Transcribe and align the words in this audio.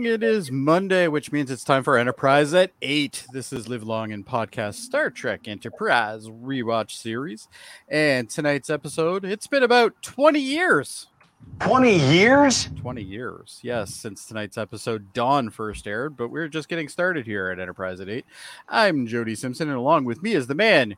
Let's 0.00 0.08
go. 0.08 0.16
Good 0.16 0.24
evening. 0.24 0.28
It 0.28 0.34
is 0.34 0.50
Monday, 0.50 1.08
which 1.08 1.32
means 1.32 1.50
it's 1.50 1.64
time 1.64 1.82
for 1.82 1.98
Enterprise 1.98 2.54
at 2.54 2.72
8. 2.80 3.26
This 3.32 3.52
is 3.52 3.68
Live 3.68 3.82
Long 3.82 4.12
and 4.12 4.24
Podcast 4.24 4.74
Star 4.74 5.10
Trek 5.10 5.46
Enterprise 5.46 6.26
rewatch 6.28 6.92
series. 6.92 7.48
And 7.88 8.28
tonight's 8.30 8.70
episode, 8.70 9.24
it's 9.24 9.46
been 9.46 9.62
about 9.62 10.00
20 10.02 10.40
years. 10.40 11.08
20 11.60 11.96
years? 12.12 12.68
20 12.80 13.02
years, 13.02 13.60
yes, 13.62 13.94
since 13.94 14.26
tonight's 14.26 14.58
episode 14.58 15.12
Dawn 15.12 15.50
first 15.50 15.86
aired, 15.86 16.16
but 16.16 16.28
we're 16.28 16.48
just 16.48 16.68
getting 16.68 16.88
started 16.88 17.26
here 17.26 17.50
at 17.50 17.58
Enterprise 17.58 18.00
at 18.00 18.08
8. 18.08 18.24
I'm 18.68 19.06
Jody 19.06 19.34
Simpson, 19.34 19.68
and 19.68 19.78
along 19.78 20.04
with 20.04 20.22
me 20.22 20.32
is 20.32 20.46
the 20.46 20.54
man 20.54 20.96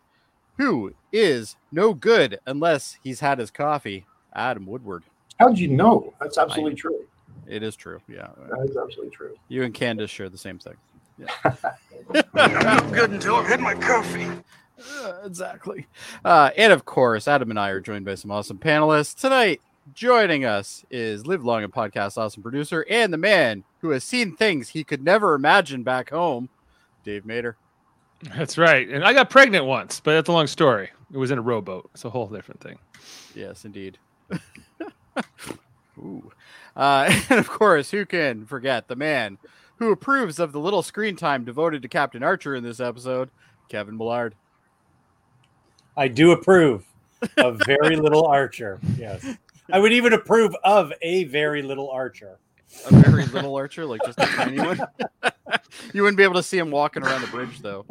who 0.59 0.95
is 1.13 1.57
no 1.71 1.95
good 1.95 2.41
unless 2.47 2.99
he's 3.03 3.21
had 3.21 3.39
his 3.39 3.51
coffee, 3.51 4.07
Adam 4.35 4.67
Woodward. 4.67 5.05
How'd 5.39 5.59
you 5.59 5.69
know? 5.69 6.13
That's 6.21 6.39
absolutely 6.39 6.75
true. 6.75 7.07
It 7.47 7.63
is 7.63 7.77
true. 7.77 8.01
Yeah. 8.09 8.29
That 8.49 8.69
is 8.69 8.77
absolutely 8.77 9.11
true. 9.11 9.37
You 9.49 9.63
and 9.65 9.75
Candace 9.75 10.11
share 10.11 10.29
the 10.29 10.39
same 10.39 10.59
thing. 10.59 10.75
Yeah. 11.19 11.55
I'm 12.35 12.91
good 12.93 13.11
until 13.11 13.37
I've 13.37 13.47
had 13.47 13.61
my 13.61 13.75
coffee. 13.75 14.29
Uh, 15.01 15.15
exactly. 15.25 15.87
Uh, 16.25 16.51
and 16.57 16.73
of 16.73 16.85
course, 16.85 17.29
Adam 17.29 17.51
and 17.51 17.59
I 17.59 17.71
are 17.71 17.81
joined 17.81 18.05
by 18.05 18.15
some 18.15 18.31
awesome 18.31 18.59
panelists. 18.59 19.15
Tonight, 19.15 19.61
joining 19.95 20.45
us 20.45 20.85
is 20.91 21.27
Live 21.27 21.45
Long 21.45 21.63
and 21.63 21.73
Podcast 21.73 22.17
Awesome 22.17 22.43
producer 22.43 22.87
and 22.89 23.13
the 23.13 23.19
man 23.19 23.65
who 23.81 23.91
has 23.91 24.05
seen 24.05 24.35
things 24.35 24.71
he 24.71 24.85
could 24.85 25.03
never 25.03 25.35
imagine 25.35 25.83
back 25.83 26.11
home, 26.11 26.49
Dave 27.05 27.25
Mater. 27.25 27.57
That's 28.37 28.57
right. 28.57 28.89
And 28.89 29.05
I 29.05 29.13
got 29.13 29.31
pregnant 29.31 29.67
once, 29.67 30.01
but 30.01 30.13
that's 30.13 30.29
a 30.29 30.33
long 30.33 30.47
story. 30.47 30.91
It 31.13 31.19
was 31.19 31.31
in 31.31 31.39
a 31.39 31.43
rowboat. 31.43 31.91
It's 31.95 32.05
a 32.05 32.11
whole 32.11 32.29
different 32.29 32.61
thing. 32.61 32.79
Yes, 33.35 33.65
indeed. 33.65 33.99
Ooh. 35.99 36.33
Uh, 36.77 37.13
and 37.31 37.39
of 37.39 37.49
course, 37.49 37.91
who 37.91 38.07
can 38.07 38.47
forget 38.47 38.89
the 38.89 38.97
man 38.97 39.39
who 39.77 39.91
approves 39.91 40.39
of 40.39 40.53
the 40.53 40.61
little 40.61 40.83
screen 40.83 41.17
time 41.17 41.45
devoted 41.45 41.83
to 41.83 41.89
Captain 41.89 42.23
Archer 42.23 42.55
in 42.55 42.63
this 42.63 42.79
episode, 42.79 43.31
Kevin 43.69 43.97
Millard. 43.97 44.35
I 45.97 46.09
do 46.09 46.31
approve 46.31 46.85
of 47.37 47.61
very 47.67 47.97
little 47.97 48.25
Archer. 48.27 48.79
Yes. 48.97 49.27
I 49.73 49.79
would 49.79 49.93
even 49.93 50.13
approve 50.13 50.55
of 50.65 50.93
a 51.03 51.25
very 51.25 51.63
little 51.63 51.91
Archer. 51.91 52.39
A 52.87 53.01
very 53.01 53.27
little 53.27 53.55
Archer, 53.55 53.85
like 53.85 54.01
just 54.05 54.19
a 54.19 54.27
tiny 54.27 54.59
one. 54.59 54.81
you 55.95 56.03
wouldn't 56.03 56.17
be 56.17 56.23
able 56.23 56.35
to 56.35 56.43
see 56.43 56.59
him 56.59 56.71
walking 56.71 57.03
around 57.03 57.21
the 57.21 57.27
bridge, 57.29 57.61
though. 57.61 57.85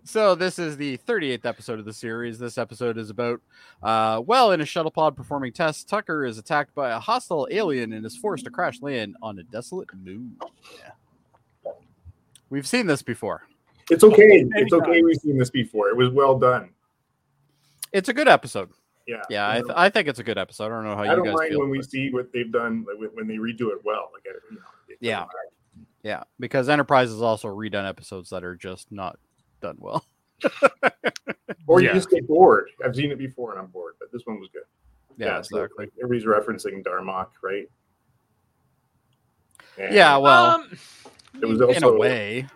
so, 0.04 0.34
this 0.34 0.58
is 0.58 0.76
the 0.76 0.98
38th 0.98 1.44
episode 1.44 1.78
of 1.78 1.84
the 1.84 1.92
series. 1.92 2.38
This 2.38 2.58
episode 2.58 2.98
is 2.98 3.10
about, 3.10 3.40
uh, 3.82 4.22
well, 4.24 4.52
in 4.52 4.60
a 4.60 4.64
shuttle 4.64 4.90
pod 4.90 5.16
performing 5.16 5.52
tests, 5.52 5.84
Tucker 5.84 6.24
is 6.24 6.38
attacked 6.38 6.74
by 6.74 6.90
a 6.90 6.98
hostile 6.98 7.48
alien 7.50 7.92
and 7.92 8.06
is 8.06 8.16
forced 8.16 8.44
to 8.44 8.50
crash 8.50 8.80
land 8.80 9.16
on 9.22 9.38
a 9.38 9.42
desolate 9.42 9.88
moon. 9.94 10.36
Yeah. 10.78 11.72
We've 12.50 12.66
seen 12.66 12.86
this 12.86 13.02
before. 13.02 13.46
It's 13.90 14.04
okay. 14.04 14.46
It's 14.54 14.72
okay. 14.72 15.02
We've 15.02 15.16
seen 15.16 15.38
this 15.38 15.50
before. 15.50 15.88
It 15.88 15.96
was 15.96 16.10
well 16.10 16.38
done. 16.38 16.70
It's 17.92 18.08
a 18.08 18.14
good 18.14 18.28
episode. 18.28 18.70
Yeah. 19.06 19.22
Yeah, 19.30 19.48
I, 19.50 19.54
th- 19.60 19.72
I 19.74 19.88
think 19.90 20.08
it's 20.08 20.18
a 20.18 20.24
good 20.24 20.38
episode. 20.38 20.66
I 20.66 20.68
don't 20.68 20.84
know 20.84 20.94
how 20.96 21.02
I 21.02 21.10
you 21.10 21.16
don't 21.16 21.24
guys 21.24 21.34
mind 21.34 21.50
feel. 21.50 21.60
when 21.60 21.70
we 21.70 21.78
but- 21.78 21.90
see 21.90 22.10
what 22.12 22.32
they've 22.32 22.50
done 22.52 22.84
like, 22.88 22.98
when- 22.98 23.10
when 23.10 23.26
they 23.26 23.36
redo 23.36 23.70
it 23.72 23.84
well. 23.84 24.10
Like, 24.14 24.24
you 24.24 24.56
know, 24.56 24.62
it 24.88 24.98
Yeah. 25.00 25.20
matter. 25.20 25.28
Yeah, 26.04 26.22
because 26.40 26.68
Enterprise 26.68 27.10
has 27.10 27.22
also 27.22 27.48
redone 27.48 27.88
episodes 27.88 28.30
that 28.30 28.42
are 28.44 28.56
just 28.56 28.90
not 28.92 29.18
done 29.60 29.76
well. 29.78 30.04
Or 31.68 31.80
you 31.80 31.86
Yeah. 31.88 31.94
just 31.94 32.10
get 32.10 32.26
bored. 32.26 32.70
I've 32.84 32.94
seen 32.96 33.12
it 33.12 33.18
before 33.18 33.52
and 33.52 33.60
I'm 33.60 33.68
bored, 33.68 33.94
but 34.00 34.10
this 34.12 34.22
one 34.26 34.40
was 34.40 34.48
good. 34.52 34.62
Yeah, 35.16 35.40
so, 35.42 35.58
exactly. 35.62 35.84
like, 35.86 35.92
everybody's 36.02 36.26
referencing 36.26 36.82
Darmok, 36.82 37.28
right? 37.42 37.68
And 39.78 39.94
Yeah, 39.94 40.16
well, 40.16 40.46
um, 40.46 40.78
it 41.40 41.46
was 41.46 41.60
also 41.60 41.72
in 41.76 41.84
a 41.84 41.92
way. 41.92 42.46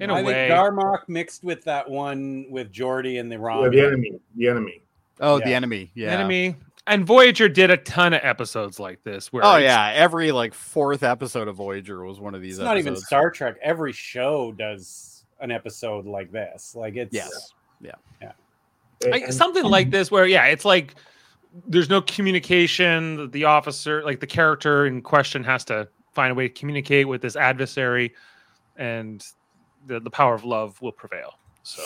in 0.00 0.10
I 0.10 0.20
a 0.20 0.24
way. 0.24 0.48
think 0.48 0.52
Darmok 0.52 1.08
mixed 1.08 1.44
with 1.44 1.62
that 1.64 1.88
one 1.88 2.46
with 2.50 2.72
Geordi 2.72 3.20
and 3.20 3.30
the 3.30 3.36
yeah, 3.36 3.68
the 3.70 3.86
enemy. 3.86 4.20
The 4.36 4.48
enemy. 4.48 4.82
Oh, 5.20 5.38
the 5.38 5.54
enemy. 5.54 5.90
Yeah. 5.94 6.12
Enemy. 6.12 6.56
And 6.88 7.04
Voyager 7.04 7.48
did 7.48 7.70
a 7.70 7.76
ton 7.78 8.14
of 8.14 8.20
episodes 8.22 8.78
like 8.78 9.02
this. 9.02 9.32
Where 9.32 9.44
Oh 9.44 9.56
yeah, 9.56 9.90
every 9.94 10.30
like 10.30 10.54
fourth 10.54 11.02
episode 11.02 11.48
of 11.48 11.56
Voyager 11.56 12.04
was 12.04 12.20
one 12.20 12.34
of 12.34 12.40
these. 12.42 12.58
It's 12.58 12.64
not 12.64 12.78
even 12.78 12.92
episodes. 12.92 13.06
Star 13.08 13.30
Trek. 13.30 13.56
Every 13.60 13.92
show 13.92 14.52
does 14.52 15.24
an 15.40 15.50
episode 15.50 16.06
like 16.06 16.30
this. 16.30 16.74
Like 16.76 16.96
it's 16.96 17.12
Yes. 17.14 17.52
And- 19.02 19.12
like, 19.12 19.24
and- 19.24 19.34
something 19.34 19.64
like 19.64 19.90
this 19.90 20.10
where 20.10 20.26
yeah 20.26 20.46
it's 20.46 20.64
like 20.64 20.94
there's 21.68 21.90
no 21.90 22.00
communication 22.00 23.30
the 23.30 23.44
officer 23.44 24.02
like 24.04 24.20
the 24.20 24.26
character 24.26 24.86
in 24.86 25.02
question 25.02 25.44
has 25.44 25.66
to 25.66 25.86
find 26.14 26.32
a 26.32 26.34
way 26.34 26.48
to 26.48 26.54
communicate 26.54 27.06
with 27.06 27.20
this 27.20 27.36
adversary 27.36 28.14
and 28.78 29.22
the, 29.86 30.00
the 30.00 30.08
power 30.08 30.34
of 30.34 30.44
love 30.44 30.80
will 30.80 30.92
prevail 30.92 31.34
so 31.62 31.82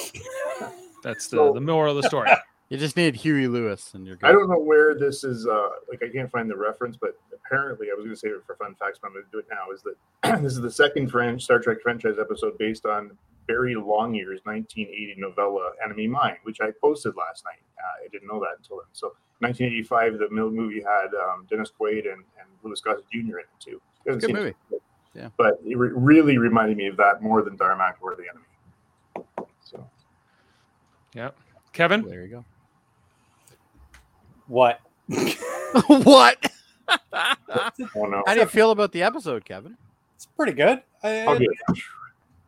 that's 1.02 1.26
the, 1.26 1.36
So- 1.38 1.52
the 1.52 1.60
moral 1.60 1.96
of 1.96 2.02
the 2.02 2.08
story 2.08 2.30
You 2.70 2.78
just 2.78 2.96
need 2.96 3.16
Huey 3.16 3.48
Lewis, 3.48 3.94
and 3.94 4.06
you're 4.06 4.14
good. 4.14 4.28
I 4.28 4.32
don't 4.32 4.48
know 4.48 4.58
where 4.58 4.94
this 4.94 5.24
is. 5.24 5.44
Uh, 5.44 5.70
like 5.88 6.04
I 6.04 6.08
can't 6.08 6.30
find 6.30 6.48
the 6.48 6.56
reference, 6.56 6.96
but 6.96 7.18
apparently 7.34 7.88
I 7.90 7.94
was 7.94 8.04
going 8.04 8.14
to 8.14 8.20
save 8.20 8.30
it 8.30 8.44
for 8.46 8.54
fun 8.54 8.76
facts, 8.76 9.00
but 9.02 9.08
I'm 9.08 9.14
going 9.14 9.24
to 9.24 9.30
do 9.32 9.38
it 9.40 9.46
now. 9.50 9.72
Is 9.74 9.82
that 9.82 10.40
this 10.42 10.52
is 10.52 10.60
the 10.60 10.70
second 10.70 11.08
French 11.10 11.42
Star 11.42 11.58
Trek 11.58 11.78
franchise 11.82 12.14
episode 12.20 12.56
based 12.58 12.86
on 12.86 13.10
Barry 13.48 13.74
Longyear's 13.74 14.40
1980 14.44 15.16
novella 15.18 15.72
"Enemy 15.84 16.06
Mine," 16.06 16.36
which 16.44 16.60
I 16.60 16.70
posted 16.80 17.16
last 17.16 17.44
night. 17.44 17.58
Uh, 17.76 18.04
I 18.04 18.08
didn't 18.08 18.28
know 18.28 18.38
that 18.38 18.58
until 18.58 18.76
then. 18.76 18.86
So 18.92 19.08
1985, 19.40 20.18
the 20.20 20.30
movie 20.30 20.80
had 20.80 21.08
um, 21.20 21.48
Dennis 21.50 21.72
Quaid 21.78 22.06
and, 22.06 22.22
and 22.38 22.48
Louis 22.62 22.80
Gossett 22.80 23.04
Jr. 23.10 23.18
in 23.18 23.26
it 23.40 23.46
too. 23.58 23.70
You 23.72 23.80
haven't 24.06 24.20
Good 24.20 24.26
seen 24.28 24.36
it, 24.36 24.40
movie. 24.70 24.82
Yeah. 25.16 25.30
but 25.36 25.58
it 25.66 25.76
re- 25.76 25.90
really 25.92 26.38
reminded 26.38 26.76
me 26.76 26.86
of 26.86 26.96
that 26.98 27.20
more 27.20 27.42
than 27.42 27.58
Darmok 27.58 27.94
or 28.00 28.14
the 28.14 28.26
Enemy. 28.30 29.36
So 29.64 29.84
yeah 31.14 31.30
kevin 31.72 32.02
There 32.02 32.22
you 32.22 32.28
go. 32.28 32.44
What? 34.50 34.80
oh 35.10 36.42
no, 37.94 38.22
How 38.26 38.34
do 38.34 38.40
you 38.40 38.46
feel 38.46 38.70
about 38.72 38.92
the 38.92 39.02
episode, 39.02 39.44
Kevin? 39.44 39.76
it's 40.16 40.26
pretty 40.26 40.52
good. 40.52 40.82
I- 41.02 41.20
I'll. 41.20 41.38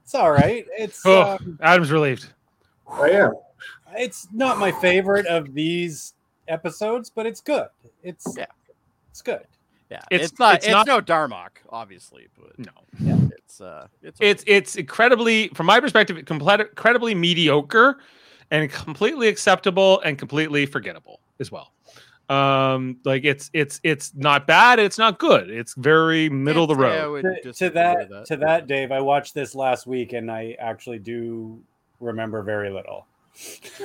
It's 0.04 0.14
all 0.14 0.31
right. 0.32 0.66
It's 0.76 1.00
oh 1.06 1.22
um, 1.40 1.58
adam's 1.62 1.90
relieved 1.90 2.26
I 2.90 3.10
am. 3.10 3.32
it's 3.96 4.28
not 4.32 4.58
my 4.58 4.70
favorite 4.72 5.26
of 5.26 5.54
these 5.54 6.12
episodes, 6.49 7.08
but 7.08 7.25
it's 7.25 7.40
good. 7.40 7.69
It's 8.02 8.26
Yeah. 8.37 8.46
it's 9.10 9.22
good. 9.22 9.46
Yeah, 9.90 10.00
It's- 10.10 10.31
it's, 10.31 10.38
not. 10.38 10.56
it's 10.56 10.66
It's, 10.66 10.72
not- 10.72 10.87
no 10.87 11.00
Darmok, 11.00 11.50
obviously, 11.70 12.26
but 12.38 12.58
no 12.58 12.72
it's 13.37 13.60
uh, 13.60 13.87
it's 14.02 14.19
it's 14.20 14.43
okay. 14.43 14.52
it's 14.56 14.76
incredibly 14.76 15.49
from 15.49 15.66
my 15.66 15.81
perspective 15.81 16.22
complete, 16.26 16.60
incredibly 16.60 17.14
mediocre 17.14 17.99
and 18.50 18.70
completely 18.70 19.28
acceptable 19.28 20.00
and 20.00 20.19
completely 20.19 20.66
forgettable 20.66 21.20
as 21.40 21.50
well 21.52 21.72
um 22.29 22.97
like 23.05 23.25
it's 23.25 23.51
it's 23.53 23.81
it's 23.83 24.15
not 24.15 24.47
bad 24.47 24.79
it's 24.79 24.97
not 24.99 25.19
good. 25.19 25.51
It's 25.51 25.75
very 25.75 26.29
middle 26.29 26.65
of 26.65 26.69
the 26.69 26.75
Can't 26.75 26.93
say 26.95 27.01
I 27.01 27.05
road 27.05 27.23
To, 27.23 27.35
to 27.35 27.43
disagree 27.43 27.75
that, 27.75 28.27
to 28.27 28.37
that, 28.37 28.67
Dave, 28.67 28.93
I 28.93 29.01
watched 29.01 29.35
this 29.35 29.55
last 29.55 29.87
week 29.87 30.13
and 30.13 30.31
I 30.31 30.57
actually 30.59 30.99
do 30.99 31.61
remember 32.01 32.43
very 32.43 32.71
little. 32.71 33.07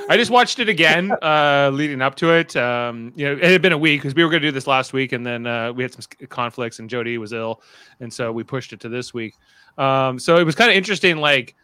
i 0.10 0.18
just 0.18 0.30
watched 0.30 0.60
it 0.60 0.68
again 0.68 1.10
uh 1.22 1.70
leading 1.74 2.02
up 2.02 2.16
to 2.16 2.32
it. 2.32 2.56
Um 2.56 3.14
you 3.16 3.26
know 3.26 3.34
it 3.34 3.44
had 3.44 3.62
been 3.62 3.74
a 3.74 3.78
week 3.78 4.02
because 4.02 4.14
we 4.14 4.24
were 4.24 4.30
going 4.30 4.42
to 4.42 4.48
do 4.48 4.52
this 4.52 4.68
last 4.68 4.94
week 4.94 5.14
and 5.14 5.26
then 5.26 5.48
uh 5.48 5.72
we 5.74 5.84
had 5.84 5.94
some 5.94 6.04
conflicts 6.30 6.80
and 6.80 6.90
jody 6.90 7.18
was 7.18 7.34
ill 7.34 7.62
and 8.00 8.12
so 8.14 8.32
we 8.32 8.44
pushed 8.44 8.72
it 8.74 8.80
to 8.82 8.90
this 8.90 9.14
week. 9.14 9.36
Um 9.78 10.20
so 10.20 10.38
it 10.38 10.44
was 10.44 10.54
kind 10.56 10.70
of 10.70 10.78
interesting 10.78 11.18
like 11.18 11.56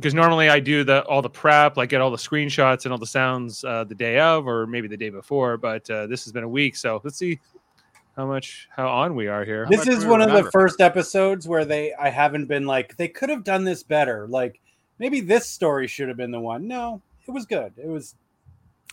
because 0.00 0.14
normally 0.14 0.48
I 0.48 0.60
do 0.60 0.82
the 0.82 1.04
all 1.04 1.20
the 1.20 1.30
prep, 1.30 1.76
like 1.76 1.90
get 1.90 2.00
all 2.00 2.10
the 2.10 2.16
screenshots 2.16 2.84
and 2.84 2.92
all 2.92 2.98
the 2.98 3.06
sounds 3.06 3.62
uh, 3.64 3.84
the 3.84 3.94
day 3.94 4.18
of, 4.18 4.48
or 4.48 4.66
maybe 4.66 4.88
the 4.88 4.96
day 4.96 5.10
before. 5.10 5.58
But 5.58 5.88
uh, 5.90 6.06
this 6.06 6.24
has 6.24 6.32
been 6.32 6.44
a 6.44 6.48
week, 6.48 6.74
so 6.74 7.00
let's 7.04 7.18
see 7.18 7.38
how 8.16 8.26
much 8.26 8.68
how 8.74 8.88
on 8.88 9.14
we 9.14 9.28
are 9.28 9.44
here. 9.44 9.64
How 9.64 9.70
This 9.70 9.86
is 9.86 10.00
do 10.00 10.06
we 10.06 10.10
one 10.10 10.22
of 10.22 10.32
the 10.32 10.50
first 10.50 10.80
episodes 10.80 11.46
where 11.46 11.64
they 11.64 11.92
I 11.94 12.08
haven't 12.08 12.46
been 12.46 12.66
like 12.66 12.96
they 12.96 13.08
could 13.08 13.28
have 13.28 13.44
done 13.44 13.64
this 13.64 13.82
better. 13.82 14.26
Like 14.26 14.60
maybe 14.98 15.20
this 15.20 15.46
story 15.46 15.86
should 15.86 16.08
have 16.08 16.16
been 16.16 16.30
the 16.30 16.40
one. 16.40 16.66
No, 16.66 17.02
it 17.28 17.30
was 17.30 17.44
good. 17.44 17.72
It 17.76 17.88
was 17.88 18.14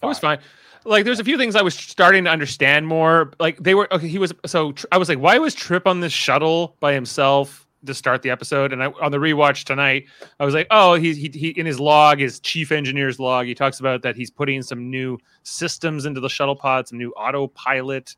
It 0.03 0.05
was 0.05 0.19
fine. 0.19 0.39
Like 0.83 1.05
there's 1.05 1.19
a 1.19 1.23
few 1.23 1.37
things 1.37 1.55
I 1.55 1.61
was 1.61 1.75
starting 1.75 2.25
to 2.25 2.29
understand 2.29 2.87
more. 2.87 3.31
Like 3.39 3.57
they 3.57 3.75
were 3.75 3.93
okay. 3.93 4.07
He 4.07 4.19
was 4.19 4.33
so 4.45 4.73
Tr- 4.73 4.87
I 4.91 4.97
was 4.97 5.09
like, 5.09 5.19
why 5.19 5.37
was 5.37 5.55
Trip 5.55 5.87
on 5.87 6.01
this 6.01 6.13
shuttle 6.13 6.75
by 6.79 6.93
himself 6.93 7.66
to 7.85 7.93
start 7.93 8.21
the 8.21 8.29
episode? 8.29 8.73
And 8.73 8.83
I 8.83 8.87
on 9.01 9.11
the 9.11 9.17
rewatch 9.17 9.63
tonight, 9.63 10.05
I 10.39 10.45
was 10.45 10.53
like, 10.53 10.67
oh, 10.71 10.95
he 10.95 11.13
he, 11.13 11.29
he 11.33 11.49
in 11.49 11.65
his 11.65 11.79
log, 11.79 12.19
his 12.19 12.39
chief 12.39 12.71
engineer's 12.71 13.19
log, 13.19 13.45
he 13.45 13.55
talks 13.55 13.79
about 13.79 14.01
that 14.01 14.15
he's 14.15 14.31
putting 14.31 14.61
some 14.61 14.89
new 14.89 15.17
systems 15.43 16.05
into 16.05 16.19
the 16.19 16.29
shuttle 16.29 16.55
pod, 16.55 16.87
some 16.87 16.97
new 16.97 17.11
autopilot 17.11 18.15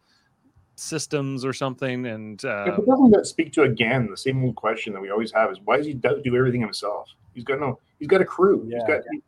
systems 0.76 1.44
or 1.44 1.54
something. 1.54 2.06
And 2.06 2.42
Yeah, 2.44 2.50
uh, 2.50 2.76
but 2.78 2.86
doesn't 2.86 3.12
that 3.12 3.26
speak 3.26 3.52
to 3.54 3.64
again 3.64 4.08
the 4.10 4.18
same 4.18 4.44
old 4.44 4.56
question 4.56 4.94
that 4.94 5.02
we 5.02 5.10
always 5.10 5.32
have: 5.32 5.52
is 5.52 5.60
why 5.64 5.78
does 5.78 5.86
he 5.86 5.94
do 5.94 6.22
do 6.24 6.36
everything 6.36 6.62
himself? 6.62 7.10
He's 7.34 7.44
got 7.44 7.60
no, 7.60 7.80
he's 8.00 8.08
got 8.08 8.22
a 8.22 8.26
crew. 8.26 8.64
He's 8.64 8.74
Yeah. 8.74 8.88
got 8.88 9.04
Yeah, 9.12 9.20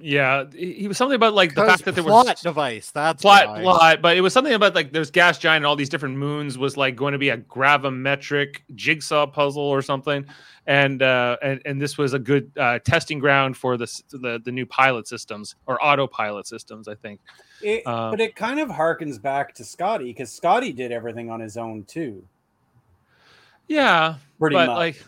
he 0.00 0.74
he 0.78 0.88
was 0.88 0.96
something 0.96 1.14
about 1.14 1.34
like 1.34 1.54
the 1.54 1.64
fact 1.64 1.84
that 1.84 1.94
there 1.94 2.02
plot 2.02 2.26
was 2.26 2.40
device. 2.40 2.90
That's 2.90 3.22
plot 3.22 3.48
why. 3.48 3.62
plot, 3.62 4.02
but 4.02 4.16
it 4.16 4.20
was 4.20 4.32
something 4.32 4.52
about 4.52 4.74
like 4.74 4.92
there's 4.92 5.12
gas 5.12 5.38
giant 5.38 5.58
and 5.58 5.66
all 5.66 5.76
these 5.76 5.88
different 5.88 6.16
moons 6.16 6.58
was 6.58 6.76
like 6.76 6.96
going 6.96 7.12
to 7.12 7.18
be 7.18 7.28
a 7.28 7.38
gravimetric 7.38 8.58
jigsaw 8.74 9.26
puzzle 9.26 9.62
or 9.62 9.82
something, 9.82 10.26
and 10.66 11.02
uh, 11.02 11.36
and 11.40 11.62
and 11.64 11.80
this 11.80 11.96
was 11.96 12.14
a 12.14 12.18
good 12.18 12.50
uh, 12.58 12.80
testing 12.80 13.20
ground 13.20 13.56
for 13.56 13.76
the, 13.76 13.86
the 14.10 14.40
the 14.44 14.50
new 14.50 14.66
pilot 14.66 15.06
systems 15.06 15.54
or 15.66 15.82
autopilot 15.84 16.48
systems, 16.48 16.88
I 16.88 16.96
think. 16.96 17.20
It, 17.62 17.86
Um, 17.86 18.10
but 18.10 18.20
it 18.20 18.34
kind 18.34 18.58
of 18.58 18.68
harkens 18.68 19.22
back 19.22 19.54
to 19.54 19.64
Scotty 19.64 20.06
because 20.06 20.32
Scotty 20.32 20.72
did 20.72 20.90
everything 20.90 21.30
on 21.30 21.38
his 21.40 21.56
own 21.56 21.84
too. 21.84 22.24
Yeah, 23.68 24.16
Pretty 24.38 24.54
but 24.54 24.66
much. 24.66 24.76
like 24.76 25.04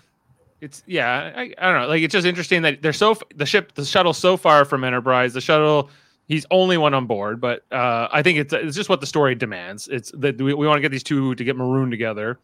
it's 0.60 0.82
yeah 0.87 1.32
I, 1.37 1.55
I 1.58 1.72
don't 1.72 1.82
know. 1.82 1.88
Like 1.88 2.02
it's 2.02 2.12
just 2.12 2.26
interesting 2.26 2.62
that 2.62 2.82
they're 2.82 2.93
so 2.93 3.16
the 3.37 3.46
ship 3.46 3.75
the 3.75 3.84
shuttle's 3.84 4.19
so 4.19 4.37
far 4.37 4.64
from 4.64 4.84
enterprise. 4.84 5.32
The 5.32 5.40
shuttle 5.40 5.90
he's 6.26 6.44
only 6.50 6.76
one 6.76 6.93
on 6.93 7.06
board 7.06 7.40
but 7.40 7.64
uh 7.72 8.06
i 8.12 8.22
think 8.22 8.38
it's 8.38 8.52
it's 8.52 8.76
just 8.76 8.88
what 8.88 9.00
the 9.00 9.06
story 9.06 9.34
demands. 9.34 9.88
It's 9.88 10.10
that 10.12 10.40
we, 10.40 10.55
we 10.55 10.66
want 10.66 10.76
to 10.76 10.82
get 10.82 10.90
these 10.90 11.02
two 11.02 11.34
to 11.34 11.44
get 11.44 11.56
marooned 11.56 11.90
together. 11.93 12.38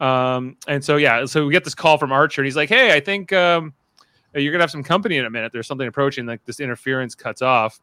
Um 0.00 0.56
and 0.68 0.84
so 0.84 0.96
yeah 0.96 1.24
so 1.24 1.46
we 1.46 1.52
get 1.52 1.64
this 1.64 1.74
call 1.74 1.98
from 1.98 2.12
archer 2.12 2.42
and 2.42 2.46
he's 2.46 2.56
like 2.56 2.68
hey 2.68 2.94
i 2.94 3.00
think 3.00 3.32
um 3.32 3.72
you're 4.34 4.52
gonna 4.52 4.64
have 4.64 4.70
some 4.70 4.82
company 4.82 5.16
in 5.16 5.26
a 5.26 5.30
minute. 5.30 5.52
There's 5.52 5.68
something 5.68 5.86
approaching 5.86 6.26
like 6.26 6.44
this 6.44 6.58
interference 6.60 7.14
cuts 7.14 7.40
off 7.40 7.80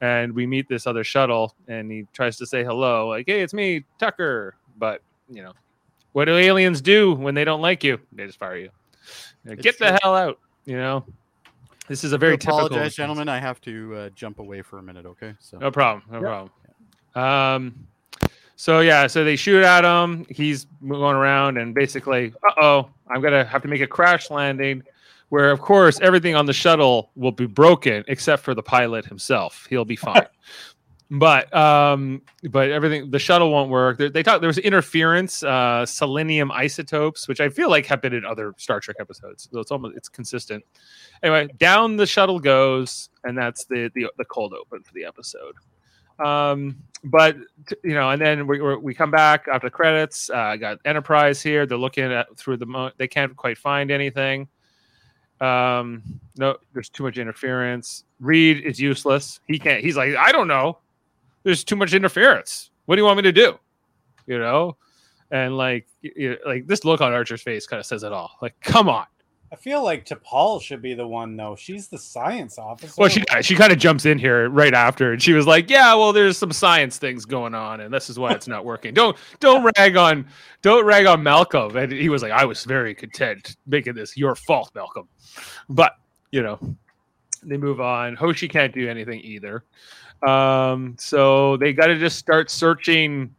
and 0.00 0.32
we 0.32 0.46
meet 0.46 0.68
this 0.68 0.86
other 0.86 1.04
shuttle 1.04 1.54
and 1.68 1.90
he 1.90 2.04
tries 2.12 2.36
to 2.38 2.46
say 2.46 2.64
hello 2.64 3.08
like 3.08 3.24
hey 3.26 3.40
it's 3.40 3.54
me 3.54 3.84
tucker. 3.98 4.56
But 4.76 5.02
you 5.30 5.42
know 5.42 5.52
what 6.12 6.26
do 6.26 6.36
aliens 6.36 6.80
do 6.80 7.14
when 7.14 7.34
they 7.34 7.44
don't 7.44 7.60
like 7.60 7.82
you? 7.82 7.98
They 8.12 8.26
just 8.26 8.38
fire 8.38 8.56
you 8.56 8.70
It's 9.44 9.62
get 9.62 9.78
the 9.78 9.88
true. 9.88 9.96
hell 10.02 10.14
out 10.14 10.38
you 10.64 10.76
know 10.76 11.04
this 11.86 12.02
is 12.04 12.12
a 12.12 12.18
very 12.18 12.34
apologize, 12.34 12.70
typical 12.70 12.90
gentlemen. 12.90 13.28
I 13.28 13.38
have 13.38 13.60
to 13.62 13.94
uh, 13.94 14.08
jump 14.14 14.38
away 14.38 14.62
for 14.62 14.78
a 14.78 14.82
minute. 14.82 15.04
Okay. 15.04 15.34
So 15.38 15.58
no 15.58 15.70
problem 15.70 16.02
no 16.10 16.20
Yep. 16.20 16.22
problem 16.22 16.50
um 17.14 17.86
so 18.56 18.80
yeah 18.80 19.06
so 19.06 19.22
they 19.24 19.36
shoot 19.36 19.62
at 19.62 19.84
him 19.84 20.26
he's 20.30 20.66
going 20.88 21.14
around 21.16 21.58
and 21.58 21.74
basically 21.74 22.32
uh-oh 22.48 22.88
i'm 23.08 23.20
gonna 23.20 23.44
have 23.44 23.62
to 23.62 23.68
make 23.68 23.80
a 23.80 23.86
crash 23.86 24.30
landing 24.30 24.82
where 25.28 25.50
of 25.52 25.60
course 25.60 26.00
everything 26.00 26.34
on 26.34 26.44
the 26.46 26.52
shuttle 26.52 27.10
will 27.14 27.30
be 27.32 27.46
broken 27.46 28.02
except 28.08 28.42
for 28.42 28.52
the 28.54 28.62
pilot 28.62 29.04
himself 29.04 29.66
he'll 29.70 29.84
be 29.84 29.96
fine 29.96 30.26
but 31.10 31.54
um 31.54 32.22
but 32.50 32.70
everything 32.70 33.10
the 33.10 33.18
shuttle 33.18 33.50
won't 33.50 33.70
work. 33.70 33.98
They, 33.98 34.08
they 34.08 34.22
talk 34.22 34.40
there 34.40 34.48
was 34.48 34.58
interference 34.58 35.42
uh 35.42 35.84
selenium 35.84 36.50
isotopes 36.50 37.28
which 37.28 37.40
i 37.40 37.48
feel 37.48 37.68
like 37.68 37.86
have 37.86 38.00
been 38.00 38.14
in 38.14 38.24
other 38.24 38.54
star 38.56 38.80
trek 38.80 38.96
episodes 39.00 39.48
so 39.52 39.60
it's 39.60 39.70
almost 39.70 39.96
it's 39.96 40.08
consistent. 40.08 40.64
Anyway 41.22 41.48
down 41.58 41.96
the 41.96 42.06
shuttle 42.06 42.40
goes 42.40 43.10
and 43.24 43.36
that's 43.36 43.64
the 43.66 43.90
the, 43.94 44.06
the 44.16 44.24
cold 44.24 44.54
open 44.54 44.82
for 44.82 44.92
the 44.94 45.04
episode. 45.04 45.54
Um 46.24 46.76
but 47.04 47.36
you 47.82 47.94
know 47.94 48.10
and 48.10 48.20
then 48.20 48.46
we, 48.46 48.60
we 48.76 48.94
come 48.94 49.10
back 49.10 49.46
after 49.52 49.68
credits 49.68 50.30
uh 50.30 50.56
got 50.56 50.78
enterprise 50.86 51.42
here. 51.42 51.66
They're 51.66 51.76
looking 51.76 52.04
at 52.04 52.34
through 52.36 52.56
the 52.56 52.66
mo- 52.66 52.92
they 52.96 53.08
can't 53.08 53.36
quite 53.36 53.58
find 53.58 53.90
anything. 53.90 54.48
Um 55.40 56.02
no 56.38 56.56
there's 56.72 56.88
too 56.88 57.02
much 57.02 57.18
interference. 57.18 58.04
Reed 58.20 58.64
is 58.64 58.80
useless. 58.80 59.40
He 59.46 59.58
can't 59.58 59.84
he's 59.84 59.98
like 59.98 60.16
i 60.16 60.32
don't 60.32 60.48
know 60.48 60.78
there's 61.44 61.62
too 61.64 61.76
much 61.76 61.94
interference 61.94 62.70
what 62.86 62.96
do 62.96 63.00
you 63.02 63.06
want 63.06 63.16
me 63.16 63.22
to 63.22 63.32
do 63.32 63.58
you 64.26 64.38
know 64.38 64.76
and 65.30 65.56
like 65.56 65.86
y- 66.02 66.10
y- 66.16 66.36
like 66.44 66.66
this 66.66 66.84
look 66.84 67.00
on 67.00 67.12
archer's 67.12 67.42
face 67.42 67.66
kind 67.66 67.78
of 67.80 67.86
says 67.86 68.02
it 68.02 68.12
all 68.12 68.36
like 68.42 68.58
come 68.60 68.88
on 68.88 69.06
I 69.54 69.56
feel 69.56 69.84
like 69.84 70.04
T'Pol 70.04 70.60
should 70.60 70.82
be 70.82 70.94
the 70.94 71.06
one 71.06 71.36
though. 71.36 71.54
She's 71.54 71.86
the 71.86 71.96
science 71.96 72.58
officer. 72.58 72.92
Well, 72.98 73.08
she 73.08 73.22
she 73.40 73.54
kind 73.54 73.72
of 73.72 73.78
jumps 73.78 74.04
in 74.04 74.18
here 74.18 74.48
right 74.48 74.74
after, 74.74 75.12
and 75.12 75.22
she 75.22 75.32
was 75.32 75.46
like, 75.46 75.70
"Yeah, 75.70 75.94
well, 75.94 76.12
there's 76.12 76.36
some 76.36 76.50
science 76.50 76.98
things 76.98 77.24
going 77.24 77.54
on, 77.54 77.80
and 77.80 77.94
this 77.94 78.10
is 78.10 78.18
why 78.18 78.32
it's 78.32 78.48
not 78.48 78.64
working. 78.64 78.94
Don't 78.94 79.16
don't 79.38 79.70
rag 79.76 79.96
on 79.96 80.26
don't 80.62 80.84
rag 80.84 81.06
on 81.06 81.22
Malcolm." 81.22 81.76
And 81.76 81.92
he 81.92 82.08
was 82.08 82.20
like, 82.20 82.32
"I 82.32 82.44
was 82.44 82.64
very 82.64 82.96
content 82.96 83.54
making 83.64 83.94
this 83.94 84.16
your 84.16 84.34
fault, 84.34 84.72
Malcolm," 84.74 85.08
but 85.68 85.92
you 86.32 86.42
know, 86.42 86.58
they 87.44 87.56
move 87.56 87.80
on. 87.80 88.16
Hoshi 88.16 88.48
can't 88.48 88.74
do 88.74 88.88
anything 88.88 89.20
either, 89.20 89.62
um, 90.22 90.96
so 90.98 91.56
they 91.56 91.72
got 91.72 91.86
to 91.86 91.98
just 91.98 92.18
start 92.18 92.50
searching. 92.50 93.34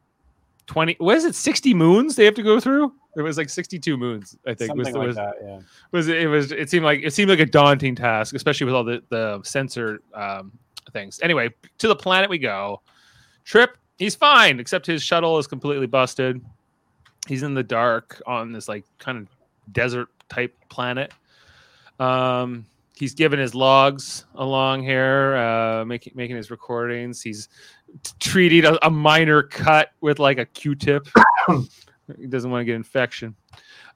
Twenty, 0.68 0.96
what 0.98 1.16
is 1.16 1.26
it? 1.26 1.36
Sixty 1.36 1.74
moons 1.74 2.16
they 2.16 2.26
have 2.26 2.36
to 2.36 2.44
go 2.44 2.60
through. 2.60 2.92
It 3.16 3.22
was 3.22 3.38
like 3.38 3.50
sixty-two 3.50 3.98
moons, 3.98 4.38
I 4.46 4.54
think. 4.54 4.70
something 4.70 4.78
was, 4.78 4.94
like 4.94 5.08
was, 5.08 5.16
that. 5.16 5.36
Yeah. 5.42 5.60
was 5.92 6.08
it 6.10 6.28
was 6.28 6.52
it 6.52 6.70
seemed 6.70 6.84
like 6.84 7.02
it 7.02 7.14
seemed 7.14 7.30
like 7.30 7.40
a 7.40 7.46
daunting 7.46 7.96
task 7.96 8.36
especially 8.36 8.66
with 8.66 8.76
all 8.76 8.84
the 8.84 9.02
the 9.10 9.42
sensor 9.44 10.02
um 10.14 10.52
things 10.92 11.20
anyway 11.24 11.50
to 11.78 11.88
the 11.88 11.96
planet 11.96 12.30
we 12.30 12.38
go 12.38 12.82
trip 13.44 13.78
he's 13.98 14.16
fine 14.16 14.60
except 14.60 14.86
his 14.86 15.02
shuttle 15.02 15.38
is 15.38 15.48
completely 15.48 15.88
busted 15.88 16.42
he's 17.28 17.44
in 17.44 17.54
the 17.54 17.64
dark 17.64 18.22
on 18.28 18.52
this 18.52 18.68
like 18.68 18.84
kind 19.00 19.18
of 19.18 19.28
desert 19.72 20.10
type 20.30 20.56
planet 20.70 21.12
um 22.00 22.66
he's 22.96 23.14
given 23.14 23.40
his 23.40 23.54
logs 23.54 24.26
along 24.36 24.84
here 24.84 25.36
uh 25.36 25.86
making 25.86 26.14
making 26.16 26.36
his 26.36 26.50
recordings 26.50 27.22
he's 27.22 27.50
t- 28.04 28.12
treating 28.20 28.66
a, 28.66 28.78
a 28.84 28.90
minor 28.90 29.44
cut 29.44 29.92
with 30.02 30.20
like 30.20 30.38
a 30.38 30.46
q-tip 30.46 31.08
he 32.18 32.28
doesn't 32.28 32.52
want 32.52 32.62
to 32.62 32.66
get 32.66 32.76
infection 32.76 33.36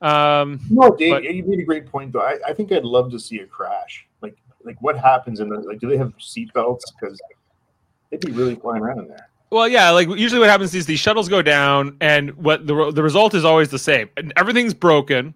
um 0.01 0.59
No, 0.69 0.89
Dave, 0.95 1.11
But- 1.11 1.23
you 1.23 1.43
made 1.43 1.59
a 1.59 1.63
great 1.63 1.85
point 1.85 2.13
though. 2.13 2.21
I, 2.21 2.37
I 2.47 2.53
think 2.53 2.71
I'd 2.71 2.85
love 2.85 3.11
to 3.11 3.19
see 3.19 3.39
a 3.39 3.45
crash. 3.45 4.07
Like, 4.21 4.37
like 4.63 4.81
what 4.81 4.97
happens 4.97 5.41
in 5.41 5.49
the 5.49 5.59
like? 5.59 5.79
Do 5.79 5.89
they 5.89 5.97
have 5.97 6.13
seatbelts? 6.17 6.81
Because 6.97 7.19
they'd 8.09 8.21
be 8.21 8.31
really 8.31 8.55
flying 8.55 8.81
around 8.81 8.99
in 8.99 9.07
there. 9.09 9.27
Well, 9.49 9.67
yeah, 9.67 9.89
like 9.89 10.07
usually 10.07 10.39
what 10.39 10.49
happens 10.49 10.73
is 10.73 10.85
these 10.85 11.01
shuttles 11.01 11.27
go 11.27 11.41
down, 11.41 11.97
and 11.99 12.31
what 12.37 12.65
the 12.65 12.91
the 12.91 13.03
result 13.03 13.33
is 13.33 13.43
always 13.43 13.69
the 13.69 13.79
same. 13.79 14.09
And 14.15 14.31
everything's 14.37 14.73
broken, 14.73 15.35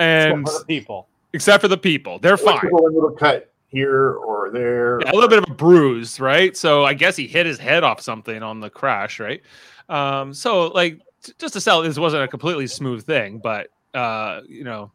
and 0.00 0.48
people. 0.66 1.06
Except 1.32 1.60
for 1.62 1.68
the 1.68 1.76
people, 1.78 2.18
they're 2.18 2.36
Like, 2.36 2.60
fine. 2.62 2.70
One 2.70 2.94
little 2.94 3.12
cut 3.12 3.52
here 3.68 4.12
or 4.12 4.50
there. 4.50 5.00
Yeah, 5.02 5.12
a 5.12 5.14
little 5.14 5.28
bit 5.28 5.38
of 5.38 5.50
a 5.50 5.54
bruise, 5.54 6.20
right? 6.20 6.56
So 6.56 6.84
I 6.84 6.94
guess 6.94 7.16
he 7.16 7.26
hit 7.26 7.46
his 7.46 7.58
head 7.58 7.84
off 7.84 8.00
something 8.00 8.42
on 8.42 8.60
the 8.60 8.68
crash, 8.70 9.18
right? 9.20 9.40
Um, 9.88 10.34
so 10.34 10.68
like 10.68 11.00
t- 11.22 11.32
just 11.38 11.54
to 11.54 11.60
sell, 11.60 11.82
this 11.82 11.98
wasn't 11.98 12.22
a 12.22 12.28
completely 12.28 12.66
smooth 12.66 13.04
thing, 13.04 13.38
but 13.42 13.68
uh, 13.94 14.40
you 14.48 14.64
know, 14.64 14.92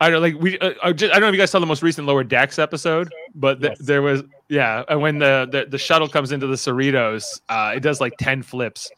I 0.00 0.10
don't 0.10 0.20
like 0.20 0.34
we. 0.38 0.58
Uh, 0.58 0.72
I, 0.82 0.92
just, 0.92 1.12
I 1.12 1.14
don't 1.14 1.22
know 1.22 1.28
if 1.28 1.34
you 1.34 1.40
guys 1.40 1.50
saw 1.50 1.58
the 1.60 1.66
most 1.66 1.82
recent 1.82 2.06
Lower 2.06 2.24
Decks 2.24 2.58
episode, 2.58 3.10
but 3.34 3.60
th- 3.60 3.74
Yes. 3.78 3.86
there 3.86 4.02
was 4.02 4.22
yeah, 4.48 4.82
and 4.88 5.00
when 5.00 5.18
the, 5.18 5.48
the 5.50 5.66
the 5.70 5.78
shuttle 5.78 6.08
comes 6.08 6.32
into 6.32 6.46
the 6.46 6.56
Cerritos, 6.56 7.40
uh, 7.48 7.72
it 7.76 7.80
does 7.80 8.00
like 8.00 8.12
ten 8.18 8.42
flips, 8.42 8.90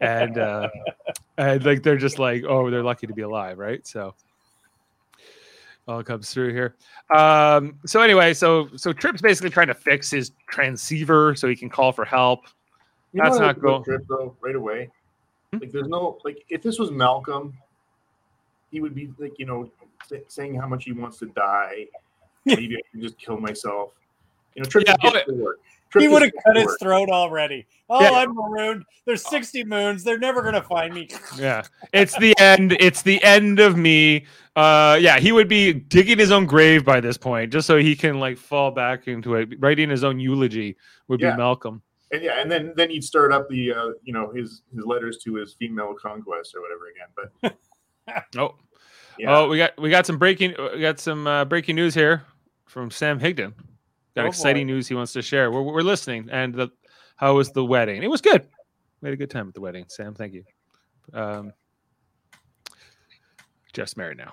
and 0.00 0.38
uh, 0.38 0.68
and 1.38 1.64
like 1.64 1.82
they're 1.82 1.96
just 1.96 2.18
like, 2.18 2.44
oh, 2.46 2.70
they're 2.70 2.82
lucky 2.84 3.06
to 3.06 3.14
be 3.14 3.22
alive, 3.22 3.58
right? 3.58 3.84
So 3.86 4.14
all 5.88 6.02
comes 6.02 6.32
through 6.32 6.52
here. 6.52 6.76
Um, 7.14 7.78
so 7.86 8.00
anyway, 8.00 8.34
so 8.34 8.68
so 8.76 8.92
Trip's 8.92 9.22
basically 9.22 9.50
trying 9.50 9.68
to 9.68 9.74
fix 9.74 10.10
his 10.10 10.32
transceiver 10.48 11.34
so 11.34 11.48
he 11.48 11.56
can 11.56 11.68
call 11.68 11.92
for 11.92 12.04
help. 12.04 12.40
You 13.12 13.22
That's 13.22 13.38
not 13.38 13.60
cool. 13.60 13.82
Trip 13.84 14.04
though, 14.08 14.36
right 14.40 14.56
away. 14.56 14.90
Hmm? 15.52 15.58
Like, 15.58 15.72
there's 15.72 15.88
no 15.88 16.18
like 16.24 16.44
if 16.48 16.62
this 16.62 16.78
was 16.78 16.90
Malcolm, 16.90 17.56
he 18.70 18.80
would 18.80 18.94
be 18.94 19.12
like, 19.18 19.38
you 19.38 19.46
know, 19.46 19.70
saying 20.28 20.56
how 20.56 20.66
much 20.66 20.84
he 20.84 20.92
wants 20.92 21.18
to 21.18 21.26
die. 21.26 21.86
Maybe 22.44 22.76
I 22.76 22.80
can 22.90 23.00
just 23.00 23.18
kill 23.18 23.38
myself. 23.38 23.92
You 24.54 24.62
know, 24.62 24.68
Trip 24.68 24.84
Yeah, 24.86 24.96
oh, 25.02 25.12
to 25.12 25.34
work. 25.34 25.60
Trip 25.90 26.02
He 26.02 26.08
would 26.08 26.22
have 26.22 26.32
cut 26.44 26.56
his 26.56 26.76
throat 26.80 27.08
already. 27.08 27.66
Oh, 27.88 28.02
Yeah. 28.02 28.10
I'm 28.10 28.34
marooned. 28.34 28.84
There's 29.04 29.24
60 29.28 29.64
moons. 29.64 30.02
They're 30.02 30.18
never 30.18 30.42
gonna 30.42 30.62
find 30.62 30.92
me. 30.92 31.08
Yeah, 31.38 31.62
it's 31.92 32.16
the 32.18 32.34
end. 32.38 32.76
It's 32.80 33.02
the 33.02 33.22
end 33.22 33.60
of 33.60 33.76
me. 33.76 34.26
Uh, 34.56 34.98
yeah, 35.00 35.18
he 35.20 35.30
would 35.32 35.48
be 35.48 35.72
digging 35.72 36.18
his 36.18 36.30
own 36.32 36.46
grave 36.46 36.84
by 36.84 36.98
this 37.00 37.16
point, 37.16 37.52
just 37.52 37.66
so 37.66 37.76
he 37.76 37.94
can 37.94 38.18
like 38.18 38.36
fall 38.38 38.70
back 38.70 39.06
into 39.06 39.34
it. 39.36 39.50
Writing 39.60 39.90
his 39.90 40.02
own 40.02 40.18
eulogy 40.18 40.76
would 41.08 41.20
Yeah. 41.20 41.32
be 41.32 41.36
Malcolm. 41.36 41.82
And 42.12 42.22
yeah, 42.22 42.40
and 42.40 42.50
then 42.50 42.72
then 42.76 42.90
he'd 42.90 43.04
start 43.04 43.32
up 43.32 43.48
the 43.48 43.72
uh, 43.72 43.88
you 44.02 44.12
know 44.12 44.30
his 44.32 44.62
his 44.74 44.84
letters 44.86 45.18
to 45.24 45.34
his 45.34 45.54
female 45.54 45.94
conquest 45.94 46.54
or 46.54 46.62
whatever 46.62 46.86
again. 46.88 47.08
But 47.42 47.56
Oh, 48.38 48.54
yeah, 49.18 49.36
oh, 49.38 49.48
we 49.48 49.56
got 49.58 49.76
we 49.78 49.90
got 49.90 50.06
some 50.06 50.18
breaking 50.18 50.54
we 50.74 50.80
got 50.80 50.98
some 51.00 51.26
uh, 51.26 51.44
breaking 51.44 51.74
news 51.76 51.94
here 51.94 52.22
from 52.64 52.90
Sam 52.90 53.18
Higdon. 53.20 53.54
Got 54.16 54.24
Oh, 54.24 54.28
exciting 54.28 54.66
news 54.66 54.88
he 54.88 54.94
wants 54.94 55.12
to 55.12 55.22
share. 55.22 55.50
We're, 55.52 55.62
we're 55.62 55.82
listening. 55.82 56.28
And 56.32 56.54
the, 56.54 56.68
how 57.16 57.36
was 57.36 57.50
the 57.52 57.64
wedding? 57.64 58.02
It 58.02 58.08
was 58.10 58.20
good. 58.20 58.46
We 59.00 59.06
had 59.08 59.12
a 59.12 59.16
good 59.16 59.30
time 59.30 59.46
at 59.46 59.54
the 59.54 59.60
wedding. 59.60 59.84
Sam, 59.88 60.14
thank 60.14 60.32
you. 60.32 60.44
Um, 61.12 61.52
Jeff's 63.72 63.96
married 63.96 64.18
now. 64.18 64.32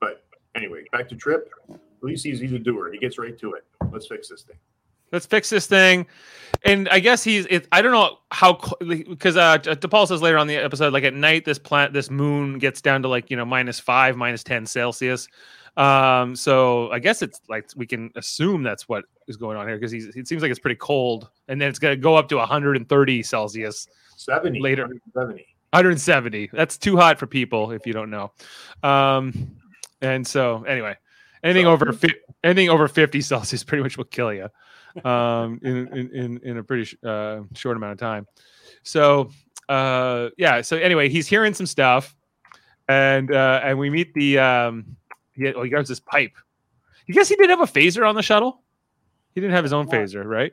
but 0.00 0.24
anyway, 0.54 0.84
back 0.92 1.08
to 1.08 1.16
Trip. 1.16 1.50
At 1.70 1.78
least 2.02 2.24
he's 2.24 2.40
he's 2.40 2.52
a 2.52 2.58
doer. 2.58 2.90
He 2.92 2.98
gets 2.98 3.18
right 3.18 3.36
to 3.38 3.54
it. 3.54 3.64
Let's 3.92 4.06
fix 4.06 4.28
this 4.28 4.42
thing. 4.42 4.56
let's 5.12 5.26
fix 5.26 5.50
this 5.50 5.66
thing 5.66 6.06
and 6.64 6.88
i 6.90 7.00
guess 7.00 7.24
he's 7.24 7.44
it, 7.46 7.66
i 7.72 7.82
don't 7.82 7.90
know 7.90 8.18
how 8.30 8.52
because 8.80 9.36
uh 9.36 9.58
T'Pol 9.58 10.06
says 10.06 10.22
later 10.22 10.38
on 10.38 10.46
the 10.46 10.54
episode 10.54 10.92
like 10.92 11.02
at 11.02 11.14
night 11.14 11.44
this 11.44 11.58
plant 11.58 11.92
this 11.92 12.10
moon 12.10 12.58
gets 12.60 12.80
down 12.80 13.02
to 13.02 13.08
like 13.08 13.28
you 13.28 13.36
know 13.36 13.44
minus 13.44 13.80
five 13.80 14.16
minus 14.16 14.44
10 14.44 14.66
celsius 14.66 15.26
Um, 15.76 16.34
so 16.36 16.90
I 16.90 16.98
guess 16.98 17.22
it's 17.22 17.40
like 17.48 17.68
we 17.76 17.86
can 17.86 18.10
assume 18.16 18.62
that's 18.62 18.88
what 18.88 19.04
is 19.28 19.36
going 19.36 19.56
on 19.56 19.66
here 19.66 19.76
because 19.78 19.92
it 19.92 20.26
seems 20.28 20.42
like 20.42 20.50
it's 20.50 20.60
pretty 20.60 20.76
cold, 20.78 21.30
and 21.48 21.60
then 21.60 21.68
it's 21.68 21.78
going 21.78 21.92
to 21.92 22.00
go 22.00 22.16
up 22.16 22.28
to 22.30 22.36
130 22.36 23.22
Celsius, 23.22 23.86
70 24.16 24.60
Later. 24.60 24.88
70. 25.14 25.46
170. 25.72 26.50
That's 26.52 26.76
too 26.76 26.96
hot 26.96 27.18
for 27.18 27.26
people 27.28 27.70
if 27.70 27.86
you 27.86 27.92
don't 27.92 28.10
know. 28.10 28.32
Um, 28.82 29.56
and 30.02 30.26
so 30.26 30.64
anyway, 30.64 30.96
anything 31.44 31.66
So- 31.66 31.70
over 31.72 31.92
fi- 31.92 32.14
anything 32.42 32.68
over 32.68 32.88
50 32.88 33.20
Celsius 33.20 33.62
pretty 33.64 33.82
much 33.82 33.96
will 33.96 34.04
kill 34.04 34.32
you 34.32 34.48
um, 35.04 35.60
in, 35.62 35.86
in 35.96 36.10
in 36.14 36.40
in 36.42 36.56
a 36.58 36.64
pretty 36.64 36.84
sh- 36.84 36.96
uh, 37.04 37.42
short 37.54 37.76
amount 37.76 37.92
of 37.92 37.98
time. 37.98 38.26
So 38.82 39.30
uh, 39.68 40.30
yeah. 40.36 40.60
So 40.62 40.76
anyway, 40.76 41.08
he's 41.08 41.28
hearing 41.28 41.54
some 41.54 41.66
stuff, 41.66 42.16
and 42.88 43.32
uh, 43.32 43.60
and 43.62 43.78
we 43.78 43.88
meet 43.90 44.12
the 44.14 44.38
um, 44.40 44.96
he, 45.46 45.54
oh, 45.54 45.62
he 45.62 45.70
grabs 45.70 45.88
this 45.88 46.00
pipe. 46.00 46.32
You 47.06 47.14
guess 47.14 47.28
he 47.28 47.36
didn't 47.36 47.50
have 47.50 47.60
a 47.68 47.72
phaser 47.72 48.08
on 48.08 48.14
the 48.14 48.22
shuttle. 48.22 48.62
He 49.34 49.40
didn't 49.40 49.54
have 49.54 49.64
his 49.64 49.72
own 49.72 49.86
Why? 49.86 49.96
phaser, 49.98 50.24
right? 50.24 50.52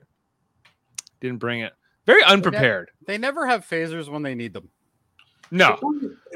Didn't 1.22 1.40
bring 1.40 1.62
it. 1.62 1.74
Very 2.06 2.24
unprepared. 2.24 2.92
They 3.06 3.18
never 3.18 3.46
have 3.48 3.66
phasers 3.68 4.10
when 4.10 4.22
they 4.24 4.36
need 4.36 4.54
them. 4.54 4.70
No. 5.50 5.80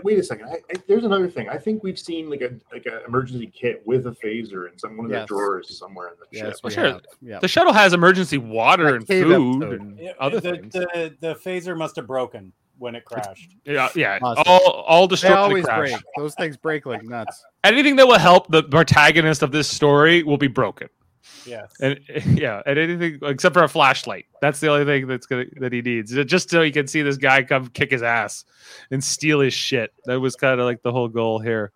Wait 0.03 0.17
a 0.19 0.23
second. 0.23 0.47
I, 0.47 0.53
I, 0.53 0.81
there's 0.87 1.03
another 1.03 1.29
thing. 1.29 1.49
I 1.49 1.57
think 1.57 1.83
we've 1.83 1.99
seen 1.99 2.29
like 2.29 2.41
a 2.41 2.51
like 2.71 2.85
an 2.85 2.99
emergency 3.05 3.47
kit 3.53 3.81
with 3.85 4.07
a 4.07 4.11
phaser 4.11 4.71
in 4.71 4.79
some 4.79 4.95
one 4.95 5.05
of 5.07 5.11
Yes. 5.11 5.23
the 5.23 5.27
drawers 5.27 5.77
somewhere 5.77 6.09
in 6.09 6.13
the 6.19 6.25
Yes, 6.37 6.59
ship. 6.61 6.71
sure. 6.71 7.01
Yeah. 7.21 7.39
The 7.39 7.47
shuttle 7.49 7.73
has 7.73 7.91
emergency 7.93 8.37
water 8.37 8.85
That 8.85 8.95
and 8.95 9.07
food 9.07 9.25
episode. 9.61 9.81
and 9.81 9.99
Yeah, 9.99 10.11
other 10.19 10.39
the, 10.39 10.51
things. 10.51 10.73
The, 10.73 11.15
the 11.19 11.35
phaser 11.35 11.77
must 11.77 11.97
have 11.97 12.07
broken 12.07 12.53
when 12.81 12.95
it 12.95 13.05
crashed. 13.05 13.55
yeah, 13.65 13.89
yeah. 13.95 14.19
Awesome. 14.21 14.43
All 14.47 14.71
all 14.87 15.07
They 15.07 15.11
destroyed. 15.15 15.31
in 15.31 15.37
the 15.37 15.41
always 15.43 15.65
crash. 15.65 15.77
break. 15.91 16.01
Those 16.17 16.35
things 16.35 16.57
break 16.57 16.85
like 16.85 17.03
nuts. 17.03 17.43
Anything 17.63 17.95
that 17.97 18.07
will 18.07 18.19
help 18.19 18.47
the 18.49 18.63
protagonist 18.63 19.43
of 19.43 19.51
this 19.51 19.67
story 19.69 20.23
will 20.23 20.37
be 20.37 20.47
broken. 20.47 20.89
Yes. 21.45 21.71
And 21.81 21.99
yeah, 22.25 22.61
and 22.65 22.77
anything 22.77 23.19
except 23.23 23.53
for 23.53 23.63
a 23.63 23.67
flashlight. 23.67 24.25
That's 24.41 24.59
the 24.59 24.69
only 24.69 24.85
thing 24.85 25.07
that's 25.07 25.25
gonna 25.27 25.45
that 25.59 25.71
he 25.71 25.81
needs. 25.81 26.13
Just 26.25 26.49
so 26.49 26.61
he 26.61 26.71
can 26.71 26.87
see 26.87 27.01
this 27.03 27.17
guy 27.17 27.43
come 27.43 27.67
kick 27.67 27.91
his 27.91 28.03
ass 28.03 28.45
and 28.91 29.03
steal 29.03 29.39
his 29.39 29.53
shit. 29.53 29.91
That 30.05 30.19
was 30.19 30.35
kind 30.35 30.59
of 30.59 30.65
like 30.65 30.81
the 30.83 30.91
whole 30.91 31.07
goal 31.07 31.39
here. 31.39 31.71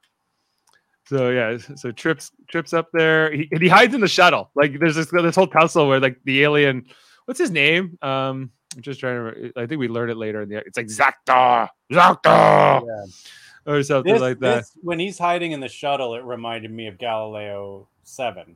So 1.07 1.29
yeah, 1.29 1.57
so 1.75 1.91
trips 1.91 2.31
trips 2.49 2.73
up 2.73 2.89
there. 2.93 3.31
He, 3.31 3.47
and 3.51 3.61
he 3.61 3.67
hides 3.69 3.93
in 3.93 4.01
the 4.01 4.07
shuttle. 4.07 4.49
Like 4.55 4.79
there's 4.79 4.95
this 4.95 5.09
this 5.11 5.35
whole 5.35 5.47
tussle 5.47 5.87
where 5.87 5.99
like 5.99 6.17
the 6.25 6.43
alien, 6.43 6.85
what's 7.25 7.39
his 7.39 7.51
name? 7.51 7.97
Um, 8.01 8.49
I'm 8.75 8.81
just 8.81 8.99
trying 8.99 9.15
to. 9.15 9.21
re- 9.21 9.51
I 9.55 9.65
think 9.65 9.79
we 9.79 9.87
learned 9.87 10.11
it 10.11 10.17
later 10.17 10.41
in 10.41 10.49
the. 10.49 10.57
It's 10.57 10.77
like 10.77 10.87
Zacta, 10.87 11.69
Zacta, 11.91 12.85
Yeah. 12.85 13.73
or 13.73 13.81
something 13.83 14.13
This, 14.13 14.21
like 14.21 14.39
that. 14.39 14.55
this- 14.57 14.77
when 14.81 14.99
he's 14.99 15.17
hiding 15.17 15.53
in 15.53 15.59
the 15.59 15.69
shuttle, 15.69 16.15
it 16.15 16.23
reminded 16.23 16.71
me 16.71 16.87
of 16.87 16.97
Galileo 16.97 17.87
7. 18.03 18.55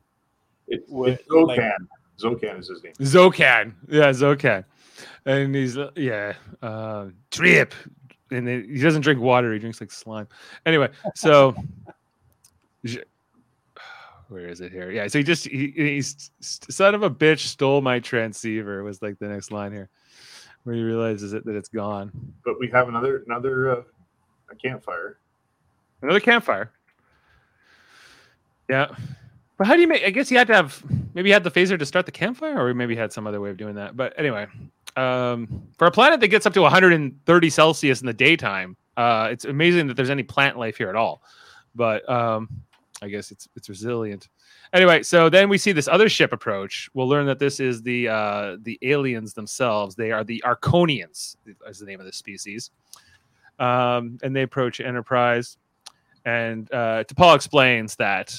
It's, 0.68 0.88
With, 0.90 1.20
it's 1.20 1.28
Zokan. 1.28 1.46
like- 1.46 1.60
Zokan 2.20 2.60
is 2.60 2.68
his 2.68 2.82
name. 2.84 2.92
Zokan. 3.00 3.72
Yeah, 3.88 4.10
Zokan. 4.10 4.64
And 5.24 5.54
he's 5.54 5.78
yeah, 5.96 6.34
uh, 6.60 7.06
trip. 7.30 7.72
And 8.30 8.46
then 8.46 8.68
he 8.70 8.80
doesn't 8.80 9.00
drink 9.00 9.20
water; 9.20 9.52
he 9.52 9.58
drinks 9.58 9.80
like 9.80 9.90
slime. 9.90 10.28
Anyway, 10.66 10.88
so 11.16 11.56
where 14.28 14.46
is 14.46 14.60
it 14.60 14.70
here? 14.70 14.90
Yeah, 14.90 15.08
so 15.08 15.18
he 15.18 15.24
just 15.24 15.46
he, 15.48 15.72
he's 15.74 16.30
son 16.40 16.94
of 16.94 17.02
a 17.02 17.10
bitch 17.10 17.40
stole 17.40 17.80
my 17.80 17.98
transceiver 17.98 18.82
was 18.84 19.02
like 19.02 19.18
the 19.18 19.26
next 19.28 19.50
line 19.50 19.72
here, 19.72 19.88
where 20.64 20.74
he 20.74 20.82
realizes 20.82 21.32
it, 21.32 21.44
that 21.44 21.56
it's 21.56 21.68
gone. 21.68 22.10
But 22.44 22.58
we 22.58 22.68
have 22.70 22.88
another 22.88 23.22
another 23.26 23.70
uh, 23.70 23.82
a 24.50 24.54
campfire. 24.56 25.18
Another 26.02 26.20
campfire. 26.20 26.72
Yeah. 28.68 28.94
But 29.58 29.66
how 29.66 29.74
do 29.74 29.82
you 29.82 29.88
make? 29.88 30.04
I 30.04 30.10
guess 30.10 30.28
he 30.28 30.36
had 30.36 30.46
to 30.46 30.54
have 30.54 30.82
maybe 31.14 31.28
he 31.28 31.32
had 31.32 31.44
the 31.44 31.50
phaser 31.50 31.78
to 31.78 31.86
start 31.86 32.06
the 32.06 32.12
campfire, 32.12 32.58
or 32.58 32.72
maybe 32.72 32.94
he 32.94 33.00
had 33.00 33.12
some 33.12 33.26
other 33.26 33.40
way 33.40 33.50
of 33.50 33.56
doing 33.56 33.74
that. 33.74 33.96
But 33.96 34.14
anyway, 34.16 34.46
um, 34.96 35.68
for 35.76 35.86
a 35.86 35.90
planet 35.90 36.20
that 36.20 36.28
gets 36.28 36.46
up 36.46 36.54
to 36.54 36.62
130 36.62 37.50
Celsius 37.50 38.00
in 38.00 38.06
the 38.06 38.12
daytime, 38.12 38.76
uh, 38.96 39.28
it's 39.30 39.44
amazing 39.44 39.86
that 39.88 39.94
there's 39.94 40.10
any 40.10 40.22
plant 40.22 40.58
life 40.58 40.76
here 40.76 40.88
at 40.88 40.96
all. 40.96 41.22
But 41.74 42.08
um, 42.08 42.48
I 43.02 43.08
guess 43.08 43.30
it's 43.30 43.48
it's 43.56 43.68
resilient. 43.68 44.28
Anyway, 44.72 45.02
so 45.02 45.28
then 45.28 45.48
we 45.48 45.58
see 45.58 45.72
this 45.72 45.88
other 45.88 46.08
ship 46.08 46.32
approach. 46.32 46.90
We'll 46.92 47.08
learn 47.08 47.26
that 47.26 47.38
this 47.38 47.58
is 47.58 47.82
the 47.82 48.08
uh, 48.08 48.56
the 48.62 48.78
aliens 48.82 49.32
themselves. 49.32 49.94
They 49.94 50.12
are 50.12 50.24
the 50.24 50.42
Arkonians, 50.44 51.36
is 51.66 51.78
the 51.78 51.86
name 51.86 52.00
of 52.00 52.06
the 52.06 52.12
species. 52.12 52.70
Um, 53.58 54.18
and 54.22 54.34
they 54.34 54.42
approach 54.42 54.80
Enterprise, 54.80 55.58
and 56.24 56.70
uh, 56.72 57.04
T'Pol 57.04 57.34
explains 57.34 57.96
that 57.96 58.34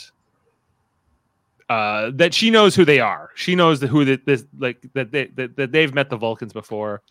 uh, 1.69 2.11
that 2.15 2.33
she 2.33 2.49
knows 2.49 2.75
who 2.75 2.85
they 2.85 2.99
are. 2.99 3.29
She 3.35 3.55
knows 3.55 3.81
who 3.81 4.05
that 4.05 4.25
this 4.25 4.45
like 4.57 4.81
that 4.93 5.11
they 5.11 5.27
that, 5.35 5.55
that 5.55 5.71
they've 5.71 5.93
met 5.93 6.09
the 6.09 6.17
Vulcans 6.17 6.53
before, 6.53 7.01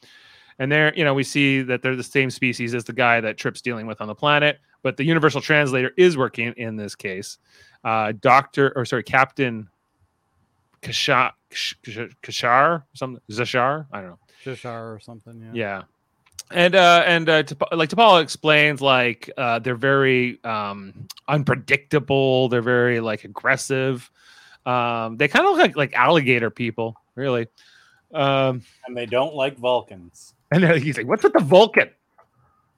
and 0.60 0.70
they're 0.70 0.94
you 0.94 1.02
know 1.02 1.14
we 1.14 1.24
see 1.24 1.62
that 1.62 1.82
they're 1.82 1.96
the 1.96 2.04
same 2.04 2.30
species 2.30 2.74
as 2.74 2.84
the 2.84 2.92
guy 2.92 3.20
that 3.20 3.36
Trip's 3.36 3.60
dealing 3.60 3.88
with 3.88 4.00
on 4.00 4.06
the 4.06 4.14
planet. 4.14 4.60
But 4.82 4.96
the 4.96 5.04
universal 5.04 5.40
translator 5.40 5.90
is 5.96 6.16
working 6.16 6.54
in 6.56 6.76
this 6.76 6.94
case. 6.94 7.38
Uh, 7.82 8.12
Doctor 8.20 8.72
or 8.76 8.84
sorry, 8.84 9.02
Captain 9.02 9.68
Kashar 10.82 11.32
Kashar 11.52 12.84
something 12.94 13.20
Zashar 13.30 13.86
I 13.92 14.00
don't 14.00 14.10
know. 14.10 14.18
Shishar 14.44 14.94
or 14.94 15.00
something. 15.00 15.40
Yeah. 15.40 15.50
Yeah. 15.52 15.82
And 16.52 16.74
uh 16.74 17.02
and 17.06 17.28
uh 17.28 17.42
T'Pol- 17.42 17.76
like 17.76 17.90
T'Pol 17.90 18.22
explains 18.22 18.80
like 18.80 19.30
uh 19.36 19.58
they're 19.58 19.74
very 19.74 20.42
um 20.44 21.06
unpredictable, 21.28 22.48
they're 22.48 22.62
very 22.62 23.00
like 23.00 23.24
aggressive. 23.24 24.10
Um 24.66 25.16
they 25.16 25.28
kind 25.28 25.46
of 25.46 25.52
look 25.52 25.60
like 25.60 25.76
like 25.76 25.92
alligator 25.94 26.50
people, 26.50 26.96
really. 27.14 27.46
Um 28.12 28.62
And 28.86 28.96
they 28.96 29.06
don't 29.06 29.34
like 29.34 29.58
Vulcans. 29.58 30.34
And 30.50 30.62
then 30.62 30.80
he's 30.80 30.96
like, 30.96 31.06
"What's 31.06 31.22
with 31.22 31.32
the 31.32 31.40
Vulcan? 31.40 31.90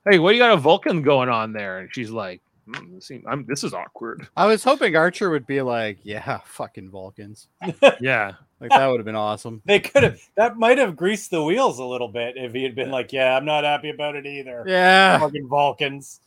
Hey, 0.09 0.19
what 0.19 0.31
do 0.31 0.35
you 0.37 0.41
got 0.41 0.53
a 0.53 0.57
Vulcan 0.57 1.01
going 1.01 1.29
on 1.29 1.53
there?" 1.53 1.79
And 1.79 1.89
she's 1.93 2.11
like, 2.11 2.41
"Hmm, 2.67 2.95
this, 2.95 3.07
seem- 3.07 3.23
I'm, 3.27 3.45
this 3.45 3.63
is 3.63 3.73
awkward." 3.73 4.27
I 4.37 4.45
was 4.45 4.63
hoping 4.63 4.95
Archer 4.95 5.29
would 5.29 5.47
be 5.47 5.61
like, 5.61 5.97
"Yeah, 6.03 6.39
fucking 6.45 6.89
Vulcans." 6.89 7.47
Yeah, 7.99 8.33
Like 8.59 8.71
that 8.71 8.87
would 8.87 8.97
have 8.99 9.05
been 9.05 9.15
awesome. 9.15 9.61
They 9.65 9.79
could 9.79 10.03
have, 10.03 10.19
that 10.35 10.57
might 10.57 10.77
have 10.77 10.95
greased 10.95 11.31
the 11.31 11.43
wheels 11.43 11.79
a 11.79 11.85
little 11.85 12.07
bit 12.09 12.35
if 12.37 12.53
he 12.53 12.63
had 12.63 12.75
been 12.75 12.91
like, 12.91 13.11
yeah, 13.13 13.35
I'm 13.37 13.45
not 13.45 13.63
happy 13.63 13.89
about 13.89 14.15
it 14.15 14.25
either. 14.25 14.63
Yeah. 14.67 15.19
Fucking 15.19 15.47
Vulcans. 15.47 16.19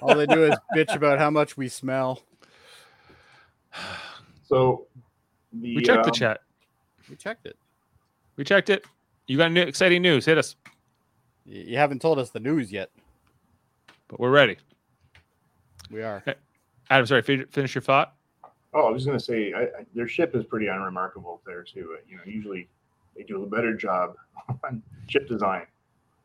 All 0.00 0.14
they 0.14 0.26
do 0.26 0.44
is 0.44 0.56
bitch 0.76 0.94
about 0.94 1.18
how 1.18 1.30
much 1.30 1.56
we 1.56 1.68
smell. 1.68 2.22
So 4.44 4.86
the 5.52 5.76
we 5.76 5.82
checked 5.82 6.04
the 6.04 6.10
um, 6.10 6.14
chat. 6.14 6.40
We 7.08 7.16
checked 7.16 7.46
it. 7.46 7.56
We 8.36 8.44
checked 8.44 8.70
it. 8.70 8.84
You 9.26 9.36
got 9.38 9.52
new, 9.52 9.62
exciting 9.62 10.02
news. 10.02 10.24
Hit 10.26 10.38
us, 10.38 10.56
Y- 10.66 10.71
You 11.44 11.76
haven't 11.76 12.00
told 12.00 12.18
us 12.18 12.30
the 12.30 12.40
news 12.40 12.70
yet. 12.72 12.90
but 14.08 14.20
we're 14.20 14.30
ready. 14.30 14.56
We 15.90 16.02
are. 16.02 16.24
Adam, 16.90 17.06
sorry, 17.06 17.22
finish 17.22 17.74
your 17.74 17.82
thought. 17.82 18.14
Oh, 18.74 18.86
I 18.86 18.90
was 18.90 19.04
going 19.04 19.18
to 19.18 19.24
say 19.24 19.52
I, 19.52 19.62
I, 19.62 19.86
their 19.94 20.08
ship 20.08 20.34
is 20.34 20.44
pretty 20.44 20.68
unremarkable 20.68 21.42
there 21.46 21.62
too. 21.62 21.96
You 22.08 22.16
know, 22.16 22.22
usually 22.24 22.68
they 23.16 23.22
do 23.22 23.42
a 23.42 23.46
better 23.46 23.74
job 23.74 24.14
on 24.64 24.82
ship 25.08 25.28
design. 25.28 25.66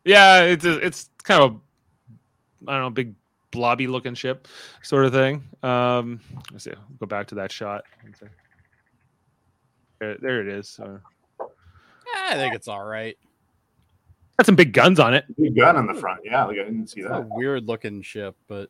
Yeah, 0.05 0.41
it's 0.43 0.63
a, 0.63 0.77
it's 0.85 1.09
kind 1.23 1.43
of 1.43 1.51
a 1.51 2.69
I 2.69 2.73
don't 2.73 2.81
know, 2.83 2.89
big 2.89 3.13
blobby 3.51 3.87
looking 3.87 4.13
ship 4.13 4.47
sort 4.81 5.05
of 5.05 5.11
thing. 5.13 5.43
Um, 5.63 6.21
let's 6.51 6.63
see. 6.63 6.73
Go 6.99 7.05
back 7.05 7.27
to 7.27 7.35
that 7.35 7.51
shot. 7.51 7.83
There, 9.99 10.17
there 10.21 10.41
it 10.41 10.47
is. 10.47 10.79
Uh, 10.79 10.99
I 12.15 12.35
think 12.35 12.55
it's 12.55 12.67
all 12.67 12.85
right. 12.85 13.17
Got 14.37 14.45
some 14.45 14.55
big 14.55 14.73
guns 14.73 14.99
on 14.99 15.13
it. 15.13 15.25
Big 15.37 15.55
gun 15.55 15.75
on 15.75 15.87
the 15.87 15.93
front. 15.93 16.21
Yeah, 16.23 16.45
like 16.45 16.57
I 16.59 16.63
didn't 16.63 16.87
see 16.87 17.01
It's 17.01 17.09
a 17.09 17.13
that. 17.13 17.27
weird 17.31 17.65
looking 17.67 18.01
ship, 18.01 18.35
but 18.47 18.69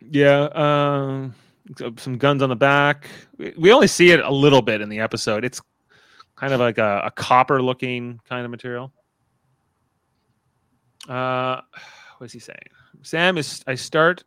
Yeah, 0.00 0.48
um, 0.54 1.34
some 1.98 2.18
guns 2.18 2.42
on 2.42 2.48
the 2.48 2.56
back. 2.56 3.08
We- 3.36 3.54
We 3.56 3.72
only 3.72 3.86
see 3.88 4.10
it 4.10 4.20
a 4.20 4.30
little 4.32 4.62
bit 4.62 4.80
in 4.80 4.88
the 4.88 5.00
episode. 5.00 5.44
It's 5.44 5.60
kind 6.36 6.52
of 6.52 6.60
like 6.60 6.78
a, 6.78 7.02
a 7.06 7.10
copper 7.10 7.60
looking 7.62 8.20
kind 8.28 8.44
of 8.44 8.50
material. 8.50 8.92
Uh, 11.08 11.60
what 12.18 12.26
is 12.26 12.32
he 12.32 12.38
saying? 12.38 12.58
Sam 13.02 13.38
is. 13.38 13.62
I 13.66 13.74
start 13.76 14.24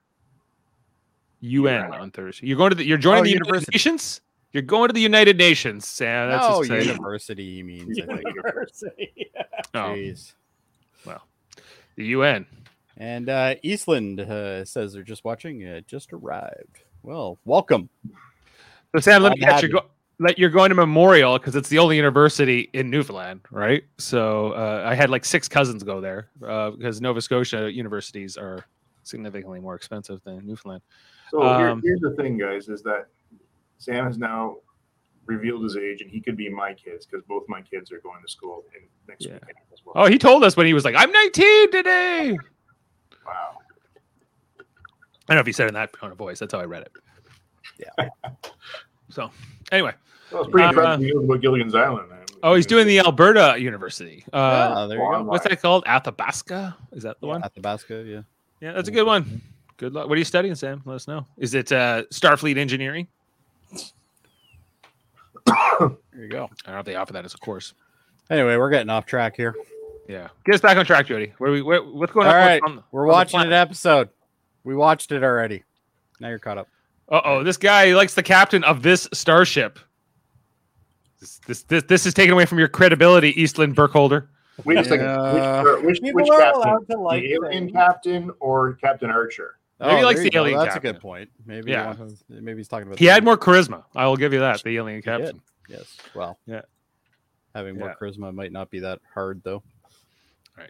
UN 1.42 1.94
on 1.94 2.12
Thursday. 2.12 2.48
You're 2.48 2.58
going 2.58 2.72
to 2.72 2.76
the. 2.76 2.86
You're 2.86 2.98
joining 2.98 3.22
Oh, 3.22 3.24
the 3.24 3.30
United 3.30 3.46
university. 3.48 3.76
Nations. 3.76 4.22
You're 4.54 4.64
going 4.64 4.90
to 4.90 4.94
the 4.94 5.02
United 5.02 5.38
Nations, 5.38 5.88
Sam. 5.88 6.30
That's 6.30 6.48
no, 6.50 6.60
exciting. 6.62 6.88
university 6.88 7.56
he 7.56 7.64
means. 7.64 7.98
I 8.00 8.06
think. 8.06 8.24
University. 8.26 9.32
Oh, 9.74 9.80
Jeez. 9.96 10.34
Well, 11.06 11.22
the 11.96 12.06
UN. 12.08 12.46
And 12.98 13.30
uh, 13.30 13.56
Eastland 13.64 14.20
uh, 14.20 14.66
says 14.66 14.92
they're 14.92 15.04
just 15.04 15.24
watching. 15.24 15.66
Uh, 15.66 15.80
just 15.88 16.12
arrived. 16.12 16.82
Well, 17.04 17.38
welcome. 17.46 17.88
So 18.94 19.00
Sam, 19.00 19.24
let 19.24 19.38
me 19.38 19.46
I'm. 19.46 19.62
You're, 19.62 19.70
go- 19.72 19.86
let 20.20 20.38
you're 20.38 20.50
going 20.50 20.70
to 20.70 20.76
Memorial 20.76 21.38
because 21.40 21.56
it's 21.56 21.70
the 21.70 21.80
only 21.80 21.96
university 21.96 22.70
in 22.74 22.90
Newfoundland, 22.90 23.42
right? 23.50 23.84
So 23.98 24.52
uh, 24.52 24.84
I 24.86 24.94
had 24.94 25.10
like 25.10 25.24
six 25.24 25.48
cousins 25.48 25.84
go 25.84 26.02
there 26.02 26.28
uh, 26.46 26.72
because 26.72 27.00
Nova 27.00 27.22
Scotia 27.22 27.72
universities 27.72 28.36
are 28.36 28.66
significantly 29.04 29.62
more 29.62 29.76
expensive 29.76 30.22
than 30.26 30.46
Newfoundland. 30.46 30.82
So 31.30 31.40
here- 31.42 31.70
Um, 31.70 31.82
here's 31.84 32.02
the 32.02 32.12
thing, 32.18 32.38
guys, 32.38 32.68
is 32.68 32.84
that 32.84 33.08
Sam 33.82 34.06
has 34.06 34.18
now 34.20 34.58
revealed 35.26 35.64
his 35.64 35.76
age, 35.76 36.02
and 36.02 36.10
he 36.10 36.22
could 36.22 36.38
be 36.38 36.50
my 36.50 36.74
kids 36.74 37.06
because 37.06 37.24
both 37.28 37.44
my 37.48 37.62
kids 37.62 37.92
are 37.92 38.00
going 38.00 38.22
to 38.22 38.32
school 38.32 38.64
in 38.76 38.84
next 39.08 39.26
Yeah. 39.26 39.34
weekend 39.34 39.58
as 39.74 39.80
well. 39.84 39.94
Oh, 39.98 40.06
he 40.08 40.18
told 40.20 40.44
us 40.44 40.56
when 40.56 40.68
he 40.68 40.74
was 40.74 40.86
like, 40.86 40.94
"I'm 40.96 41.12
19 41.12 41.72
today." 41.72 42.38
wow. 43.26 43.58
I 44.60 44.64
don't 45.28 45.38
know 45.38 45.40
if 45.42 45.46
he 45.48 45.52
said 45.54 45.66
it 45.66 45.70
in 45.70 45.74
that 45.76 45.94
tone 45.94 46.12
of 46.12 46.18
voice. 46.18 46.40
That's 46.40 46.54
how 46.54 46.60
I 46.60 46.66
read 46.66 46.84
it. 46.84 46.92
Yeah. 47.80 48.10
So, 49.10 49.30
anyway, 49.74 49.94
Well, 50.32 50.44
it's 50.44 50.52
pretty 50.52 50.68
Uh, 50.68 50.70
impressive. 50.70 51.24
About 51.26 51.42
Gilligan's 51.42 51.76
Island. 51.76 52.10
Man. 52.10 52.20
oh, 52.44 52.56
he's 52.56 52.66
doing 52.66 52.88
the 52.88 53.00
Alberta 53.00 53.56
University. 53.60 54.24
Uh, 54.32 54.38
Ah, 54.38 54.88
there 54.88 54.98
you 54.98 55.04
go. 55.04 55.24
What's 55.24 55.46
that 55.46 55.62
called? 55.62 55.84
Athabasca? 55.86 56.78
Is 56.94 57.04
that 57.04 57.20
the 57.20 57.28
one? 57.28 57.44
Athabasca, 57.44 58.06
yeah. 58.08 58.22
Yeah, 58.62 58.72
that's 58.72 58.88
a 58.88 58.92
good 58.92 59.06
one. 59.06 59.42
Good 59.76 59.92
luck. 59.92 60.08
What 60.08 60.16
are 60.16 60.20
you 60.20 60.24
studying, 60.24 60.56
Sam? 60.56 60.82
Let 60.86 60.96
us 60.96 61.10
know. 61.10 61.26
Is 61.38 61.54
it 61.56 61.74
uh, 61.74 62.04
Starfleet 62.10 62.56
engineering? 62.58 63.10
There 65.48 66.24
you 66.24 66.28
go. 66.30 66.50
I 66.66 66.68
don't 66.68 66.76
know 66.76 66.80
if 66.80 66.86
they 66.86 66.96
offer 66.96 67.14
that 67.14 67.26
as 67.26 67.34
a 67.34 67.38
course. 67.38 67.74
Anyway, 68.30 68.56
we're 68.58 68.70
getting 68.70 68.90
off 68.90 69.06
track 69.06 69.36
here. 69.36 69.56
Yeah, 70.08 70.30
get 70.46 70.56
us 70.56 70.62
back 70.62 70.78
on 70.78 70.86
track, 70.86 71.08
Jody. 71.08 71.34
Where 71.38 71.52
we? 71.52 71.62
Where, 71.62 71.82
what's 71.84 72.12
going 72.12 72.28
All 72.28 72.34
on? 72.34 72.40
All 72.40 72.46
right, 72.48 72.62
on 72.64 72.84
we're 72.92 73.04
on 73.08 73.12
watching 73.14 73.40
an 73.42 73.54
episode. 73.54 74.10
We 74.64 74.76
watched 74.76 75.12
it 75.12 75.24
already. 75.24 75.64
Now 76.20 76.30
you're 76.30 76.40
caught 76.40 76.58
up. 76.58 76.68
Uh 77.10 77.22
oh, 77.26 77.44
this 77.44 77.58
guy 77.58 77.88
he 77.88 77.96
likes 77.96 78.14
the 78.14 78.24
captain 78.24 78.64
of 78.64 78.84
this 78.84 79.08
starship. 79.14 79.80
This, 81.20 81.40
this 81.48 81.64
this 81.64 81.84
this 81.84 82.06
is 82.06 82.14
taken 82.14 82.34
away 82.34 82.46
from 82.46 82.60
your 82.60 82.68
credibility, 82.68 83.40
Eastland 83.42 83.76
Burkholder. 83.76 84.30
Wait 84.66 84.78
a 84.78 84.84
second. 84.84 85.06
Yeah. 85.06 85.34
Which, 85.34 85.44
uh, 85.44 85.82
which, 85.82 86.02
People 86.02 86.22
which 86.22 86.30
are 86.32 86.40
captain? 86.40 86.62
allowed 86.62 86.88
to 86.90 86.98
like 86.98 87.22
the 87.24 87.34
alien 87.34 87.64
things. 87.66 87.72
captain 87.74 88.32
or 88.40 88.74
Captain 88.74 89.10
Archer? 89.10 89.56
Maybe 89.82 89.96
he 89.98 90.04
likes 90.06 90.20
the 90.22 90.32
alien 90.34 90.58
That's 90.60 90.74
captain. 90.76 90.90
a 90.90 90.94
good 90.94 91.02
point. 91.02 91.30
Maybe 91.46 91.72
Yeah. 91.72 91.96
maybe 92.30 92.58
he's 92.60 92.68
talking 92.68 92.88
about. 92.88 93.00
He 93.00 93.06
had 93.06 93.24
more 93.24 93.38
charisma. 93.38 93.84
I 93.96 94.06
will 94.08 94.18
give 94.18 94.32
you 94.34 94.40
that. 94.40 94.62
The 94.64 94.78
alien 94.78 95.02
captain. 95.02 95.42
Yes. 95.68 95.98
Well. 96.14 96.38
Yeah. 96.46 96.62
Having 97.56 97.80
more 97.80 97.90
Yeah. 97.90 97.96
charisma 98.00 98.34
might 98.34 98.52
not 98.52 98.70
be 98.70 98.80
that 98.82 99.00
hard 99.14 99.42
though. 99.44 99.64
All 99.84 100.58
right. 100.58 100.70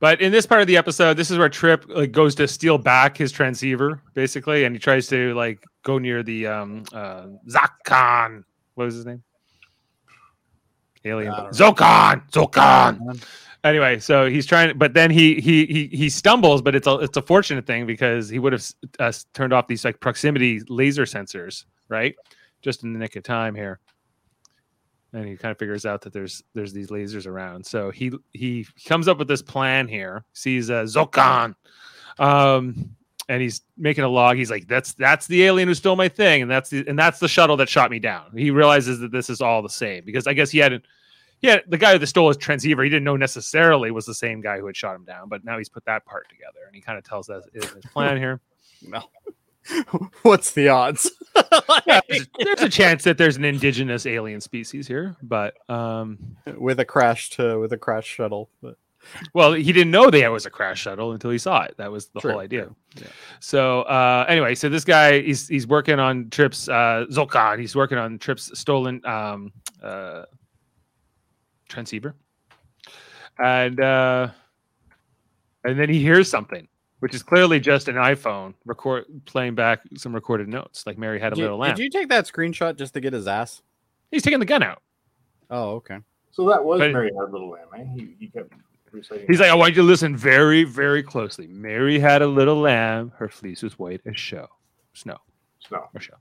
But 0.00 0.20
in 0.20 0.32
this 0.32 0.46
part 0.46 0.60
of 0.60 0.66
the 0.66 0.76
episode, 0.76 1.14
this 1.16 1.30
is 1.30 1.38
where 1.38 1.48
Trip 1.48 1.84
like 1.88 2.12
goes 2.12 2.34
to 2.36 2.48
steal 2.48 2.76
back 2.78 3.16
his 3.16 3.30
transceiver, 3.32 4.02
basically, 4.14 4.64
and 4.64 4.74
he 4.74 4.78
tries 4.80 5.06
to 5.08 5.32
like 5.34 5.64
go 5.82 5.98
near 5.98 6.22
the 6.22 6.46
um 6.46 6.82
uh 6.92 7.26
Zakhan. 7.48 8.44
What 8.74 8.84
was 8.86 8.94
his 8.96 9.06
name? 9.06 9.22
Alien. 11.04 11.32
Zokon. 11.52 12.30
Zokon. 12.30 13.24
Anyway, 13.62 13.98
so 13.98 14.28
he's 14.28 14.46
trying, 14.46 14.76
but 14.78 14.94
then 14.94 15.10
he 15.10 15.38
he 15.40 15.66
he 15.66 15.86
he 15.88 16.08
stumbles, 16.08 16.62
but 16.62 16.74
it's 16.74 16.86
a 16.86 16.94
it's 16.96 17.16
a 17.16 17.22
fortunate 17.22 17.66
thing 17.66 17.86
because 17.86 18.28
he 18.30 18.38
would 18.38 18.54
have 18.54 18.66
uh, 18.98 19.12
turned 19.34 19.52
off 19.52 19.66
these 19.66 19.84
like 19.84 20.00
proximity 20.00 20.60
laser 20.68 21.04
sensors, 21.04 21.66
right? 21.88 22.14
Just 22.62 22.84
in 22.84 22.94
the 22.94 22.98
nick 22.98 23.16
of 23.16 23.22
time 23.22 23.54
here. 23.54 23.78
And 25.12 25.26
he 25.26 25.36
kind 25.36 25.52
of 25.52 25.58
figures 25.58 25.84
out 25.84 26.00
that 26.02 26.12
there's 26.12 26.42
there's 26.54 26.72
these 26.72 26.88
lasers 26.88 27.26
around. 27.26 27.66
So 27.66 27.90
he 27.90 28.12
he 28.32 28.66
comes 28.86 29.08
up 29.08 29.18
with 29.18 29.28
this 29.28 29.42
plan 29.42 29.88
here. 29.88 30.24
Sees 30.32 30.70
uh, 30.70 30.84
Zokon, 30.84 31.54
um, 32.18 32.96
and 33.28 33.42
he's 33.42 33.60
making 33.76 34.04
a 34.04 34.08
log. 34.08 34.36
He's 34.38 34.50
like, 34.50 34.68
"That's 34.68 34.94
that's 34.94 35.26
the 35.26 35.44
alien 35.44 35.68
who 35.68 35.74
stole 35.74 35.96
my 35.96 36.08
thing, 36.08 36.40
and 36.40 36.50
that's 36.50 36.70
the 36.70 36.86
and 36.88 36.98
that's 36.98 37.18
the 37.18 37.28
shuttle 37.28 37.58
that 37.58 37.68
shot 37.68 37.90
me 37.90 37.98
down." 37.98 38.30
He 38.34 38.50
realizes 38.50 39.00
that 39.00 39.12
this 39.12 39.28
is 39.28 39.42
all 39.42 39.60
the 39.60 39.68
same 39.68 40.04
because 40.06 40.26
I 40.26 40.32
guess 40.32 40.50
he 40.50 40.58
hadn't 40.60 40.86
yeah, 41.42 41.58
the 41.66 41.78
guy 41.78 41.96
that 41.96 42.06
stole 42.06 42.28
his 42.28 42.36
transceiver, 42.36 42.82
he 42.82 42.90
didn't 42.90 43.04
know 43.04 43.16
necessarily 43.16 43.90
was 43.90 44.06
the 44.06 44.14
same 44.14 44.40
guy 44.40 44.58
who 44.58 44.66
had 44.66 44.76
shot 44.76 44.94
him 44.94 45.04
down, 45.04 45.28
but 45.28 45.44
now 45.44 45.56
he's 45.58 45.68
put 45.68 45.84
that 45.86 46.04
part 46.04 46.28
together 46.28 46.60
and 46.66 46.74
he 46.74 46.80
kind 46.80 46.98
of 46.98 47.04
tells 47.04 47.30
us 47.30 47.44
his 47.52 47.66
plan 47.92 48.16
here. 48.16 48.40
No. 48.82 49.02
What's 50.22 50.52
the 50.52 50.68
odds? 50.70 51.10
Yeah, 51.86 52.00
there's, 52.08 52.26
there's 52.38 52.62
a 52.62 52.68
chance 52.68 53.04
that 53.04 53.18
there's 53.18 53.36
an 53.36 53.44
indigenous 53.44 54.06
alien 54.06 54.40
species 54.40 54.86
here, 54.86 55.16
but 55.22 55.54
um, 55.68 56.18
with 56.56 56.80
a 56.80 56.84
crashed 56.84 57.38
uh, 57.40 57.58
with 57.58 57.72
a 57.72 57.78
crash 57.78 58.06
shuttle. 58.06 58.50
But 58.62 58.76
well, 59.34 59.52
he 59.52 59.72
didn't 59.72 59.90
know 59.90 60.10
there 60.10 60.30
was 60.30 60.46
a 60.46 60.50
crash 60.50 60.80
shuttle 60.82 61.12
until 61.12 61.30
he 61.30 61.38
saw 61.38 61.62
it. 61.62 61.74
That 61.78 61.90
was 61.90 62.08
the 62.08 62.20
True, 62.20 62.32
whole 62.32 62.40
idea. 62.40 62.68
yeah. 62.96 63.08
So 63.40 63.82
uh, 63.82 64.26
anyway, 64.28 64.54
so 64.54 64.68
this 64.68 64.84
guy 64.84 65.20
he's 65.20 65.48
he's 65.48 65.66
working 65.66 65.98
on 65.98 66.30
Trips 66.30 66.68
uh, 66.68 67.06
Zolkan. 67.10 67.58
He's 67.58 67.74
working 67.74 67.98
on 67.98 68.18
Trips 68.18 68.58
stolen 68.58 69.04
um, 69.06 69.52
uh, 69.82 70.24
transceiver, 71.70 72.14
and 73.38 73.80
uh, 73.80 74.28
and 75.64 75.78
then 75.78 75.88
he 75.88 76.00
hears 76.02 76.28
something, 76.28 76.68
which 76.98 77.14
is 77.14 77.22
clearly 77.22 77.58
just 77.60 77.88
an 77.88 77.96
iPhone 77.96 78.52
record 78.66 79.04
playing 79.24 79.54
back 79.54 79.80
some 79.96 80.14
recorded 80.14 80.48
notes, 80.48 80.84
like 80.86 80.98
Mary 80.98 81.18
had 81.18 81.32
a 81.32 81.36
did, 81.36 81.42
little 81.42 81.56
you, 81.56 81.62
lamb. 81.62 81.76
did 81.76 81.82
you 81.82 81.90
take 81.90 82.08
that 82.08 82.26
screenshot 82.26 82.76
just 82.76 82.92
to 82.94 83.00
get 83.00 83.12
his 83.12 83.26
ass? 83.26 83.62
He's 84.10 84.22
taking 84.22 84.40
the 84.40 84.46
gun 84.46 84.62
out. 84.62 84.82
Oh, 85.50 85.70
okay. 85.76 85.98
So 86.32 86.48
that 86.48 86.62
was 86.64 86.78
But- 86.80 86.92
Mary 86.92 87.10
Had 87.16 87.28
a 87.28 87.32
Little 87.32 87.50
Lamb, 87.50 87.66
eh? 87.76 87.84
He, 87.94 88.14
he 88.20 88.26
kept 88.28 88.52
reciting. 88.92 89.26
He's 89.28 89.40
like, 89.40 89.50
I 89.50 89.54
want 89.54 89.70
you 89.74 89.82
to 89.82 89.86
listen 89.88 90.16
very, 90.16 90.64
very 90.64 91.02
closely. 91.02 91.46
Mary 91.48 91.98
had 91.98 92.22
a 92.22 92.26
little 92.26 92.56
lamb. 92.60 93.12
Her 93.16 93.28
fleece 93.28 93.62
was 93.62 93.78
white 93.78 94.00
as 94.06 94.16
show, 94.18 94.48
snow 94.94 95.18
Snow. 95.66 95.88
or 95.94 96.00
show. 96.00 96.14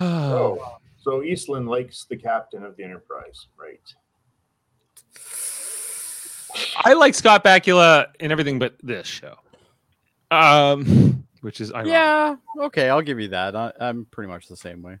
Oh, 0.00 0.76
so 1.02 1.22
Eastland 1.22 1.68
likes 1.68 2.04
the 2.04 2.16
captain 2.16 2.64
of 2.64 2.76
the 2.76 2.84
Enterprise, 2.84 3.48
right? 3.58 3.80
I 6.84 6.92
like 6.92 7.14
Scott 7.14 7.42
Bakula 7.42 8.06
in 8.20 8.30
everything 8.30 8.58
but 8.58 8.76
this 8.82 9.06
show. 9.06 9.36
Um, 10.30 11.24
which 11.40 11.60
is 11.60 11.72
ironic. 11.72 11.92
Yeah. 11.92 12.36
Okay, 12.60 12.88
I'll 12.88 13.02
give 13.02 13.18
you 13.18 13.28
that. 13.28 13.56
I, 13.56 13.72
I'm 13.80 14.06
pretty 14.06 14.30
much 14.30 14.48
the 14.48 14.56
same 14.56 14.82
way. 14.82 14.98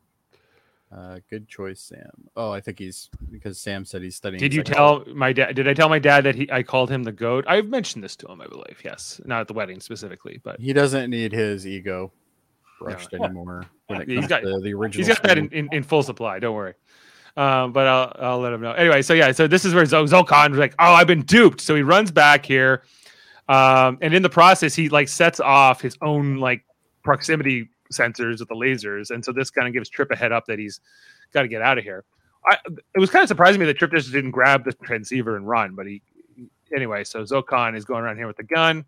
Uh, 0.94 1.20
good 1.30 1.48
choice, 1.48 1.80
Sam. 1.80 2.10
Oh, 2.36 2.50
I 2.50 2.60
think 2.60 2.78
he's 2.78 3.08
because 3.30 3.58
Sam 3.58 3.84
said 3.84 4.02
he's 4.02 4.16
studying. 4.16 4.40
Did 4.40 4.52
you 4.52 4.62
psychology. 4.66 5.04
tell 5.06 5.14
my 5.14 5.32
dad? 5.32 5.56
Did 5.56 5.66
I 5.66 5.72
tell 5.72 5.88
my 5.88 5.98
dad 5.98 6.24
that 6.24 6.34
he? 6.34 6.50
I 6.50 6.62
called 6.62 6.90
him 6.90 7.04
the 7.04 7.12
goat. 7.12 7.44
I've 7.48 7.68
mentioned 7.68 8.04
this 8.04 8.14
to 8.16 8.30
him, 8.30 8.42
I 8.42 8.46
believe. 8.46 8.78
Yes, 8.84 9.18
not 9.24 9.40
at 9.40 9.48
the 9.48 9.54
wedding 9.54 9.80
specifically, 9.80 10.40
but 10.42 10.60
He 10.60 10.74
doesn't 10.74 11.08
need 11.08 11.32
his 11.32 11.66
ego 11.66 12.12
brushed 12.84 13.12
anymore 13.14 13.64
when 13.86 14.02
it 14.02 14.08
He's 14.08 14.26
got- 14.26 14.42
the 14.42 14.72
original. 14.74 14.90
he's 15.06 15.08
got 15.08 15.22
that 15.24 15.38
in, 15.38 15.48
in, 15.50 15.68
in 15.72 15.82
full 15.82 16.02
supply. 16.02 16.38
Don't 16.38 16.54
worry. 16.54 16.74
Um, 17.36 17.72
but 17.72 17.86
I'll 17.86 18.12
I'll 18.18 18.38
let 18.40 18.52
him 18.52 18.60
know. 18.60 18.72
Anyway, 18.72 19.00
so 19.02 19.14
yeah, 19.14 19.32
so 19.32 19.46
this 19.46 19.64
is 19.64 19.72
where 19.72 19.86
Zo- 19.86 20.04
Zolkon 20.04 20.50
was 20.50 20.58
like, 20.58 20.74
"Oh, 20.78 20.92
I've 20.92 21.06
been 21.06 21.22
duped." 21.22 21.62
So 21.62 21.74
he 21.74 21.80
runs 21.82 22.10
back 22.10 22.44
here, 22.44 22.82
um, 23.48 23.96
and 24.02 24.12
in 24.12 24.22
the 24.22 24.28
process, 24.28 24.74
he 24.74 24.90
like 24.90 25.08
sets 25.08 25.40
off 25.40 25.80
his 25.80 25.96
own 26.02 26.36
like 26.36 26.62
proximity 27.02 27.70
sensors 27.90 28.40
with 28.40 28.48
the 28.50 28.54
lasers, 28.54 29.10
and 29.10 29.24
so 29.24 29.32
this 29.32 29.50
kind 29.50 29.66
of 29.66 29.72
gives 29.72 29.88
Trip 29.88 30.10
a 30.10 30.16
head 30.16 30.30
up 30.30 30.44
that 30.46 30.58
he's 30.58 30.80
got 31.32 31.42
to 31.42 31.48
get 31.48 31.62
out 31.62 31.78
of 31.78 31.84
here. 31.84 32.04
I, 32.44 32.56
it 32.94 32.98
was 32.98 33.08
kind 33.08 33.22
of 33.22 33.28
surprising 33.28 33.60
me 33.60 33.66
that 33.66 33.78
Trip 33.78 33.92
just 33.92 34.12
didn't 34.12 34.32
grab 34.32 34.64
the 34.64 34.72
transceiver 34.72 35.34
and 35.36 35.48
run, 35.48 35.74
but 35.74 35.86
he 35.86 36.02
anyway. 36.76 37.02
So 37.04 37.22
Zokon 37.22 37.74
is 37.76 37.86
going 37.86 38.02
around 38.04 38.18
here 38.18 38.26
with 38.26 38.36
the 38.36 38.42
gun, 38.42 38.84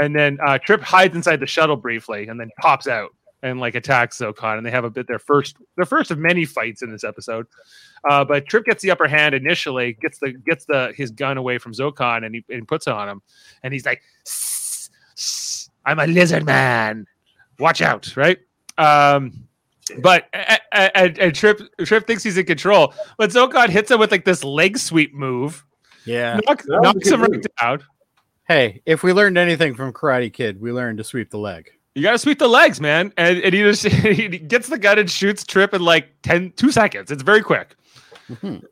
and 0.00 0.14
then 0.14 0.38
uh, 0.44 0.58
Trip 0.58 0.82
hides 0.82 1.14
inside 1.16 1.40
the 1.40 1.46
shuttle 1.46 1.76
briefly, 1.76 2.28
and 2.28 2.38
then 2.40 2.50
pops 2.60 2.86
out 2.88 3.10
and 3.42 3.60
like 3.60 3.74
attacks 3.74 4.18
Zokon, 4.18 4.56
and 4.56 4.66
they 4.66 4.70
have 4.70 4.84
a 4.84 4.90
bit 4.90 5.06
their 5.06 5.18
first 5.18 5.56
their 5.76 5.84
first 5.84 6.10
of 6.10 6.18
many 6.18 6.44
fights 6.44 6.82
in 6.82 6.90
this 6.90 7.04
episode. 7.04 7.46
Uh, 8.08 8.24
but 8.24 8.46
Trip 8.46 8.64
gets 8.64 8.82
the 8.82 8.90
upper 8.90 9.06
hand 9.08 9.34
initially, 9.34 9.92
gets 10.00 10.18
the 10.18 10.32
gets 10.32 10.64
the 10.64 10.92
his 10.96 11.10
gun 11.10 11.36
away 11.36 11.58
from 11.58 11.72
Zokon, 11.72 12.24
and 12.24 12.34
he 12.34 12.44
and 12.48 12.66
puts 12.66 12.86
it 12.86 12.92
on 12.92 13.08
him, 13.08 13.22
and 13.62 13.72
he's 13.72 13.84
like, 13.84 14.02
"Sss, 14.24 14.90
sss, 15.16 15.70
"I'm 15.84 15.98
a 15.98 16.06
lizard 16.06 16.46
man, 16.46 17.06
watch 17.58 17.82
out!" 17.82 18.16
Right? 18.16 18.38
Um, 18.78 19.32
but 20.00 20.26
and, 20.72 21.18
and 21.18 21.34
Trip 21.34 21.60
Trip 21.84 22.06
thinks 22.06 22.22
he's 22.22 22.36
in 22.38 22.46
control, 22.46 22.92
but 23.18 23.30
Zokon 23.30 23.68
hits 23.68 23.90
him 23.90 24.00
with 24.00 24.10
like 24.10 24.24
this 24.24 24.42
leg 24.42 24.78
sweep 24.78 25.14
move, 25.14 25.64
Yeah. 26.06 26.40
knock, 26.46 26.62
That 26.62 26.68
was 26.68 26.78
a 26.78 26.80
knocks 26.82 27.08
him 27.10 27.20
right 27.22 27.30
move. 27.30 27.44
down. 27.60 27.82
Hey, 28.48 28.82
if 28.86 29.02
we 29.02 29.12
learned 29.12 29.38
anything 29.38 29.74
from 29.74 29.92
Karate 29.92 30.32
Kid, 30.32 30.60
we 30.60 30.72
learned 30.72 30.98
to 30.98 31.04
sweep 31.04 31.30
the 31.30 31.38
leg. 31.38 31.70
You 31.94 32.02
gotta 32.02 32.18
sweep 32.18 32.38
the 32.38 32.46
legs, 32.48 32.80
man. 32.80 33.12
And, 33.16 33.38
and 33.38 33.54
he 33.54 33.62
just 33.62 33.86
he 33.86 34.28
gets 34.38 34.68
the 34.68 34.78
gun 34.78 34.98
and 34.98 35.10
shoots 35.10 35.44
Trip 35.44 35.72
in 35.74 35.82
like 35.82 36.08
10, 36.22 36.52
two 36.56 36.70
seconds. 36.70 37.10
It's 37.10 37.22
very 37.22 37.42
quick. 37.42 37.74
Mhm. 38.28 38.62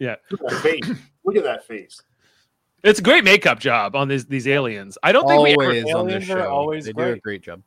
Look 0.00 0.10
at 0.40 0.48
that 0.48 0.60
face. 0.62 0.90
Look 1.24 1.36
at 1.36 1.44
that 1.44 1.66
face. 1.66 2.00
It's 2.82 2.98
a 2.98 3.02
great 3.02 3.24
makeup 3.24 3.58
job 3.58 3.94
on 3.94 4.08
these 4.08 4.24
these 4.26 4.48
aliens. 4.48 4.96
I 5.02 5.12
don't 5.12 5.26
think 5.28 5.42
we 5.42 5.50
ever, 5.52 5.62
Always 5.64 5.94
on 5.94 6.06
this 6.06 6.14
Aliens 6.14 6.30
are 6.30 6.38
show. 6.44 6.48
always 6.50 6.84
they 6.86 6.92
do 6.92 7.02
a 7.02 7.04
great. 7.12 7.22
great 7.22 7.42
job. 7.42 7.62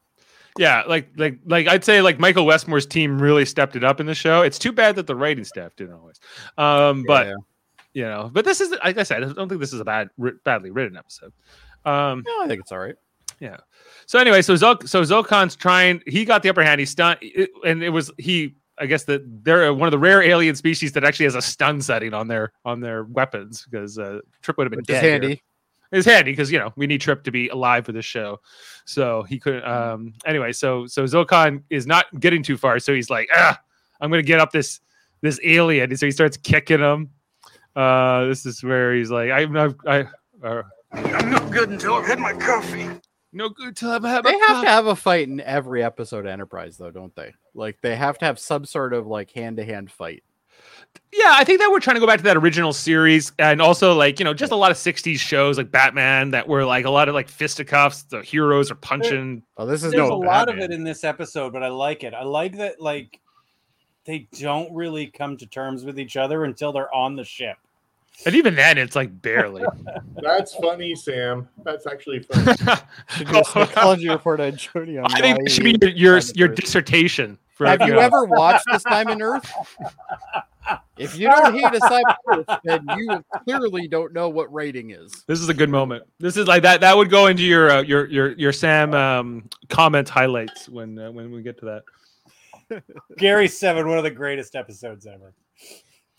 yeah, 0.58 0.84
like 0.88 1.10
like 1.18 1.38
like 1.46 1.68
I'd 1.68 1.84
say 1.84 2.02
like 2.02 2.20
Michael 2.20 2.46
Westmore's 2.48 2.86
team 2.88 3.22
really 3.22 3.46
stepped 3.46 3.76
it 3.76 3.84
up 3.84 4.00
in 4.00 4.06
the 4.08 4.16
show. 4.16 4.42
It's 4.42 4.58
too 4.58 4.72
bad 4.72 4.96
that 4.96 5.06
the 5.08 5.16
writing 5.16 5.44
staff 5.44 5.76
didn't 5.76 5.94
always. 5.96 6.20
Um, 6.58 7.04
but 7.08 7.28
Yeah. 7.28 7.34
You 7.94 8.04
know, 8.04 8.30
but 8.32 8.46
this 8.46 8.62
is 8.62 8.72
like 8.84 8.98
I 8.98 9.04
said, 9.04 9.24
I 9.24 9.34
don't 9.34 9.50
think 9.50 9.62
this 9.62 9.74
is 9.74 9.80
a 9.80 9.86
bad 9.86 10.10
badly 10.44 10.72
written 10.72 10.98
episode. 10.98 11.34
Um, 11.86 12.24
no, 12.26 12.44
I 12.44 12.48
think 12.48 12.62
it's 12.62 12.72
all 12.72 12.80
right. 12.80 12.96
Yeah. 13.40 13.58
So 14.06 14.20
anyway, 14.20 14.42
so 14.42 14.54
Zok, 14.54 14.88
so 14.88 15.02
Zokan's 15.02 15.56
trying. 15.56 16.02
He 16.08 16.24
got 16.26 16.44
the 16.44 16.50
upper 16.50 16.64
hand. 16.64 16.80
He 16.80 16.86
stunned, 16.86 17.20
and 17.66 17.84
it 17.84 17.90
was 17.90 18.12
he. 18.18 18.56
I 18.80 18.88
guess 18.88 19.04
that 19.04 19.22
they're 19.44 19.72
one 19.74 19.88
of 19.88 19.92
the 19.92 20.00
rare 20.00 20.22
alien 20.24 20.56
species 20.56 20.94
that 20.94 21.04
actually 21.04 21.26
has 21.26 21.36
a 21.36 21.42
stun 21.42 21.80
setting 21.82 22.14
on 22.14 22.28
their 22.28 22.54
on 22.66 22.80
their 22.80 23.04
weapons 23.04 23.66
because 23.70 24.00
uh, 24.00 24.20
Trip 24.42 24.58
would 24.58 24.66
have 24.66 24.72
been 24.72 24.80
Which 24.80 24.90
is 24.90 25.00
dead. 25.02 25.24
here. 25.24 25.40
handy. 25.92 26.32
because 26.32 26.52
you 26.52 26.58
know 26.58 26.74
we 26.76 26.88
need 26.88 27.00
Trip 27.02 27.24
to 27.26 27.32
be 27.32 27.50
alive 27.50 27.86
for 27.86 27.92
this 27.92 28.06
show, 28.06 28.40
so 28.86 29.24
he 29.24 29.38
couldn't. 29.40 29.64
Um, 29.66 30.14
anyway, 30.26 30.52
so 30.54 30.88
so 30.88 31.04
Zolkon 31.04 31.62
is 31.70 31.86
not 31.86 32.06
getting 32.20 32.42
too 32.42 32.58
far, 32.58 32.80
so 32.80 32.94
he's 32.96 33.10
like, 33.12 33.30
ah, 33.36 33.60
I'm 34.02 34.10
gonna 34.10 34.24
get 34.24 34.40
up 34.40 34.52
this 34.52 34.80
this 35.22 35.40
alien, 35.44 35.92
and 35.92 36.00
so 36.00 36.06
he 36.08 36.12
starts 36.12 36.38
kicking 36.38 36.80
him. 36.80 37.12
Uh, 37.76 38.26
this 38.26 38.46
is 38.46 38.64
where 38.64 38.94
he's 38.96 39.10
like, 39.12 39.32
I'm 39.32 39.52
not, 39.52 39.76
I, 39.88 40.06
uh, 40.44 40.64
I'm 40.92 41.32
no 41.32 41.40
good 41.50 41.70
until 41.70 41.96
I've 41.96 42.06
had 42.06 42.20
my 42.20 42.34
coffee. 42.34 42.88
no 43.32 43.50
good 43.50 43.76
till 43.76 43.90
I 43.90 43.94
have. 43.94 44.04
had. 44.04 44.24
They 44.26 44.36
a 44.36 44.40
have 44.40 44.48
cup." 44.48 44.64
to 44.64 44.70
have 44.70 44.86
a 44.88 44.96
fight 44.96 45.28
in 45.28 45.40
every 45.42 45.84
episode 45.84 46.20
of 46.20 46.28
Enterprise, 46.28 46.78
though, 46.78 46.92
don't 46.92 47.16
they? 47.16 47.34
Like 47.56 47.80
they 47.82 47.96
have 47.96 48.18
to 48.20 48.26
have 48.26 48.38
some 48.40 48.66
sort 48.66 48.94
of 48.94 49.08
like 49.08 49.32
hand 49.32 49.58
to 49.58 49.66
hand 49.66 49.92
fight. 49.92 50.24
Yeah, 51.12 51.34
I 51.36 51.44
think 51.44 51.60
that 51.60 51.72
we're 51.72 51.80
trying 51.80 51.96
to 51.96 52.00
go 52.00 52.06
back 52.08 52.18
to 52.18 52.24
that 52.24 52.38
original 52.38 52.74
series, 52.74 53.32
and 53.40 53.62
also 53.62 53.96
like 53.96 54.20
you 54.20 54.26
know 54.26 54.34
just 54.34 54.52
a 54.52 54.56
lot 54.56 54.70
of 54.72 54.78
'60s 54.78 55.18
shows 55.18 55.58
like 55.58 55.72
Batman 55.72 56.32
that 56.32 56.48
were 56.48 56.64
like 56.66 56.86
a 56.86 56.90
lot 56.90 57.10
of 57.10 57.16
like 57.16 57.28
fisticuffs. 57.28 58.04
The 58.04 58.22
heroes 58.22 58.70
are 58.70 58.76
punching. 58.76 59.44
Oh, 59.58 59.66
this 59.66 59.84
is 59.84 59.92
There's 59.92 60.10
no 60.10 60.14
a 60.14 60.16
lot 60.16 60.50
of 60.50 60.60
it 60.60 60.72
in 60.72 60.84
this 60.84 61.04
episode, 61.04 61.54
but 61.54 61.64
I 61.64 61.70
like 61.70 62.04
it. 62.04 62.14
I 62.14 62.24
like 62.24 62.58
that 62.58 62.80
like 62.80 63.20
they 64.06 64.28
don't 64.40 64.74
really 64.74 65.08
come 65.08 65.38
to 65.38 65.46
terms 65.46 65.84
with 65.86 66.00
each 66.00 66.18
other 66.18 66.44
until 66.44 66.72
they're 66.72 66.94
on 66.94 67.16
the 67.16 67.24
ship. 67.24 67.58
And 68.26 68.36
even 68.36 68.56
then, 68.56 68.78
it's 68.78 68.96
like 68.96 69.22
barely. 69.22 69.64
That's 70.22 70.56
funny, 70.56 70.96
Sam. 70.96 71.50
That's 71.64 71.88
actually 71.88 72.20
funny. 72.20 72.56
Should 73.10 73.28
do 73.28 73.40
a 73.40 73.44
psychology 73.44 74.08
report 74.08 74.40
on 74.40 74.56
Jody 74.56 74.98
on 74.98 75.06
I 75.06 75.20
think 75.20 75.38
why 75.38 75.44
that 75.44 75.52
should 75.52 75.64
be 75.64 75.78
your 75.82 75.90
your, 75.90 76.22
your 76.36 76.48
dissertation. 76.48 77.38
For, 77.54 77.68
Have 77.68 77.82
you 77.82 77.94
know. 77.94 78.00
ever 78.00 78.26
watched 78.26 78.66
This 78.72 78.84
Time 78.84 79.10
in 79.10 79.22
Earth? 79.22 79.52
If 80.98 81.18
you 81.18 81.28
don't 81.28 81.54
hate 81.54 81.74
Assignment 81.74 82.18
Earth, 82.28 82.60
then 82.64 82.86
you 82.98 83.24
clearly 83.44 83.88
don't 83.88 84.14
know 84.14 84.30
what 84.30 84.52
rating 84.54 84.92
is. 84.92 85.12
This 85.28 85.40
is 85.40 85.50
a 85.50 85.54
good 85.54 85.70
moment. 85.70 86.04
This 86.20 86.38
is 86.38 86.48
like 86.48 86.64
that. 86.64 86.82
That 86.82 86.96
would 86.96 87.10
go 87.10 87.28
into 87.28 87.44
your 87.44 87.70
uh, 87.70 87.82
your 87.82 88.08
your 88.08 88.32
your 88.34 88.52
Sam 88.52 88.94
um, 88.94 89.50
comment 89.70 90.10
highlights 90.10 90.70
when 90.70 90.98
uh, 90.98 91.12
when 91.12 91.32
we 91.32 91.42
get 91.42 91.60
to 91.60 91.66
that. 91.66 91.84
Gary 93.18 93.48
Seven, 93.48 93.88
one 93.88 93.98
of 93.98 94.04
the 94.04 94.12
greatest 94.12 94.56
episodes 94.56 95.06
ever. 95.06 95.34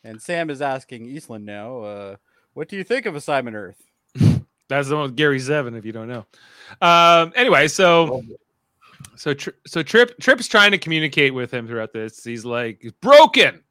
And 0.02 0.20
Sam 0.20 0.50
is 0.50 0.60
asking 0.60 1.06
Eastland 1.06 1.46
now, 1.46 1.78
uh, 1.80 2.16
what 2.52 2.68
do 2.68 2.76
you 2.76 2.84
think 2.84 3.06
of 3.06 3.16
Assignment 3.16 3.56
Earth? 3.56 3.82
That's 4.68 4.88
the 4.88 4.96
one 4.96 5.04
with 5.04 5.16
Gary 5.16 5.40
Seven, 5.40 5.74
if 5.74 5.84
you 5.84 5.92
don't 5.92 6.08
know. 6.08 6.26
Um, 6.80 7.32
anyway, 7.36 7.68
so 7.68 8.22
so 9.16 9.34
Tri- 9.34 9.52
so 9.66 9.82
Trip 9.82 10.18
Trip's 10.20 10.48
trying 10.48 10.70
to 10.70 10.78
communicate 10.78 11.34
with 11.34 11.52
him 11.52 11.66
throughout 11.66 11.92
this. 11.92 12.24
He's 12.24 12.44
like, 12.44 12.78
"It's 12.82 12.96
broken, 13.00 13.62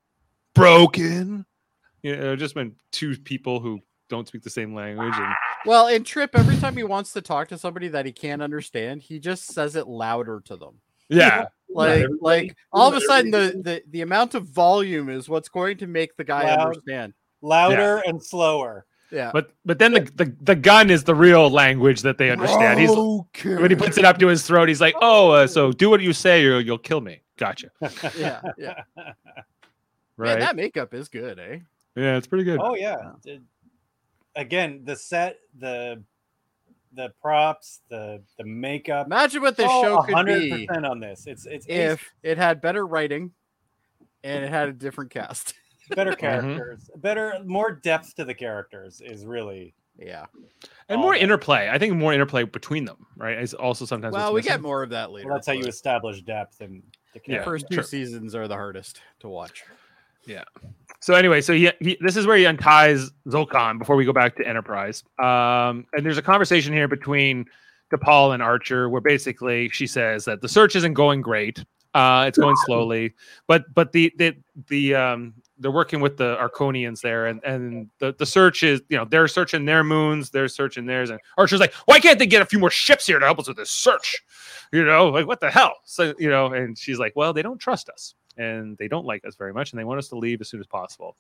broken." 0.54 1.46
You 2.04 2.18
know, 2.18 2.36
just 2.36 2.54
been 2.54 2.76
two 2.92 3.18
people 3.18 3.60
who 3.60 3.80
don't 4.10 4.28
speak 4.28 4.44
the 4.44 4.50
same 4.50 4.76
language, 4.76 5.14
and 5.16 5.34
Well, 5.66 5.88
in 5.88 6.04
Trip, 6.04 6.32
every 6.34 6.58
time 6.58 6.78
he 6.78 6.84
wants 6.84 7.14
to 7.14 7.22
talk 7.22 7.48
to 7.48 7.58
somebody 7.58 7.88
that 7.88 8.06
he 8.06 8.12
can't 8.12 8.42
understand, 8.42 9.02
he 9.02 9.20
just 9.20 9.46
says 9.48 9.76
it 9.76 9.88
louder 9.88 10.42
to 10.46 10.56
them. 10.56 10.80
Yeah, 11.10 11.46
Like, 11.70 11.90
everybody- 12.04 12.18
like 12.22 12.58
all 12.72 12.88
of 12.90 12.96
a 12.96 13.02
sudden, 13.02 13.32
the, 13.32 13.62
the 13.64 13.84
the 13.90 14.02
amount 14.02 14.36
of 14.36 14.46
volume 14.48 15.10
is 15.10 15.28
what's 15.30 15.50
going 15.50 15.78
to 15.78 15.88
make 15.88 16.16
the 16.18 16.24
guy 16.24 16.44
Loud. 16.44 16.60
understand. 16.68 17.14
Louder 17.42 18.02
and 18.06 18.24
slower. 18.24 18.86
Yeah. 19.12 19.30
but 19.32 19.52
but 19.64 19.78
then 19.78 19.94
the, 19.94 20.02
the 20.16 20.36
the 20.42 20.56
gun 20.56 20.90
is 20.90 21.04
the 21.04 21.14
real 21.14 21.48
language 21.50 22.02
that 22.02 22.18
they 22.18 22.32
understand. 22.32 22.80
He's 22.80 22.90
when 22.90 23.70
he 23.70 23.76
puts 23.76 23.98
it 24.00 24.06
up 24.06 24.18
to 24.20 24.28
his 24.28 24.42
throat, 24.46 24.68
he's 24.70 24.82
like, 24.82 24.96
"Oh, 25.02 25.30
uh, 25.30 25.46
so 25.46 25.72
do 25.72 25.90
what 25.90 26.02
you 26.02 26.14
say, 26.14 26.44
or 26.46 26.60
you'll 26.60 26.80
kill 26.80 27.00
me." 27.02 27.22
Gotcha. 27.38 27.70
yeah, 28.18 28.42
yeah. 28.58 28.82
Right? 30.16 30.30
Man, 30.38 30.40
that 30.42 30.56
makeup 30.56 30.94
is 30.94 31.10
good, 31.10 31.40
eh? 31.40 31.58
yeah, 31.96 32.18
it's 32.18 32.28
pretty 32.28 32.44
good. 32.44 32.60
Oh 32.62 32.76
yeah. 32.76 33.14
It- 33.26 33.42
Again, 34.36 34.82
the 34.84 34.96
set, 34.96 35.38
the 35.60 36.02
the 36.96 37.10
props, 37.22 37.82
the 37.90 38.22
the 38.38 38.46
makeup. 38.46 39.08
Imagine 39.08 39.42
what 39.42 39.58
this 39.58 39.68
all 39.70 39.84
show 39.84 40.02
could 40.02 40.26
be 40.26 40.68
100% 40.68 40.90
on 40.90 41.00
this. 41.00 41.26
It's 41.28 41.46
it's 41.46 41.66
if 41.68 42.14
it 42.24 42.38
had 42.38 42.62
better 42.62 42.86
writing 42.86 43.32
and 44.24 44.44
it 44.44 44.50
had 44.50 44.70
a 44.70 44.74
different 44.74 45.12
cast. 45.12 45.54
better 45.96 46.12
mm-hmm. 46.12 46.20
characters, 46.20 46.90
better 46.98 47.40
more 47.46 47.72
depth 47.72 48.16
to 48.16 48.26
the 48.26 48.34
characters 48.34 49.02
is 49.04 49.26
really 49.26 49.74
Yeah. 49.98 50.26
and 50.90 51.02
more 51.02 51.14
that. 51.14 51.22
interplay. 51.22 51.70
I 51.70 51.78
think 51.78 51.94
more 51.96 52.14
interplay 52.14 52.44
between 52.44 52.86
them, 52.86 53.06
right? 53.18 53.38
Is 53.38 53.54
also 53.54 53.86
sometimes. 53.86 54.14
Well, 54.14 54.34
what's 54.34 54.46
we 54.46 54.50
get 54.50 54.62
more 54.62 54.84
of 54.84 54.90
that 54.92 55.12
later. 55.12 55.28
well, 55.28 55.38
that's 55.38 55.48
how 55.48 55.54
you 55.54 55.66
establish 55.66 56.22
depth 56.22 56.62
and 56.62 56.84
the 57.14 57.22
The 57.26 57.34
Yeah, 57.34 57.44
first 57.44 57.68
two 57.70 57.76
sure. 57.76 57.84
seasons 57.84 58.36
are 58.36 58.48
the 58.48 58.56
hardest 58.56 59.02
to 59.20 59.30
watch. 59.30 59.64
So 61.04 61.16
anyway, 61.16 61.42
so 61.42 61.54
he, 61.54 61.70
he 61.82 61.98
this 62.00 62.16
is 62.16 62.26
where 62.26 62.38
he 62.38 62.46
unties 62.46 63.12
Zolkon 63.28 63.78
before 63.78 63.98
we 63.98 64.06
go 64.06 64.14
back 64.14 64.38
to 64.38 64.48
Enterprise. 64.48 65.04
Um, 65.20 65.86
and 65.92 66.06
there's 66.06 66.18
a 66.18 66.22
conversation 66.22 66.72
here 66.72 66.88
between 66.88 67.46
T'Pol 67.92 68.34
and 68.34 68.42
Archer 68.42 68.90
where 68.90 69.02
basically 69.02 69.68
she 69.68 69.86
says 69.86 70.24
that 70.26 70.42
the 70.42 70.48
search 70.48 70.78
isn't 70.78 70.94
going 70.94 71.22
great. 71.22 71.64
Uh, 71.94 72.24
it's 72.28 72.38
going 72.38 72.56
slowly, 72.66 73.14
but 73.48 73.66
but 73.76 73.92
the 73.92 74.14
the 74.18 74.34
the 74.70 74.96
um 74.96 75.34
they're 75.60 75.72
working 75.72 76.00
with 76.00 76.16
the 76.16 76.38
Arkonians 76.38 77.02
there, 77.02 77.28
and 77.28 77.44
and 77.44 77.90
the 78.00 78.16
the 78.18 78.26
search 78.26 78.64
is 78.64 78.82
you 78.88 78.98
know 78.98 79.04
they're 79.04 79.28
searching 79.28 79.66
their 79.66 79.84
moons, 79.84 80.30
they're 80.30 80.48
searching 80.48 80.86
theirs, 80.86 81.10
and 81.10 81.20
Archer's 81.38 81.60
like, 81.60 81.74
why 81.86 82.00
can't 82.00 82.18
they 82.18 82.26
get 82.26 82.42
a 82.42 82.46
few 82.46 82.60
more 82.60 82.72
ships 82.72 83.06
here 83.06 83.20
to 83.20 83.26
help 83.26 83.40
us 83.40 83.48
with 83.50 83.58
this 83.58 83.70
search? 83.70 84.24
You 84.72 84.86
know, 84.86 85.10
like 85.10 85.28
what 85.28 85.40
the 85.42 85.52
hell? 85.52 85.74
So 85.84 86.14
you 86.18 86.30
know, 86.30 86.54
and 86.54 86.78
she's 86.78 86.98
like, 86.98 87.12
well, 87.16 87.34
they 87.34 87.42
don't 87.42 87.60
trust 87.60 87.90
us 87.90 88.16
and 88.38 88.78
they 88.78 88.88
don't 88.88 89.06
like 89.06 89.26
us 89.26 89.36
very 89.36 89.54
much 89.54 89.72
and 89.72 89.80
they 89.80 89.84
want 89.84 90.00
us 90.00 90.08
to 90.10 90.18
leave 90.18 90.42
as 90.42 90.50
soon 90.50 90.60
as 90.60 90.68
possible. 90.68 91.16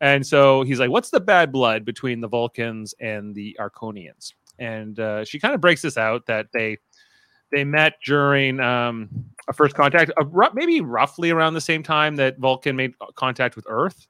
And 0.00 0.26
so 0.26 0.62
he's 0.62 0.80
like, 0.80 0.90
What's 0.90 1.10
the 1.10 1.20
bad 1.20 1.52
blood 1.52 1.84
between 1.84 2.20
the 2.20 2.28
Vulcans 2.28 2.94
and 3.00 3.34
the 3.34 3.56
Arkonians? 3.60 4.34
And 4.58 4.98
uh, 4.98 5.24
she 5.24 5.40
kind 5.40 5.54
of 5.54 5.60
breaks 5.60 5.82
this 5.82 5.96
out 5.96 6.26
that 6.26 6.48
they 6.52 6.78
they 7.52 7.64
met 7.64 7.94
during 8.04 8.58
um, 8.60 9.08
a 9.48 9.52
first 9.52 9.76
contact, 9.76 10.10
maybe 10.54 10.80
roughly 10.80 11.30
around 11.30 11.54
the 11.54 11.60
same 11.60 11.82
time 11.82 12.16
that 12.16 12.38
Vulcan 12.38 12.74
made 12.74 12.94
contact 13.14 13.54
with 13.54 13.64
Earth, 13.68 14.08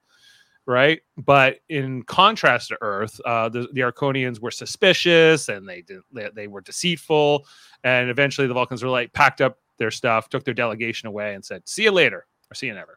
right? 0.67 1.01
But 1.19 1.59
in 1.69 2.03
contrast 2.05 2.69
to 2.69 2.79
Earth, 2.81 3.21
uh, 3.27 3.51
the, 3.51 3.69
the 3.73 3.83
Arkonians 3.83 4.41
were 4.41 4.51
suspicious 4.51 5.49
and 5.49 5.69
they, 5.69 5.83
did, 5.83 6.01
they 6.13 6.31
they 6.35 6.47
were 6.47 6.63
deceitful, 6.63 7.47
and 7.83 8.09
eventually 8.09 8.47
the 8.47 8.55
Vulcans 8.55 8.83
were 8.83 8.91
like 8.91 9.13
packed 9.13 9.41
up 9.41 9.59
their 9.85 9.91
stuff, 9.91 10.31
took 10.31 10.45
their 10.45 10.55
delegation 10.55 11.07
away, 11.09 11.35
and 11.35 11.45
said, 11.45 11.69
"See 11.69 11.83
you 11.85 11.91
later," 11.93 12.27
or 12.51 12.55
"See 12.55 12.67
you 12.69 12.75
never," 12.75 12.97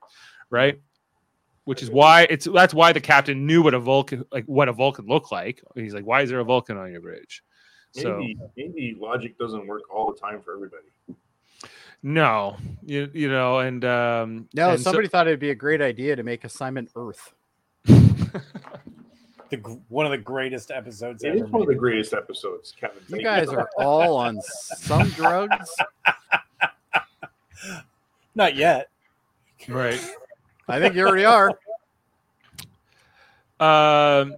right? 0.49 0.79
Which 1.65 1.83
is 1.83 1.89
why 1.91 2.27
it's 2.29 2.45
that's 2.45 2.73
why 2.73 2.93
the 2.93 3.01
captain 3.01 3.45
knew 3.45 3.61
what 3.61 3.73
a 3.73 3.79
Vulcan 3.79 4.23
like 4.31 4.45
what 4.45 4.69
a 4.69 4.73
Vulcan 4.73 5.05
looked 5.05 5.31
like. 5.33 5.61
He's 5.75 5.93
like, 5.93 6.05
"Why 6.05 6.21
is 6.21 6.29
there 6.29 6.39
a 6.39 6.45
Vulcan 6.45 6.77
on 6.77 6.91
your 6.93 7.01
bridge?" 7.01 7.43
So 7.91 8.19
Maybe, 8.19 8.37
maybe 8.55 8.95
logic 8.97 9.37
doesn't 9.37 9.67
work 9.67 9.81
all 9.93 10.13
the 10.13 10.17
time 10.19 10.41
for 10.41 10.53
everybody. 10.55 10.87
no, 12.03 12.55
you 12.85 13.09
you 13.13 13.29
know, 13.29 13.59
and 13.59 13.83
um, 13.83 14.47
No, 14.53 14.69
and 14.71 14.79
so- 14.79 14.83
somebody 14.83 15.09
thought 15.09 15.27
it'd 15.27 15.39
be 15.41 15.49
a 15.49 15.55
great 15.55 15.81
idea 15.81 16.15
to 16.15 16.23
make 16.23 16.45
Assignment 16.45 16.89
Earth. 16.95 17.33
The, 19.49 19.57
one 19.87 20.05
of 20.05 20.11
the 20.11 20.17
greatest 20.17 20.71
episodes 20.71 21.23
It 21.23 21.29
ever. 21.29 21.45
is 21.45 21.49
one 21.51 21.61
of 21.61 21.69
the 21.69 21.75
greatest 21.75 22.13
episodes, 22.13 22.73
Kevin. 22.77 23.01
You 23.07 23.23
guys 23.23 23.47
are 23.47 23.69
all 23.77 24.17
on 24.17 24.41
some 24.41 25.07
drugs. 25.11 25.73
Not 28.35 28.55
yet. 28.55 28.89
right. 29.67 29.99
I 30.67 30.79
think 30.79 30.95
you 30.95 31.05
already 31.07 31.25
are. 31.25 31.51
Um, 33.59 34.35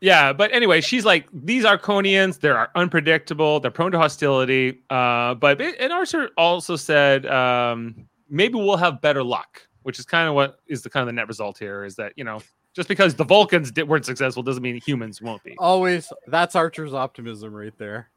yeah, 0.00 0.32
but 0.32 0.52
anyway, 0.52 0.80
she's 0.80 1.04
like, 1.04 1.26
these 1.32 1.64
Arkonians, 1.64 2.40
they're 2.40 2.68
unpredictable, 2.76 3.60
they're 3.60 3.70
prone 3.70 3.92
to 3.92 3.98
hostility. 3.98 4.80
Uh, 4.90 5.34
but 5.34 5.60
it, 5.60 5.76
and 5.80 5.92
Archer 5.92 6.30
also 6.36 6.76
said, 6.76 7.26
um, 7.26 8.06
maybe 8.30 8.54
we'll 8.54 8.76
have 8.76 9.00
better 9.00 9.22
luck, 9.22 9.66
which 9.82 9.98
is 9.98 10.04
kind 10.06 10.28
of 10.28 10.34
what 10.34 10.60
is 10.66 10.82
the 10.82 10.90
kind 10.90 11.02
of 11.02 11.06
the 11.08 11.12
net 11.12 11.28
result 11.28 11.58
here 11.58 11.84
is 11.84 11.96
that, 11.96 12.12
you 12.16 12.24
know, 12.24 12.40
just 12.74 12.88
because 12.88 13.14
the 13.14 13.24
Vulcans 13.24 13.70
did, 13.70 13.88
weren't 13.88 14.04
successful 14.04 14.42
doesn't 14.42 14.62
mean 14.62 14.80
humans 14.84 15.20
won't 15.22 15.42
be. 15.44 15.54
Always. 15.58 16.12
That's 16.26 16.54
Archer's 16.54 16.92
optimism 16.94 17.54
right 17.54 17.76
there. 17.78 18.08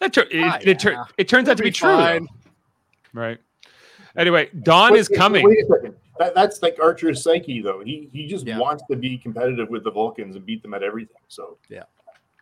That 0.00 0.12
tur- 0.12 0.26
it, 0.30 0.42
Ah, 0.44 0.58
it, 0.62 0.78
tur- 0.78 0.92
yeah. 0.92 1.04
it 1.18 1.28
turns 1.28 1.48
out 1.48 1.56
to 1.58 1.62
be 1.62 1.70
be 1.70 1.72
true. 1.74 1.88
fine. 1.88 2.28
Right. 3.12 3.38
Anyway, 4.16 4.50
Dawn 4.62 4.92
Wait, 4.92 5.00
is 5.00 5.10
wait, 5.10 5.16
coming. 5.16 5.46
Wait 5.46 5.64
a 5.64 5.66
second. 5.66 5.94
That, 6.18 6.34
that's 6.34 6.62
like 6.62 6.78
Archer's 6.82 7.22
psyche, 7.22 7.60
though. 7.62 7.80
He 7.80 8.08
he 8.12 8.26
just 8.26 8.46
Yeah. 8.46 8.58
wants 8.58 8.82
to 8.90 8.96
be 8.96 9.18
competitive 9.18 9.68
with 9.68 9.84
the 9.84 9.90
Vulcans 9.90 10.34
and 10.36 10.44
beat 10.44 10.62
them 10.62 10.74
at 10.74 10.82
everything. 10.82 11.16
So 11.28 11.58
Yeah. 11.68 11.84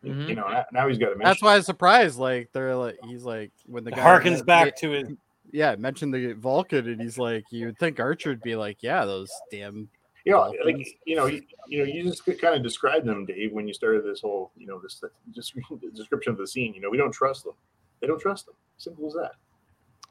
Mhm. 0.04 0.28
you 0.28 0.34
know 0.34 0.48
now, 0.48 0.64
now 0.72 0.88
he's 0.88 0.98
got 0.98 1.06
a 1.12 1.16
mission. 1.16 1.24
That's 1.24 1.42
why 1.42 1.54
I 1.54 1.56
was 1.56 1.66
surprised. 1.66 2.18
Like 2.18 2.50
they're 2.52 2.74
like 2.76 2.98
he's 3.04 3.24
like 3.24 3.50
when 3.66 3.84
the 3.84 3.90
It 3.90 3.96
guy 3.96 4.02
harkens 4.02 4.44
back 4.44 4.76
to 4.76 4.90
his 4.90 5.08
Yeah, 5.52 5.74
mentioned 5.76 6.12
the 6.14 6.32
Vulcan, 6.32 6.88
and 6.88 7.00
he's 7.00 7.18
like, 7.18 7.44
you 7.50 7.66
would 7.66 7.78
think 7.78 8.00
Archer 8.00 8.30
would 8.30 8.42
be 8.42 8.56
like, 8.56 8.82
yeah, 8.82 9.04
those 9.04 9.30
damn. 9.50 9.88
you 10.24 10.32
know, 10.32 10.38
Vulcans. 10.44 10.64
like 10.64 10.86
you 11.06 11.16
know, 11.16 11.26
you, 11.26 11.42
you 11.68 11.78
know, 11.78 11.84
you 11.84 12.02
just 12.02 12.24
kind 12.24 12.54
of 12.56 12.62
described 12.62 13.06
them, 13.06 13.24
Dave, 13.26 13.52
when 13.52 13.68
you 13.68 13.74
started 13.74 14.04
this 14.04 14.20
whole, 14.20 14.50
you 14.56 14.66
know, 14.66 14.78
this 14.80 15.02
just 15.32 15.54
description 15.94 16.32
of 16.32 16.38
the 16.38 16.46
scene. 16.46 16.74
You 16.74 16.80
know, 16.80 16.90
we 16.90 16.96
don't 16.96 17.12
trust 17.12 17.44
them. 17.44 17.54
They 18.00 18.06
don't 18.06 18.20
trust 18.20 18.46
them. 18.46 18.54
Simple 18.76 19.06
as 19.06 19.14
that. 19.14 19.32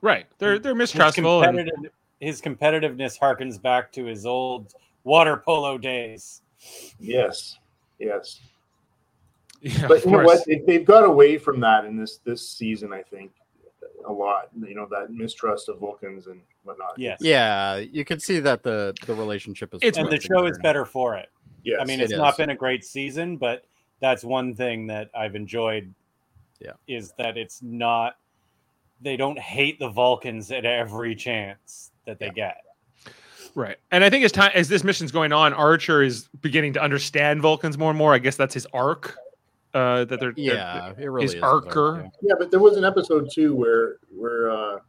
Right. 0.05 0.27
They're 0.37 0.59
they're 0.59 0.73
his, 0.73 0.93
mistrustful. 0.93 1.41
And, 1.41 1.89
his 2.19 2.39
competitiveness 2.39 3.19
harkens 3.19 3.59
back 3.59 3.91
to 3.93 4.05
his 4.05 4.25
old 4.27 4.75
water 5.03 5.35
polo 5.35 5.79
days. 5.79 6.43
Yes, 6.99 7.57
yes. 7.99 8.39
Yeah, 9.61 9.87
But 9.87 10.05
you 10.05 10.11
know 10.11 10.19
what? 10.23 10.45
They, 10.45 10.61
they've 10.67 10.85
got 10.85 11.05
away 11.05 11.39
from 11.39 11.59
that 11.61 11.85
in 11.85 11.97
this 11.97 12.17
this 12.23 12.47
season. 12.47 12.93
I 12.93 13.01
think 13.01 13.31
a 14.07 14.13
lot. 14.13 14.49
You 14.55 14.75
know 14.75 14.87
that 14.91 15.09
mistrust 15.11 15.69
of 15.69 15.79
Vulcans 15.79 16.27
and 16.27 16.39
whatnot. 16.65 16.99
Yes. 16.99 17.17
Yeah, 17.19 17.77
you 17.77 18.05
can 18.05 18.19
see 18.19 18.39
that 18.41 18.61
the 18.61 18.93
the 19.07 19.15
relationship 19.15 19.73
is. 19.73 19.79
It's- 19.81 19.97
And 19.97 20.11
the 20.11 20.21
show 20.21 20.45
is 20.45 20.57
there. 20.57 20.61
better 20.61 20.85
for 20.85 21.15
it. 21.15 21.29
Yes. 21.63 21.79
I 21.81 21.85
mean, 21.85 21.99
it 21.99 22.03
it's 22.03 22.13
not 22.13 22.33
is. 22.33 22.37
been 22.37 22.51
a 22.51 22.55
great 22.55 22.85
season, 22.85 23.37
but 23.37 23.65
that's 24.01 24.23
one 24.23 24.53
thing 24.53 24.85
that 24.87 25.09
I've 25.17 25.33
enjoyed. 25.35 25.91
Yeah. 26.59 26.73
Is 26.87 27.13
that 27.17 27.35
it's 27.35 27.63
not, 27.63 28.17
they 29.01 29.17
don't 29.17 29.39
hate 29.39 29.79
the 29.79 29.89
Vulcans 29.89 30.51
at 30.51 30.65
every 30.65 31.15
chance 31.15 31.91
that 32.05 32.19
they 32.19 32.29
get. 32.29 32.57
Right. 33.55 33.77
And 33.91 34.03
I 34.03 34.09
think 34.09 34.25
as 34.25 34.31
time 34.31 34.51
as 34.53 34.67
this 34.67 34.83
mission's 34.83 35.11
going 35.11 35.31
on, 35.31 35.53
Archer 35.53 36.03
is 36.03 36.27
beginning 36.41 36.73
to 36.73 36.81
understand 36.81 37.41
Vulcans 37.41 37.77
more 37.77 37.89
and 37.89 37.97
more. 37.97 38.13
I 38.13 38.19
guess 38.19 38.35
that's 38.35 38.53
his 38.53 38.67
arc. 38.73 39.15
Uh, 39.73 40.05
that 40.05 40.19
they're 40.19 40.31
they're- 40.33 40.55
Yeah, 40.55 40.93
it 40.97 41.05
really 41.05 41.23
his 41.23 41.33
is. 41.33 41.41
archer. 41.43 42.01
yeah. 42.03 42.09
yeah, 42.21 42.33
but 42.37 42.49
there 42.49 42.59
was 42.61 42.77
an 42.77 42.85
episode 42.85 43.29
too 43.31 43.53
where 43.55 43.97
where 44.15 44.49
uh, 44.49 44.55
uh 44.75 44.79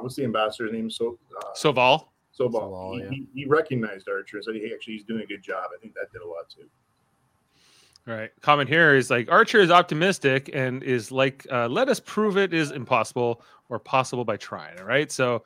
what's 0.00 0.16
the 0.16 0.24
ambassador's 0.24 0.72
name? 0.72 0.90
So 0.90 1.18
uh, 1.38 1.52
Soval. 1.54 2.06
Sobal. 2.38 2.52
Sobal, 2.52 2.94
he, 2.94 3.00
yeah. 3.02 3.10
he, 3.10 3.26
he 3.34 3.44
recognized 3.46 4.08
Archer 4.08 4.38
and 4.38 4.44
said, 4.44 4.54
"Hey, 4.56 4.70
actually, 4.74 4.94
he's 4.94 5.04
doing 5.04 5.22
a 5.22 5.26
good 5.26 5.42
job." 5.42 5.70
I 5.74 5.80
think 5.80 5.94
that 5.94 6.10
did 6.12 6.22
a 6.22 6.26
lot 6.26 6.48
too. 6.48 6.66
Right. 8.06 8.30
Comment 8.40 8.68
here 8.68 8.94
is 8.94 9.10
like 9.10 9.30
Archer 9.30 9.58
is 9.58 9.70
optimistic 9.70 10.48
and 10.54 10.82
is 10.84 11.10
like, 11.10 11.44
uh, 11.50 11.66
let 11.68 11.88
us 11.88 11.98
prove 11.98 12.36
it 12.36 12.54
is 12.54 12.70
impossible 12.70 13.42
or 13.68 13.80
possible 13.80 14.24
by 14.24 14.36
trying. 14.36 14.78
All 14.78 14.86
right. 14.86 15.10
So 15.10 15.42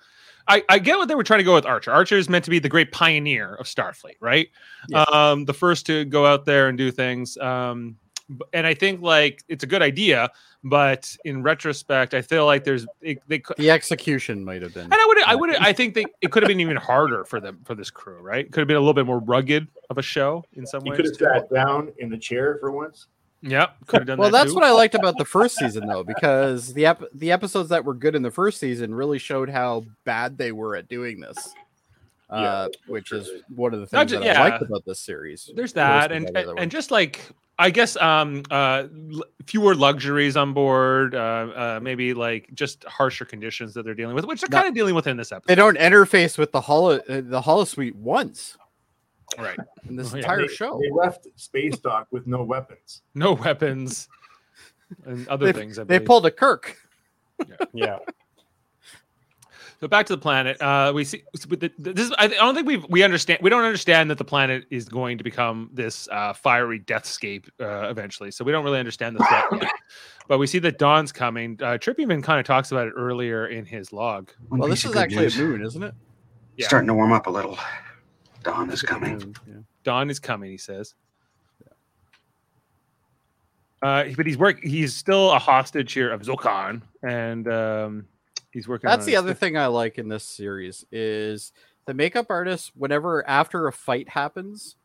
I, 0.46 0.62
I 0.68 0.78
get 0.78 0.98
what 0.98 1.08
they 1.08 1.14
were 1.14 1.24
trying 1.24 1.38
to 1.38 1.44
go 1.44 1.54
with 1.54 1.64
Archer. 1.64 1.90
Archer 1.90 2.18
is 2.18 2.28
meant 2.28 2.44
to 2.44 2.50
be 2.50 2.58
the 2.58 2.68
great 2.68 2.92
pioneer 2.92 3.54
of 3.54 3.66
Starfleet, 3.66 4.16
right? 4.20 4.48
Yeah. 4.88 5.04
Um, 5.04 5.46
the 5.46 5.54
first 5.54 5.86
to 5.86 6.04
go 6.04 6.26
out 6.26 6.44
there 6.44 6.68
and 6.68 6.76
do 6.76 6.90
things. 6.90 7.38
Um, 7.38 7.96
and 8.52 8.66
I 8.66 8.74
think 8.74 9.00
like 9.02 9.42
it's 9.48 9.64
a 9.64 9.66
good 9.66 9.82
idea, 9.82 10.30
but 10.64 11.16
in 11.24 11.42
retrospect, 11.42 12.14
I 12.14 12.22
feel 12.22 12.46
like 12.46 12.64
there's 12.64 12.86
it, 13.00 13.22
they 13.28 13.38
could. 13.38 13.56
The 13.56 13.70
execution 13.70 14.44
might 14.44 14.62
have 14.62 14.74
been. 14.74 14.84
And 14.84 14.94
I 14.94 15.04
would, 15.08 15.22
I 15.24 15.34
would, 15.34 15.54
I 15.60 15.72
think 15.72 15.94
they, 15.94 16.04
it 16.20 16.30
could 16.32 16.42
have 16.42 16.48
been 16.48 16.60
even 16.60 16.76
harder 16.76 17.24
for 17.24 17.40
them 17.40 17.60
for 17.64 17.74
this 17.74 17.90
crew, 17.90 18.20
right? 18.20 18.50
Could 18.50 18.60
have 18.60 18.68
been 18.68 18.76
a 18.76 18.80
little 18.80 18.94
bit 18.94 19.06
more 19.06 19.18
rugged 19.20 19.68
of 19.90 19.98
a 19.98 20.02
show 20.02 20.44
in 20.54 20.66
some 20.66 20.82
He 20.84 20.90
ways. 20.90 20.96
could 20.96 21.06
have 21.06 21.16
sat 21.42 21.50
down 21.52 21.92
in 21.98 22.08
the 22.10 22.18
chair 22.18 22.58
for 22.60 22.70
once. 22.70 23.06
Yep, 23.42 23.86
could 23.86 24.00
have 24.00 24.06
done 24.06 24.18
Well, 24.18 24.30
that. 24.30 24.36
that's 24.38 24.50
too. 24.50 24.56
what 24.56 24.64
I 24.64 24.70
liked 24.70 24.94
about 24.94 25.16
the 25.16 25.24
first 25.24 25.56
season, 25.56 25.86
though, 25.86 26.04
because 26.04 26.74
the 26.74 26.84
ep- 26.86 27.04
the 27.14 27.32
episodes 27.32 27.70
that 27.70 27.84
were 27.86 27.94
good 27.94 28.14
in 28.14 28.20
the 28.22 28.30
first 28.30 28.60
season 28.60 28.94
really 28.94 29.18
showed 29.18 29.48
how 29.48 29.84
bad 30.04 30.36
they 30.36 30.52
were 30.52 30.76
at 30.76 30.88
doing 30.88 31.20
this. 31.20 31.54
Yeah, 32.30 32.36
Uh, 32.36 32.62
that's 32.68 32.76
which 32.86 33.06
true. 33.06 33.18
is 33.20 33.30
one 33.56 33.72
of 33.72 33.80
the 33.80 33.86
things 33.86 34.10
ju- 34.10 34.20
that 34.20 34.36
I 34.36 34.50
liked 34.50 34.62
about 34.62 34.84
this 34.84 35.00
series. 35.00 35.50
there's 35.56 35.72
that 35.72 36.12
and 36.12 36.28
the 36.28 36.54
and, 36.58 36.70
just 36.70 36.90
like 36.90 37.22
i 37.60 37.70
guess 37.70 37.96
um 37.98 38.42
uh 38.50 38.84
fewer 39.46 39.74
luxuries 39.74 40.36
on 40.36 40.52
board 40.52 41.14
uh, 41.14 41.18
uh 41.18 41.80
maybe 41.82 42.12
like 42.14 42.48
just 42.54 42.82
harsher 42.84 43.24
conditions 43.24 43.72
that 43.74 43.84
they're 43.84 43.94
dealing 43.94 44.14
with 44.16 44.24
which 44.24 44.40
they're 44.40 44.48
No. 44.50 44.56
kind 44.58 44.68
of 44.68 44.74
dealing 44.74 44.94
with 44.96 45.06
in 45.06 45.16
this 45.16 45.30
episode. 45.30 45.46
they 45.48 45.54
don't 45.54 45.78
interface 45.78 46.36
with 46.38 46.50
the 46.52 46.60
holo 46.60 46.96
uh, 46.96 47.02
the 47.20 47.40
holosuite 47.40 47.94
once 47.94 48.56
right 49.38 49.58
in 49.88 49.94
this 49.96 50.12
Oh, 50.12 50.16
yeah. 50.16 50.22
entire 50.22 50.46
they, 50.48 50.48
show. 50.54 50.80
They 50.82 50.90
left 50.90 51.28
space 51.36 51.78
dock 51.78 52.08
with 52.10 52.26
no 52.26 52.42
weapons. 52.42 53.02
no 53.14 53.34
weapons 53.34 54.08
and 55.04 55.28
other 55.28 55.46
They- 55.52 55.60
things 55.60 55.78
I 55.78 55.84
They 55.84 55.98
believe. 55.98 56.06
pulled 56.08 56.26
a 56.26 56.30
Kirk. 56.32 56.76
Yeah. 57.72 57.98
So 59.80 59.88
back 59.88 60.06
to 60.06 60.14
the 60.14 60.20
planet 60.20 60.60
uh 60.60 60.92
we 60.94 61.04
see 61.04 61.22
this 61.78 62.06
is, 62.06 62.12
i 62.18 62.26
don't 62.28 62.54
think 62.54 62.66
we 62.66 62.76
we 62.88 63.02
understand 63.02 63.38
we 63.42 63.48
don't 63.50 63.64
understand 63.64 64.10
that 64.10 64.18
the 64.18 64.24
planet 64.24 64.64
is 64.70 64.88
going 64.88 65.16
to 65.18 65.24
become 65.24 65.70
this 65.72 66.08
uh 66.12 66.32
fiery 66.32 66.78
deathscape 66.80 67.48
uh 67.60 67.88
eventually 67.88 68.30
so 68.30 68.44
we 68.44 68.52
don't 68.52 68.64
really 68.64 68.78
understand 68.78 69.16
the 69.16 69.24
threat 69.24 69.44
yet 69.62 69.72
but 70.28 70.38
we 70.38 70.46
see 70.46 70.58
that 70.58 70.78
dawn's 70.78 71.12
coming 71.12 71.58
uh 71.62 71.78
trip 71.78 71.98
even 71.98 72.20
kind 72.22 72.38
of 72.38 72.46
talks 72.46 72.70
about 72.72 72.86
it 72.86 72.92
earlier 72.96 73.46
in 73.46 73.64
his 73.64 73.92
log 73.92 74.30
One 74.48 74.60
Well, 74.60 74.68
this 74.68 74.84
is 74.84 74.94
actually 74.96 75.22
news. 75.24 75.38
a 75.38 75.42
moon, 75.42 75.62
isn't 75.64 75.82
it? 75.82 75.94
Yeah. 76.56 76.66
Starting 76.66 76.88
to 76.88 76.94
warm 76.94 77.12
up 77.12 77.26
a 77.26 77.30
little. 77.30 77.56
Dawn 78.42 78.68
is 78.70 78.82
coming. 78.82 79.34
yeah. 79.48 79.54
Dawn 79.82 80.10
is 80.10 80.18
coming, 80.18 80.50
he 80.50 80.58
says. 80.58 80.94
Uh, 83.82 84.04
but 84.14 84.26
he's 84.26 84.36
work. 84.36 84.60
He's 84.62 84.94
still 84.94 85.30
a 85.32 85.38
hostage 85.38 85.92
here 85.94 86.10
of 86.12 86.20
Zolkan, 86.20 86.82
and 87.02 87.48
um, 87.48 88.06
he's 88.52 88.68
working. 88.68 88.88
That's 88.88 89.02
on 89.02 89.06
the 89.06 89.16
other 89.16 89.34
thing 89.34 89.56
I 89.56 89.66
like 89.66 89.98
in 89.98 90.08
this 90.08 90.24
series 90.24 90.84
is 90.92 91.52
the 91.86 91.94
makeup 91.94 92.26
artists. 92.30 92.72
Whenever 92.74 93.26
after 93.28 93.66
a 93.66 93.72
fight 93.72 94.08
happens, 94.08 94.76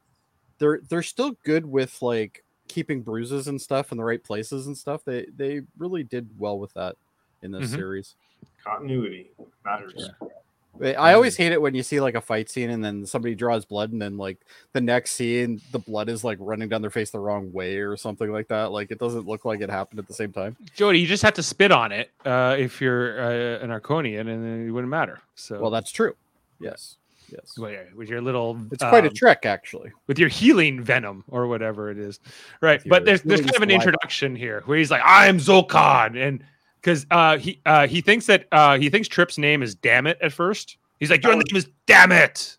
they're 0.57 0.79
they're 0.89 1.03
still 1.03 1.31
good 1.43 1.65
with 1.65 2.01
like 2.01 2.43
keeping 2.67 3.01
bruises 3.01 3.47
and 3.47 3.61
stuff 3.61 3.91
in 3.91 3.97
the 3.97 4.03
right 4.03 4.23
places 4.23 4.67
and 4.67 4.77
stuff. 4.77 5.03
They 5.05 5.27
they 5.35 5.61
really 5.77 6.03
did 6.03 6.29
well 6.37 6.57
with 6.59 6.73
that 6.73 6.95
in 7.41 7.51
this 7.51 7.71
Mhm. 7.71 7.75
series. 7.75 8.15
Continuity 8.63 9.29
matters. 9.63 10.09
But 10.19 10.44
I 10.81 11.13
always 11.13 11.37
hate 11.37 11.51
it 11.51 11.61
when 11.61 11.75
you 11.75 11.83
see 11.83 11.99
like 11.99 12.15
a 12.15 12.21
fight 12.21 12.49
scene 12.49 12.69
and 12.69 12.83
then 12.83 13.05
somebody 13.05 13.35
draws 13.35 13.65
blood 13.65 13.91
and 13.91 14.01
then 14.01 14.17
like 14.17 14.37
the 14.73 14.81
next 14.81 15.11
scene 15.11 15.61
the 15.71 15.79
blood 15.79 16.09
is 16.09 16.23
like 16.23 16.37
running 16.41 16.69
down 16.69 16.81
their 16.81 16.91
face 16.91 17.11
the 17.11 17.19
wrong 17.19 17.51
way 17.53 17.77
or 17.77 17.95
something 17.97 18.31
like 18.31 18.47
that. 18.49 18.71
Like 18.71 18.91
it 18.91 18.99
doesn't 18.99 19.27
look 19.27 19.45
like 19.45 19.61
it 19.61 19.69
happened 19.69 19.99
at 19.99 20.07
the 20.07 20.13
same 20.13 20.31
time. 20.31 20.55
Jody, 20.75 20.99
you 20.99 21.07
just 21.07 21.23
have 21.23 21.33
to 21.35 21.43
spit 21.43 21.71
on 21.71 21.91
it 21.91 22.11
uh, 22.25 22.55
if 22.57 22.81
you're 22.81 23.21
uh, 23.21 23.63
an 23.63 23.69
Arkonian, 23.69 24.21
and 24.21 24.43
then 24.43 24.67
it 24.67 24.71
wouldn't 24.71 24.91
matter. 24.91 25.19
So, 25.35 25.59
Well, 25.59 25.71
that's 25.71 25.91
true. 25.91 26.15
Yes. 26.59 26.97
Yes. 27.29 27.57
well, 27.57 27.71
yeah, 27.71 27.83
with 27.95 28.07
your 28.07 28.21
little, 28.21 28.57
It's 28.71 28.83
quite 28.83 29.03
a 29.05 29.09
um, 29.09 29.13
trick 29.15 29.45
actually. 29.45 29.91
with 30.07 30.19
your 30.19 30.29
healing 30.29 30.83
venom 30.83 31.23
or 31.27 31.47
whatever 31.47 31.89
it 31.89 31.97
is, 31.97 32.19
right? 32.61 32.81
But 32.85 33.05
there's 33.05 33.23
there's 33.23 33.41
kind 33.41 33.55
of 33.55 33.61
an 33.63 33.71
introduction 33.71 34.35
here 34.35 34.61
where 34.65 34.77
he's 34.77 34.91
like, 34.91 35.01
"I'm 35.03 35.39
Zolkan," 35.39 36.15
and 36.15 36.43
because 36.85 37.07
uh, 37.09 37.37
he 37.39 37.59
uh, 37.65 37.87
he 37.87 37.99
thinks 38.01 38.27
that 38.27 38.45
uh, 38.51 38.77
he 38.77 38.91
thinks 38.91 39.07
Trip's 39.07 39.39
name 39.39 39.63
is 39.63 39.73
Damn 39.73 40.05
It 40.05 40.19
at 40.21 40.31
first. 40.31 40.77
He's 40.99 41.09
like, 41.09 41.23
"Your 41.23 41.33
Oh. 41.33 41.37
name 41.37 41.55
is 41.55 41.67
Damn 41.87 42.11
It." 42.11 42.57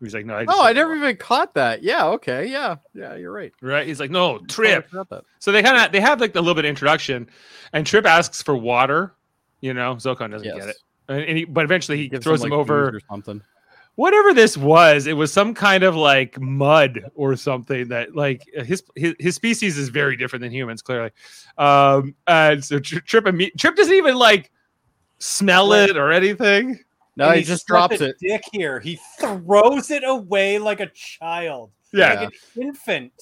He's 0.00 0.14
like, 0.14 0.24
"No, 0.24 0.36
I 0.36 0.44
just 0.46 0.56
Oh, 0.56 0.64
I 0.64 0.72
never 0.72 0.90
wrong." 0.90 0.98
even 1.00 1.16
caught 1.16 1.54
that. 1.54 1.82
Yeah, 1.82 2.06
okay. 2.06 2.46
Yeah. 2.46 2.76
Yeah, 2.94 3.14
you're 3.16 3.32
right. 3.32 3.52
right." 3.60 3.86
He's 3.86 4.00
like, 4.00 4.10
"No, 4.10 4.38
Trip." 4.38 4.88
So 5.40 5.52
they 5.52 5.62
kind 5.62 5.76
of 5.84 5.92
they 5.92 6.00
have 6.00 6.20
like 6.22 6.34
a 6.34 6.40
little 6.40 6.54
bit 6.54 6.64
of 6.64 6.70
introduction, 6.70 7.28
and 7.74 7.86
Trip 7.86 8.06
asks 8.06 8.42
for 8.42 8.56
water. 8.56 9.14
You 9.60 9.74
know, 9.74 9.96
Zolkan 9.96 10.30
doesn't 10.30 10.46
Yes. 10.46 10.56
get 10.56 10.68
it, 10.68 10.76
and, 11.08 11.20
and 11.22 11.38
he, 11.38 11.44
but 11.44 11.64
eventually 11.64 11.98
he 11.98 12.08
Gives 12.08 12.24
throws 12.24 12.40
like, 12.42 12.48
him 12.52 12.58
over 12.58 12.88
or 12.96 13.00
something. 13.10 13.42
Whatever 13.96 14.32
this 14.32 14.56
was. 14.56 15.06
It 15.06 15.14
was 15.14 15.32
some 15.32 15.52
kind 15.52 15.82
of 15.82 15.96
like 15.96 16.40
mud 16.40 17.00
or 17.14 17.34
something 17.36 17.88
that 17.88 18.14
like 18.14 18.42
his 18.64 18.82
his, 18.94 19.14
his 19.18 19.34
species 19.34 19.76
is 19.76 19.88
very 19.90 20.16
different 20.16 20.42
than 20.42 20.52
humans, 20.52 20.80
clearly. 20.82 21.10
Um, 21.58 22.14
and 22.26 22.64
so 22.64 22.78
Tri- 22.78 23.00
Trip 23.00 23.24
imme- 23.24 23.56
Trip 23.58 23.74
doesn't 23.76 23.94
even 23.94 24.14
like 24.16 24.50
smell 25.18 25.72
it 25.72 25.96
or 25.96 26.12
anything. 26.12 26.78
No, 27.16 27.28
And 27.30 27.38
he 27.38 27.44
just 27.44 27.66
drops 27.66 28.00
it. 28.02 28.16
Dick 28.20 28.42
here. 28.52 28.78
He 28.78 28.98
throws 29.18 29.90
it 29.90 30.04
away 30.04 30.58
like 30.58 30.80
a 30.80 30.86
child, 30.88 31.70
Yeah, 31.92 32.12
like 32.12 32.28
an 32.56 32.62
infant. 32.62 33.12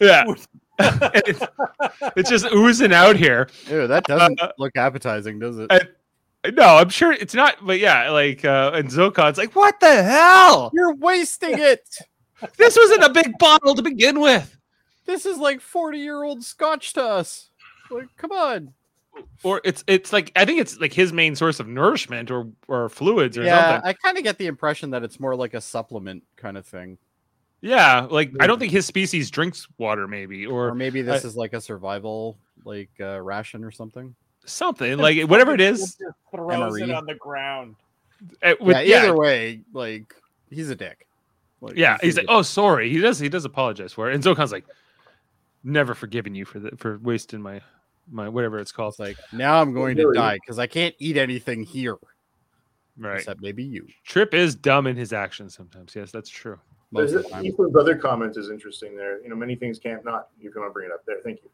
yeah. 0.00 0.24
It's, 0.80 1.42
it's 2.16 2.30
just 2.30 2.46
oozing 2.54 2.92
out 2.94 3.16
here. 3.16 3.48
Ew, 3.68 3.86
that 3.88 4.04
doesn't 4.04 4.40
Uh, 4.40 4.50
look 4.56 4.74
appetizing, 4.76 5.38
does 5.38 5.58
it? 5.58 5.70
uh, 5.70 5.80
No, 6.54 6.76
I'm 6.76 6.88
sure 6.88 7.12
it's 7.12 7.34
not, 7.34 7.56
but 7.64 7.78
yeah, 7.78 8.10
like 8.10 8.44
uh 8.44 8.72
and 8.74 8.88
Zokan's 8.88 9.38
like, 9.38 9.54
what 9.54 9.78
the 9.80 10.02
hell? 10.02 10.70
You're 10.72 10.94
wasting 10.94 11.52
it. 11.58 11.86
This 12.56 12.76
wasn't 12.76 13.04
a 13.04 13.10
big 13.10 13.36
bottle 13.38 13.74
to 13.74 13.82
begin 13.82 14.20
with. 14.20 14.56
This 15.04 15.26
is 15.26 15.38
like 15.38 15.60
40 15.60 15.98
year 15.98 16.22
old 16.22 16.42
scotch 16.42 16.94
to 16.94 17.04
us. 17.04 17.50
Like, 17.90 18.08
come 18.16 18.32
on. 18.32 18.72
Or 19.42 19.60
it's 19.64 19.84
it's 19.86 20.12
like 20.12 20.32
I 20.36 20.44
think 20.44 20.60
it's 20.60 20.78
like 20.78 20.92
his 20.92 21.12
main 21.12 21.34
source 21.34 21.60
of 21.60 21.68
nourishment 21.68 22.30
or 22.30 22.48
or 22.68 22.88
fluids 22.88 23.36
or 23.36 23.42
Yeah, 23.42 23.68
something. 23.72 23.88
I 23.88 23.92
kind 23.92 24.16
of 24.16 24.24
get 24.24 24.38
the 24.38 24.46
impression 24.46 24.90
that 24.90 25.02
it's 25.02 25.20
more 25.20 25.34
like 25.34 25.54
a 25.54 25.60
supplement 25.60 26.22
kind 26.36 26.56
of 26.56 26.64
thing. 26.64 26.96
Yeah, 27.60 28.06
like 28.10 28.32
I 28.40 28.46
don't 28.46 28.58
think 28.58 28.72
his 28.72 28.86
species 28.86 29.30
drinks 29.30 29.68
water, 29.76 30.08
maybe 30.08 30.46
Or 30.46 30.68
or 30.68 30.74
maybe 30.74 31.02
this 31.02 31.24
is 31.24 31.36
like 31.36 31.52
a 31.52 31.60
survival 31.60 32.38
like 32.64 32.90
uh, 33.00 33.20
ration 33.20 33.64
or 33.64 33.70
something. 33.70 34.14
Something 34.44 34.98
like 34.98 35.22
whatever 35.28 35.52
it 35.54 35.60
is. 35.60 35.96
throws 36.30 36.80
it 36.80 36.90
on 36.90 37.06
the 37.06 37.14
ground. 37.14 37.76
uh, 38.42 38.54
with- 38.60 38.76
yeah, 38.76 38.82
yeah, 38.82 39.02
either 39.04 39.16
way, 39.16 39.60
like 39.72 40.14
he's 40.50 40.70
a 40.70 40.74
dick. 40.76 41.06
Like, 41.60 41.76
yeah, 41.76 41.98
he's 42.00 42.16
like, 42.16 42.26
a- 42.26 42.30
oh, 42.30 42.42
sorry. 42.42 42.90
He 42.90 42.98
does 43.00 43.18
he 43.18 43.28
does 43.28 43.44
apologize 43.44 43.92
for 43.92 44.10
it, 44.10 44.14
and 44.14 44.24
Zokan's 44.24 44.52
like, 44.52 44.64
never 45.62 45.94
forgiven 45.94 46.34
you 46.34 46.44
for 46.44 46.58
the, 46.58 46.70
for 46.76 46.98
wasting 47.02 47.40
my 47.42 47.60
my 48.10 48.28
whatever 48.28 48.58
it's 48.58 48.72
called. 48.72 48.92
it's 48.94 48.98
like 48.98 49.16
now 49.32 49.60
I'm 49.60 49.72
going 49.74 49.96
to 49.96 50.12
die 50.14 50.34
because 50.34 50.58
I 50.58 50.66
can't 50.66 50.94
eat 50.98 51.16
anything 51.16 51.62
here 51.62 51.96
Right. 52.98 53.18
except 53.18 53.40
maybe 53.40 53.62
you. 53.62 53.86
Trip 54.04 54.34
is 54.34 54.54
dumb 54.54 54.86
in 54.86 54.96
his 54.96 55.12
actions 55.12 55.54
sometimes. 55.54 55.94
Yes, 55.94 56.10
that's 56.10 56.28
true. 56.28 56.58
Most 56.90 57.12
There's 57.12 57.24
of 57.24 57.30
the 57.30 57.30
time. 57.30 57.46
Ethan's 57.46 57.76
other 57.76 57.96
comment 57.96 58.36
is 58.36 58.50
interesting 58.50 58.96
there. 58.96 59.22
You 59.22 59.28
know, 59.28 59.36
many 59.36 59.54
things 59.54 59.78
can't 59.78 60.04
not. 60.04 60.28
You're 60.40 60.52
going 60.52 60.68
to 60.68 60.72
bring 60.72 60.86
it 60.86 60.92
up 60.92 61.04
there. 61.06 61.18
Thank 61.22 61.40
you. 61.44 61.50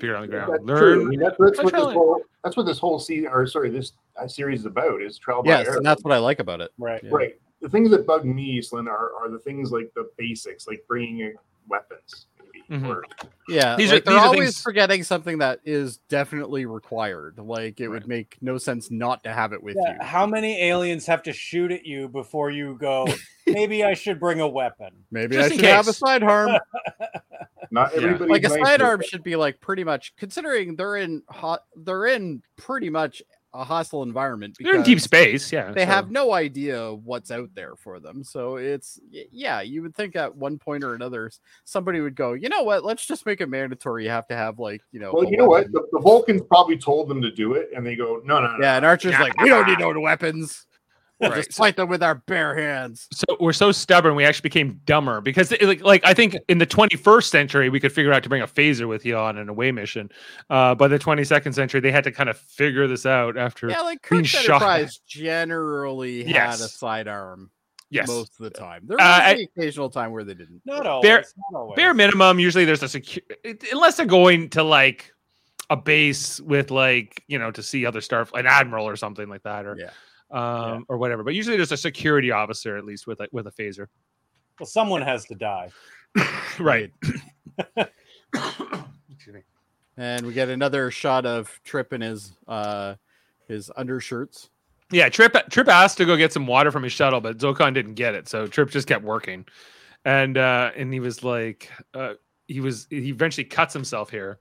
Fear 0.00 0.16
on 0.16 0.22
the 0.22 0.28
ground. 0.28 0.52
That's 0.52 0.64
ground. 0.64 0.80
true. 0.80 1.02
I 1.02 1.04
mean, 1.04 1.20
that's, 1.20 1.36
that's 1.38 1.62
what 1.62 1.72
this 1.72 1.82
whole 1.82 2.20
that's 2.42 2.56
what 2.56 2.66
this 2.66 2.78
whole 2.78 2.98
season 2.98 3.28
or 3.32 3.46
sorry 3.46 3.70
this 3.70 3.92
uh, 4.20 4.26
series 4.26 4.60
is 4.60 4.66
about 4.66 5.02
is 5.02 5.18
trial 5.18 5.42
by 5.42 5.50
Yes, 5.50 5.66
error. 5.66 5.76
and 5.76 5.86
that's 5.86 6.02
what 6.02 6.12
I 6.12 6.18
like 6.18 6.40
about 6.40 6.60
it. 6.60 6.72
Right. 6.78 7.02
Yeah. 7.02 7.10
right. 7.12 7.34
The 7.60 7.68
things 7.68 7.90
that 7.90 8.06
bug 8.06 8.26
me, 8.26 8.60
Slyn, 8.60 8.88
are, 8.88 9.12
are 9.14 9.30
the 9.30 9.38
things 9.38 9.72
like 9.72 9.90
the 9.94 10.10
basics, 10.18 10.66
like 10.66 10.84
bringing 10.86 11.34
weapons. 11.68 12.26
Maybe 12.68 12.82
Mhm. 12.84 12.88
Or 12.88 13.02
Yeah, 13.48 13.76
These 13.76 13.92
like, 13.92 14.02
are- 14.02 14.04
they're 14.06 14.14
these 14.14 14.22
are 14.22 14.26
always 14.26 14.38
things- 14.40 14.62
forgetting 14.62 15.02
something 15.02 15.38
that 15.38 15.60
is 15.64 15.98
definitely 16.08 16.64
required. 16.66 17.38
Like 17.38 17.78
it 17.80 17.88
Right. 17.88 17.94
would 17.94 18.08
make 18.08 18.36
no 18.40 18.56
sense 18.58 18.90
not 18.90 19.22
to 19.24 19.32
have 19.32 19.52
it 19.52 19.62
with 19.62 19.76
Yeah, 19.80 19.92
you. 19.94 19.98
how 20.04 20.24
many 20.26 20.62
aliens 20.62 21.06
have 21.06 21.22
to 21.24 21.32
shoot 21.32 21.70
at 21.70 21.84
you 21.84 22.08
before 22.08 22.50
you 22.50 22.76
go? 22.80 23.06
Maybe 23.46 23.84
I 23.84 23.92
should 23.94 24.18
bring 24.18 24.40
a 24.40 24.48
weapon. 24.48 24.90
Maybe 25.10 25.36
Just 25.36 25.50
I 25.50 25.54
in 25.54 25.60
should 25.60 25.68
have 25.68 25.86
a 25.86 25.90
case. 25.90 25.98
sidearm. 25.98 26.50
not 27.70 27.92
Yeah. 27.94 28.02
everybody. 28.02 28.30
like 28.30 28.44
a 28.44 28.50
sidearm 28.50 29.02
should 29.06 29.22
be 29.22 29.36
like 29.36 29.60
pretty 29.60 29.84
much 29.84 30.14
considering 30.16 30.76
they're 30.76 30.96
in 30.96 31.22
hot. 31.28 31.64
They're 31.76 32.06
in 32.06 32.42
pretty 32.56 32.88
much 32.90 33.22
a 33.54 33.64
hostile 33.64 34.02
environment. 34.02 34.56
They're 34.60 34.74
in 34.74 34.82
deep 34.82 35.00
space. 35.00 35.50
Yeah. 35.52 35.70
They 35.72 35.82
so- 35.84 35.86
have 35.86 36.10
no 36.10 36.32
idea 36.32 36.92
what's 36.92 37.30
out 37.30 37.50
there 37.54 37.76
for 37.76 38.00
them. 38.00 38.24
So 38.24 38.56
it's 38.56 38.98
yeah, 39.10 39.60
you 39.60 39.80
would 39.82 39.94
think 39.94 40.16
at 40.16 40.34
one 40.34 40.58
point 40.58 40.84
or 40.84 40.94
another 40.94 41.30
somebody 41.64 42.00
would 42.00 42.16
go, 42.16 42.32
you 42.32 42.48
know 42.48 42.62
what? 42.62 42.84
Let's 42.84 43.06
just 43.06 43.24
make 43.24 43.40
it 43.40 43.48
mandatory. 43.48 44.04
You 44.04 44.10
have 44.10 44.26
to 44.28 44.36
have 44.36 44.58
like 44.58 44.82
you 44.92 45.00
know. 45.00 45.12
Well, 45.12 45.26
a 45.26 45.30
you 45.30 45.36
know 45.36 45.46
what? 45.46 45.70
The, 45.72 45.86
the 45.92 46.00
Vulcans 46.00 46.42
probably 46.48 46.76
told 46.76 47.08
them 47.08 47.22
to 47.22 47.30
do 47.30 47.54
it, 47.54 47.70
and 47.74 47.86
they 47.86 47.94
go, 47.96 48.20
"No, 48.24 48.40
no, 48.40 48.56
no." 48.56 48.58
Yeah, 48.60 48.76
and 48.76 48.84
Archer's 48.84 49.18
like, 49.18 49.40
we 49.40 49.48
don't 49.48 49.66
need 49.66 49.78
no 49.78 49.98
weapons. 50.00 50.66
We'll 51.24 51.32
Right. 51.32 51.44
just 51.44 51.56
fight 51.56 51.76
them 51.76 51.88
with 51.88 52.02
our 52.02 52.14
bare 52.16 52.54
hands. 52.54 53.08
so 53.12 53.24
we're 53.40 53.52
so 53.52 53.72
stubborn 53.72 54.14
we 54.14 54.24
actually 54.24 54.42
became 54.42 54.80
dumber 54.84 55.20
because 55.20 55.50
it- 55.52 55.62
like, 55.62 55.82
like 55.82 56.04
i 56.04 56.12
think 56.14 56.36
in 56.48 56.58
the 56.58 56.66
21st 56.66 57.30
century 57.30 57.68
we 57.70 57.80
could 57.80 57.92
figure 57.92 58.12
out 58.12 58.22
to 58.22 58.28
bring 58.28 58.42
a 58.42 58.46
phaser 58.46 58.86
with 58.86 59.06
you 59.06 59.16
on 59.16 59.38
an 59.38 59.48
away 59.48 59.72
mission 59.72 60.10
uh 60.50 60.74
by 60.74 60.86
the 60.86 60.98
22nd 60.98 61.54
century 61.54 61.80
they 61.80 61.90
had 61.92 62.04
to 62.04 62.12
kind 62.12 62.28
of 62.28 62.36
figure 62.36 62.86
this 62.86 63.06
out 63.06 63.36
after 63.38 63.68
Yeah, 63.70 63.80
like 63.80 64.06
being 64.08 64.22
Kirk's 64.22 64.30
shot. 64.30 64.62
Enterprise 64.62 65.00
generally 65.06 66.24
had 66.24 66.28
a 66.28 66.30
Yes. 66.58 66.72
sidearm 66.78 67.50
yes 67.90 68.08
most 68.08 68.32
of 68.40 68.44
the 68.44 68.50
time. 68.50 68.82
There 68.86 69.00
Uh, 69.00 69.04
was 69.04 69.20
I- 69.20 69.34
the 69.34 69.48
occasional 69.56 69.90
time 69.90 70.10
where 70.12 70.24
they 70.24 70.34
didn't. 70.34 70.60
Not 70.64 70.86
always. 70.86 71.08
Bare- 71.08 71.24
not 71.52 71.58
always. 71.60 71.76
bare 71.76 71.94
minimum 71.94 72.38
usually 72.38 72.64
there's 72.64 72.82
a 72.82 72.88
secure 72.88 73.22
unless 73.72 73.96
they're 73.96 74.06
going 74.06 74.50
to 74.50 74.62
like 74.62 75.12
a 75.70 75.76
base 75.76 76.40
with 76.40 76.70
like 76.70 77.22
you 77.28 77.38
know 77.38 77.50
to 77.50 77.62
see 77.62 77.86
other 77.86 78.00
star 78.00 78.26
an 78.34 78.46
admiral 78.46 78.86
or 78.86 78.96
something 78.96 79.28
like 79.28 79.42
that 79.44 79.64
or 79.64 79.76
Yeah. 79.78 79.90
Um 80.30 80.84
or 80.88 80.96
whatever 80.98 81.22
but 81.22 81.34
usually 81.34 81.56
there's 81.56 81.72
a 81.72 81.76
security 81.76 82.30
officer 82.30 82.76
at 82.76 82.84
least 82.84 83.06
with 83.06 83.20
a 83.20 83.28
with 83.32 83.46
a 83.46 83.52
phaser 83.52 83.86
Well, 84.58 84.66
someone 84.66 85.02
has 85.02 85.24
to 85.26 85.34
die. 85.34 85.70
right 86.58 86.90
And 89.96 90.26
we 90.26 90.32
get 90.32 90.48
another 90.48 90.90
shot 90.90 91.24
of 91.24 91.60
Trip 91.64 91.92
in 91.92 92.00
his 92.00 92.32
uh 92.48 92.94
his 93.48 93.70
undershirts. 93.76 94.50
Yeah, 94.90 95.08
Trip 95.08 95.36
Trip 95.50 95.68
asked 95.68 95.98
to 95.98 96.04
go 96.04 96.16
get 96.16 96.32
some 96.32 96.46
water 96.46 96.70
from 96.70 96.82
his 96.82 96.92
shuttle, 96.92 97.20
but 97.20 97.38
Zokon 97.38 97.74
didn't 97.74 97.94
get 97.94 98.14
it, 98.14 98.28
so 98.28 98.46
Trip 98.46 98.70
just 98.70 98.88
kept 98.88 99.04
working, 99.04 99.44
and 100.04 100.36
uh, 100.36 100.70
and 100.76 100.92
he 100.92 101.00
was 101.00 101.22
like, 101.22 101.70
uh, 101.94 102.14
he 102.48 102.60
was 102.60 102.86
he 102.90 103.08
eventually 103.08 103.44
cuts 103.44 103.72
himself 103.72 104.10
here. 104.10 104.40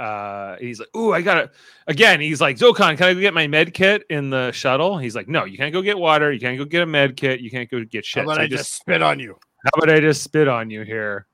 Uh, 0.00 0.56
he's 0.58 0.80
like, 0.80 0.88
"Ooh, 0.96 1.12
I 1.12 1.20
gotta." 1.20 1.50
Again, 1.86 2.20
he's 2.20 2.40
like, 2.40 2.56
"Zokon, 2.56 2.96
can 2.96 3.02
I 3.08 3.14
go 3.14 3.20
get 3.20 3.34
my 3.34 3.46
med 3.46 3.74
kit 3.74 4.04
in 4.08 4.30
the 4.30 4.50
shuttle?" 4.50 4.96
He's 4.96 5.14
like, 5.14 5.28
"No, 5.28 5.44
you 5.44 5.58
can't 5.58 5.74
go 5.74 5.82
get 5.82 5.98
water. 5.98 6.32
You 6.32 6.40
can't 6.40 6.56
go 6.56 6.64
get 6.64 6.82
a 6.82 6.86
med 6.86 7.16
kit. 7.16 7.40
You 7.40 7.50
can't 7.50 7.70
go 7.70 7.84
get 7.84 8.06
shit." 8.06 8.22
How 8.22 8.24
about 8.24 8.36
So 8.36 8.42
I 8.42 8.46
just 8.46 8.74
spit 8.74 9.02
on 9.02 9.20
you? 9.20 9.36
how 9.62 9.70
about 9.76 9.94
I 9.94 10.00
just 10.00 10.22
spit 10.22 10.48
on 10.48 10.70
you 10.70 10.82
here? 10.84 11.26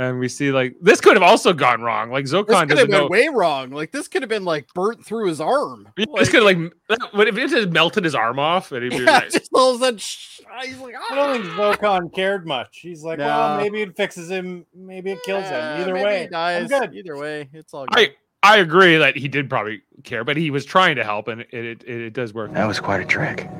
And 0.00 0.18
we 0.18 0.28
see 0.28 0.50
like 0.50 0.76
this 0.80 0.98
could 0.98 1.12
have 1.12 1.22
also 1.22 1.52
gone 1.52 1.82
wrong. 1.82 2.10
Like 2.10 2.24
This 2.24 2.32
Zokon 2.32 2.68
could 2.70 2.78
have 2.78 2.88
been 2.88 3.00
know. 3.00 3.06
way 3.08 3.28
wrong. 3.28 3.68
Like 3.68 3.92
this 3.92 4.08
could 4.08 4.22
have 4.22 4.30
been 4.30 4.46
like 4.46 4.66
burnt 4.74 5.04
through 5.04 5.28
his 5.28 5.42
arm. 5.42 5.92
This 5.94 6.06
Like, 6.08 6.30
could 6.30 6.42
have 6.42 6.70
like 6.88 7.12
what 7.12 7.28
if 7.28 7.36
it 7.36 7.50
just 7.50 7.68
melted 7.68 8.04
his 8.04 8.14
arm 8.14 8.38
off? 8.38 8.72
And 8.72 8.82
he'd 8.84 8.96
be 8.96 9.04
yeah, 9.04 9.10
like, 9.18 9.30
just 9.30 9.50
all 9.52 9.74
of 9.74 9.82
a 9.82 9.84
sudden, 9.84 9.98
sh- 9.98 10.40
he's 10.62 10.78
like, 10.78 10.94
I 11.10 11.14
don't 11.14 11.42
think 11.42 11.54
"Ah!" 11.58 11.76
Zokon 11.76 12.14
cared 12.14 12.46
much. 12.46 12.78
He's 12.80 13.04
like, 13.04 13.18
No. 13.18 13.26
well, 13.26 13.56
maybe 13.58 13.82
it 13.82 13.94
fixes 13.94 14.30
him, 14.30 14.64
maybe 14.74 15.10
it 15.10 15.22
kills 15.22 15.42
Yeah, 15.44 15.74
him. 15.74 15.82
Either 15.82 15.92
maybe 15.92 16.04
way, 16.06 16.22
he 16.22 16.28
dies. 16.28 16.72
I'm 16.72 16.80
good. 16.80 16.94
Either 16.96 17.16
way, 17.18 17.50
it's 17.52 17.74
all 17.74 17.84
good. 17.84 17.98
I 18.42 18.54
I 18.54 18.56
agree 18.56 18.96
that 18.96 19.18
he 19.18 19.28
did 19.28 19.50
probably 19.50 19.82
care, 20.02 20.24
but 20.24 20.38
he 20.38 20.50
was 20.50 20.64
trying 20.64 20.96
to 20.96 21.04
help, 21.04 21.28
and 21.28 21.42
it 21.42 21.52
it, 21.52 21.84
it, 21.84 22.00
it 22.00 22.12
does 22.14 22.32
work. 22.32 22.54
That 22.54 22.64
was 22.66 22.80
quite 22.80 23.02
a 23.02 23.04
trick. 23.04 23.50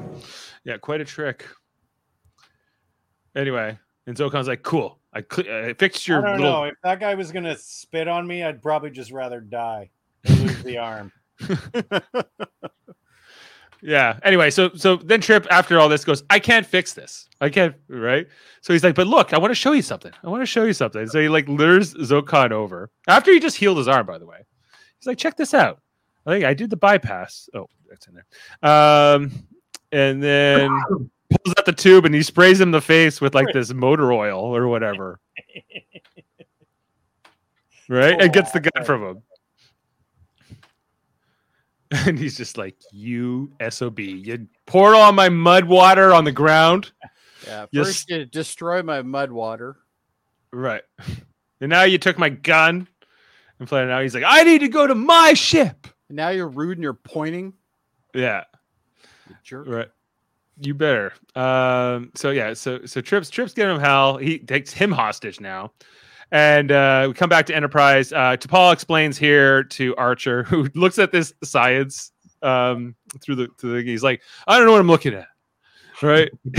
Yeah, 0.65 0.79
quite 0.79 1.03
a 1.03 1.05
trick. 1.05 1.45
Anyway, 3.37 3.79
and 4.07 4.17
Zokon's 4.17 4.49
like, 4.49 4.63
"Cool, 4.63 4.99
I, 5.13 5.23
cl- 5.31 5.67
I 5.69 5.73
fixed 5.75 6.07
your 6.07 6.19
I 6.19 6.31
don't 6.33 6.41
little." 6.41 6.53
know. 6.53 6.65
If 6.65 6.75
that 6.85 7.01
guy 7.01 7.15
was 7.15 7.33
gonna 7.33 7.57
spit 7.57 8.09
on 8.09 8.27
me, 8.27 8.43
I'd 8.45 8.63
probably 8.63 8.91
just 8.91 9.11
rather 9.11 9.41
die 9.41 9.91
than 10.25 10.47
lose 10.47 10.63
the 10.63 10.79
arm. 10.79 11.13
Yeah. 13.83 14.19
Anyway, 14.23 14.51
so 14.51 14.71
so 14.75 14.97
then 14.97 15.21
Trip 15.23 15.47
after 15.51 15.81
all 15.81 15.89
this 15.89 16.05
goes, 16.05 16.23
"I 16.29 16.39
can't 16.39 16.67
fix 16.67 16.93
this. 16.93 17.29
I 17.41 17.49
can't." 17.49 17.75
Right. 17.89 18.27
So 18.61 18.73
he's 18.75 18.85
like, 18.85 18.95
"But 18.95 19.07
look, 19.07 19.33
I 19.33 19.39
want 19.39 19.53
to 19.53 19.55
show 19.55 19.73
you 19.73 19.81
something. 19.83 20.13
I 20.23 20.29
want 20.29 20.43
to 20.43 20.47
show 20.47 20.65
you 20.65 20.75
something." 20.75 21.07
So 21.07 21.19
he 21.19 21.29
like 21.31 21.49
lures 21.49 21.95
Zokon 21.95 22.51
over 22.53 22.91
after 23.09 23.33
he 23.33 23.41
just 23.41 23.57
healed 23.57 23.79
his 23.79 23.89
arm. 23.89 24.05
By 24.05 24.19
the 24.19 24.27
way, 24.27 24.45
he's 24.99 25.07
like, 25.07 25.17
"Check 25.17 25.37
this 25.37 25.55
out. 25.55 25.81
I 26.27 26.31
think 26.33 26.45
I 26.45 26.53
did 26.53 26.69
the 26.69 26.77
bypass. 26.77 27.49
Oh, 27.55 27.69
that's 27.89 28.07
in 28.07 28.15
there. 28.17 28.71
Um, 28.71 29.33
and 29.93 30.23
then 30.23 30.71
pulls 31.31 31.55
out 31.59 31.65
the 31.65 31.73
tube 31.73 32.05
and 32.05 32.15
he 32.15 32.23
sprays 32.23 32.61
him 32.61 32.69
in 32.69 32.73
the 32.73 32.81
face 32.81 33.21
with 33.21 33.35
like 33.35 33.47
this 33.53 33.73
motor 33.73 34.13
oil 34.13 34.55
or 34.55 34.69
whatever. 34.69 35.21
Right, 37.89 38.21
and 38.21 38.33
gets 38.33 38.53
the 38.53 38.61
gun 38.61 38.85
from 38.85 39.03
him. 39.03 39.23
And 42.07 42.17
he's 42.17 42.37
just 42.37 42.57
like, 42.57 42.77
"You 42.93 43.53
sob, 43.69 43.99
you 43.99 44.47
poured 44.65 44.95
all 44.95 45.11
my 45.13 45.29
mud 45.29 45.65
water 45.65 46.15
on 46.15 46.23
the 46.23 46.31
ground, 46.31 46.93
yeah, 47.45 47.67
first 47.75 48.09
you 48.09 48.25
destroy 48.27 48.81
my 48.85 49.03
mud 49.03 49.33
water. 49.33 49.77
right? 50.53 50.83
And 51.61 51.69
now 51.69 51.83
you 51.83 51.99
took 51.99 52.17
my 52.17 52.29
gun." 52.29 52.87
And 53.59 53.67
playing 53.69 53.89
now, 53.89 54.01
he's 54.03 54.15
like, 54.15 54.23
"I 54.25 54.45
need 54.45 54.61
to 54.61 54.69
go 54.69 54.87
to 54.87 54.95
my 54.95 55.35
ship." 55.35 55.89
And 56.09 56.17
now 56.17 56.29
you're 56.29 56.47
rude 56.47 56.79
and 56.79 56.83
you're 56.85 56.95
pointing. 56.95 57.55
Yeah, 58.15 58.45
You 59.29 59.35
jerk. 59.43 59.67
Right. 59.67 59.89
You 60.61 60.75
better. 60.75 61.13
Um, 61.35 62.11
so 62.15 62.31
yeah, 62.31 62.53
so 62.55 62.85
so 62.85 63.01
Trips 63.01 63.31
Trips 63.31 63.55
giving 63.55 63.75
him 63.75 63.81
hell. 63.81 64.19
He 64.19 64.39
takes 64.39 64.73
him 64.73 64.93
hostage 64.93 65.41
now. 65.41 65.73
And 66.33 66.71
uh, 66.71 67.07
we 67.09 67.15
come 67.15 67.29
back 67.29 67.47
to 67.47 67.55
Enterprise. 67.57 68.13
Uh, 68.13 68.37
T'Pol 68.37 68.73
explains 68.73 69.19
here 69.19 69.65
to 69.65 69.97
Archer, 69.97 70.43
who 70.45 70.69
looks 70.75 70.99
at 70.99 71.11
this 71.13 71.33
science 71.43 72.13
um, 72.43 72.95
through 73.21 73.37
the 73.37 73.49
through 73.59 73.83
the. 73.83 73.91
He's 73.91 74.03
like, 74.03 74.23
I 74.47 74.57
don't 74.57 74.67
know 74.67 74.73
what 74.73 74.81
I'm 74.81 74.87
looking 74.87 75.15
at. 75.15 75.27
Right? 76.03 76.31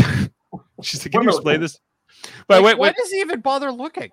She's 0.82 1.06
like, 1.06 1.12
Can 1.12 1.24
you 1.24 1.30
explain 1.30 1.62
this? 1.62 1.80
But 2.48 2.62
Like, 2.62 2.66
wait, 2.66 2.78
why 2.80 2.92
does 2.92 3.12
he 3.12 3.20
even 3.20 3.40
bother 3.40 3.72
looking? 3.72 4.10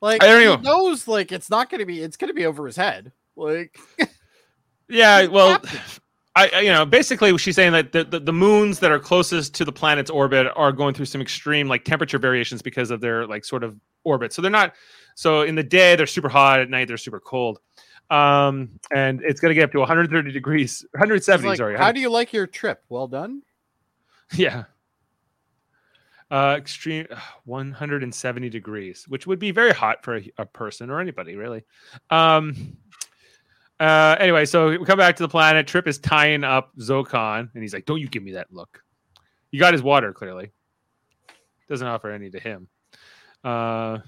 Like 0.00 0.22
I 0.22 0.26
don't 0.26 0.40
he 0.40 0.46
know. 0.46 0.56
knows 0.56 1.08
like 1.08 1.32
it's 1.32 1.48
not 1.50 1.70
gonna 1.70 1.86
be 1.86 2.02
it's 2.02 2.16
gonna 2.16 2.34
be 2.34 2.46
over 2.46 2.66
his 2.66 2.76
head. 2.76 3.12
Like 3.36 3.78
Yeah, 4.88 5.26
well? 5.28 5.60
I, 6.36 6.60
you 6.60 6.72
know, 6.72 6.84
basically 6.84 7.36
she's 7.38 7.54
saying 7.54 7.72
that 7.72 7.92
the, 7.92 8.04
the, 8.04 8.18
the 8.18 8.32
moons 8.32 8.80
that 8.80 8.90
are 8.90 8.98
closest 8.98 9.54
to 9.54 9.64
the 9.64 9.70
planet's 9.70 10.10
orbit 10.10 10.48
are 10.56 10.72
going 10.72 10.92
through 10.92 11.06
some 11.06 11.20
extreme 11.20 11.68
like 11.68 11.84
temperature 11.84 12.18
variations 12.18 12.60
because 12.60 12.90
of 12.90 13.00
their 13.00 13.26
like 13.26 13.44
sort 13.44 13.62
of 13.62 13.76
orbit. 14.02 14.32
So 14.32 14.42
they're 14.42 14.50
not 14.50 14.74
so 15.14 15.42
in 15.42 15.54
the 15.54 15.62
day 15.62 15.94
they're 15.94 16.06
super 16.08 16.28
hot, 16.28 16.60
at 16.60 16.70
night 16.70 16.88
they're 16.88 16.96
super 16.96 17.20
cold. 17.20 17.60
Um, 18.10 18.80
and 18.92 19.22
it's 19.22 19.40
going 19.40 19.50
to 19.50 19.54
get 19.54 19.64
up 19.64 19.72
to 19.72 19.78
130 19.78 20.32
degrees, 20.32 20.84
170. 20.92 21.48
like, 21.48 21.56
sorry, 21.56 21.76
how 21.76 21.92
do 21.92 22.00
you 22.00 22.10
like 22.10 22.32
your 22.32 22.46
trip? 22.46 22.82
Well 22.88 23.06
done. 23.06 23.42
yeah. 24.34 24.64
Uh, 26.30 26.56
extreme 26.58 27.06
170 27.44 28.48
degrees, 28.50 29.04
which 29.08 29.26
would 29.26 29.38
be 29.38 29.52
very 29.52 29.72
hot 29.72 30.04
for 30.04 30.16
a, 30.16 30.30
a 30.38 30.46
person 30.46 30.90
or 30.90 31.00
anybody, 31.00 31.36
really. 31.36 31.64
Um, 32.10 32.76
uh, 33.80 34.16
anyway, 34.20 34.44
so 34.44 34.70
we 34.70 34.84
come 34.84 34.98
back 34.98 35.16
to 35.16 35.22
the 35.22 35.28
planet. 35.28 35.66
Trip 35.66 35.88
is 35.88 35.98
tying 35.98 36.44
up 36.44 36.76
Zokon, 36.78 37.50
and 37.54 37.62
he's 37.62 37.74
like, 37.74 37.86
"Don't 37.86 38.00
you 38.00 38.08
give 38.08 38.22
me 38.22 38.32
that 38.32 38.52
look." 38.52 38.82
You 39.50 39.60
got 39.60 39.72
his 39.72 39.82
water 39.82 40.12
clearly. 40.12 40.50
Doesn't 41.68 41.86
offer 41.86 42.10
any 42.10 42.30
to 42.30 42.38
him. 42.38 42.68
Uh, 43.42 43.98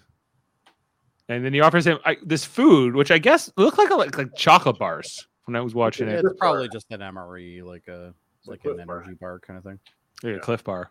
and 1.29 1.45
then 1.45 1.53
he 1.53 1.61
offers 1.61 1.87
him 1.87 1.99
I, 2.05 2.17
this 2.23 2.45
food, 2.45 2.95
which 2.95 3.11
I 3.11 3.19
guess 3.19 3.51
looked 3.57 3.79
like 3.79 3.91
a, 3.91 3.95
like, 3.95 4.17
like 4.17 4.35
chocolate 4.37 4.79
bars 4.79 5.27
when 5.45 5.57
I 5.57 5.61
was 5.61 5.75
watching 5.75 6.09
it. 6.09 6.25
It's 6.25 6.39
probably 6.39 6.69
just 6.69 6.87
an 6.91 7.01
MRE, 7.01 7.62
like 7.64 7.89
a 7.89 8.14
like 8.47 8.64
an 8.64 8.75
Cliff 8.75 8.87
Bar. 8.87 9.03
energy 9.03 9.17
bar 9.21 9.39
kind 9.41 9.59
of 9.59 9.64
thing. 9.64 9.79
Yeah, 10.23 10.37
a 10.37 10.39
Cliff 10.39 10.62
Bar. 10.62 10.91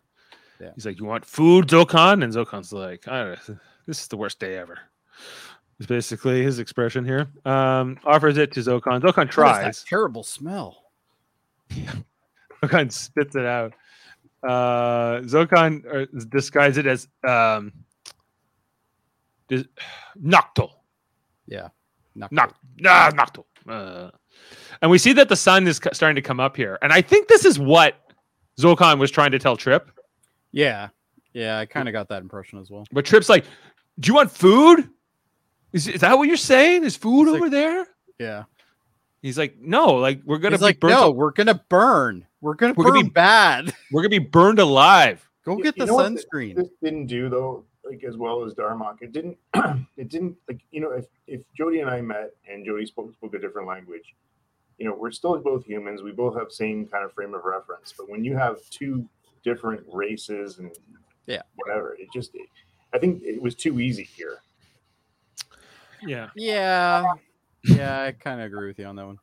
Yeah. 0.59 0.71
He's 0.75 0.85
like, 0.85 0.99
"You 0.99 1.05
want 1.05 1.25
food, 1.25 1.67
Zokon?" 1.67 2.23
And 2.23 2.33
Zokon's 2.33 2.73
like, 2.73 3.07
I 3.07 3.23
don't 3.23 3.49
know, 3.49 3.57
"This 3.87 4.01
is 4.01 4.07
the 4.07 4.17
worst 4.17 4.39
day 4.39 4.57
ever." 4.57 4.79
Is 5.79 5.87
basically 5.87 6.41
his 6.41 6.59
expression 6.59 7.03
here. 7.03 7.27
Um, 7.43 7.97
offers 8.05 8.37
it 8.37 8.53
to 8.53 8.61
Zokon. 8.61 9.01
Zokon 9.01 9.03
What 9.03 9.07
is 9.09 9.13
that 9.15 9.25
tries. 9.27 9.83
terrible 9.83 10.23
smell. 10.23 10.83
Zokon 12.63 12.91
spits 12.91 13.35
it 13.35 13.45
out. 13.45 13.73
Uh, 14.41 15.19
Zokon 15.21 15.83
uh, 15.85 16.77
it 16.77 16.87
as 16.87 17.07
um, 17.27 17.73
dis- 19.49 19.65
noctul. 20.23 20.71
Yeah. 21.47 21.69
Not 22.15 22.31
Noct- 22.31 22.53
ah, 22.85 23.11
noctul. 23.13 23.43
Uh, 23.67 24.11
and 24.81 24.89
we 24.89 24.97
see 24.97 25.11
that 25.13 25.27
the 25.27 25.35
sun 25.35 25.67
is 25.67 25.81
starting 25.91 26.15
to 26.15 26.21
come 26.21 26.39
up 26.39 26.55
here, 26.55 26.77
and 26.81 26.93
I 26.93 27.01
think 27.01 27.27
this 27.27 27.43
is 27.43 27.59
what 27.59 27.95
Zokon 28.59 28.99
was 28.99 29.11
trying 29.11 29.31
to 29.31 29.39
tell 29.39 29.57
Trip. 29.57 29.91
Yeah. 30.53 30.89
Yeah, 31.33 31.59
I 31.59 31.65
kind 31.65 31.89
of 31.89 31.93
got 31.93 32.07
that 32.09 32.21
impression 32.21 32.59
as 32.59 32.69
well. 32.71 32.85
But 32.93 33.03
Trip's 33.03 33.27
like, 33.27 33.43
"Do 33.99 34.07
you 34.07 34.13
want 34.13 34.31
food?" 34.31 34.89
Is, 35.75 35.87
is 35.89 36.01
that 36.01 36.17
what 36.17 36.27
you're 36.29 36.37
saying? 36.37 36.85
Is 36.85 36.95
food 36.95 37.23
It's 37.27 37.31
over 37.35 37.39
like- 37.45 37.51
there? 37.51 37.85
Yeah. 38.17 38.43
He's 39.21 39.37
like, 39.37 39.57
no, 39.59 39.95
like 39.95 40.21
we're 40.23 40.37
gonna 40.37 40.53
He's 40.55 40.61
be 40.61 40.65
like, 40.65 40.79
burnt. 40.79 40.93
no, 40.93 41.01
al- 41.01 41.13
we're 41.15 41.31
gonna 41.31 41.61
burn. 41.67 42.25
We're 42.41 42.53
gonna 42.53 42.73
We're 42.77 42.85
burn 42.85 42.93
gonna 42.93 43.03
be- 43.05 43.09
bad. 43.09 43.73
we're 43.91 44.01
gonna 44.01 44.09
be 44.09 44.19
burned 44.19 44.59
alive. 44.59 45.27
Go 45.43 45.57
You- 45.57 45.63
get 45.63 45.75
you 45.77 45.81
the 45.85 45.87
know 45.87 45.95
what 45.95 46.11
sunscreen. 46.13 46.55
This 46.55 46.69
didn't 46.81 47.07
do 47.07 47.27
though, 47.27 47.65
like 47.83 48.03
as 48.03 48.15
well 48.17 48.45
as 48.45 48.53
Darmok. 48.53 49.01
It 49.01 49.11
didn't. 49.11 49.37
it 49.97 50.07
didn't 50.09 50.37
like 50.47 50.61
you 50.71 50.79
know 50.79 50.91
if 50.91 51.05
if 51.27 51.41
Jody 51.57 51.79
and 51.81 51.89
I 51.89 51.99
met 52.01 52.31
and 52.49 52.65
Jody 52.65 52.85
spoke 52.85 53.11
spoke 53.13 53.33
a 53.33 53.39
different 53.39 53.67
language, 53.67 54.15
you 54.77 54.87
know 54.87 54.95
we're 54.95 55.11
still 55.11 55.37
both 55.39 55.65
humans. 55.65 56.03
We 56.03 56.11
both 56.11 56.37
have 56.37 56.51
same 56.51 56.85
kind 56.85 57.03
of 57.03 57.11
frame 57.11 57.33
of 57.33 57.43
reference. 57.43 57.93
But 57.97 58.07
when 58.09 58.23
you 58.23 58.37
have 58.37 58.57
two 58.69 59.09
different 59.43 59.81
races 59.91 60.59
and 60.59 60.71
Yeah. 61.25 61.41
whatever, 61.55 61.95
it 61.99 62.07
just 62.13 62.31
I 62.93 62.99
think 62.99 63.23
it 63.23 63.41
was 63.41 63.55
too 63.55 63.79
easy 63.79 64.03
here. 64.03 64.37
Yeah. 66.03 66.29
Yeah. 66.35 67.05
Yeah, 67.63 68.01
I 68.03 68.11
kind 68.11 68.39
of 68.41 68.45
agree 68.47 68.67
with 68.67 68.77
you 68.79 68.85
on 68.85 68.95
that 68.95 69.05
one. 69.05 69.19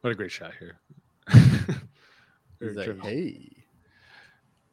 What 0.00 0.10
a 0.10 0.14
great 0.14 0.30
shot 0.32 0.52
here. 0.58 0.78
He's 2.60 2.74
like, 2.76 3.00
hey, 3.02 3.50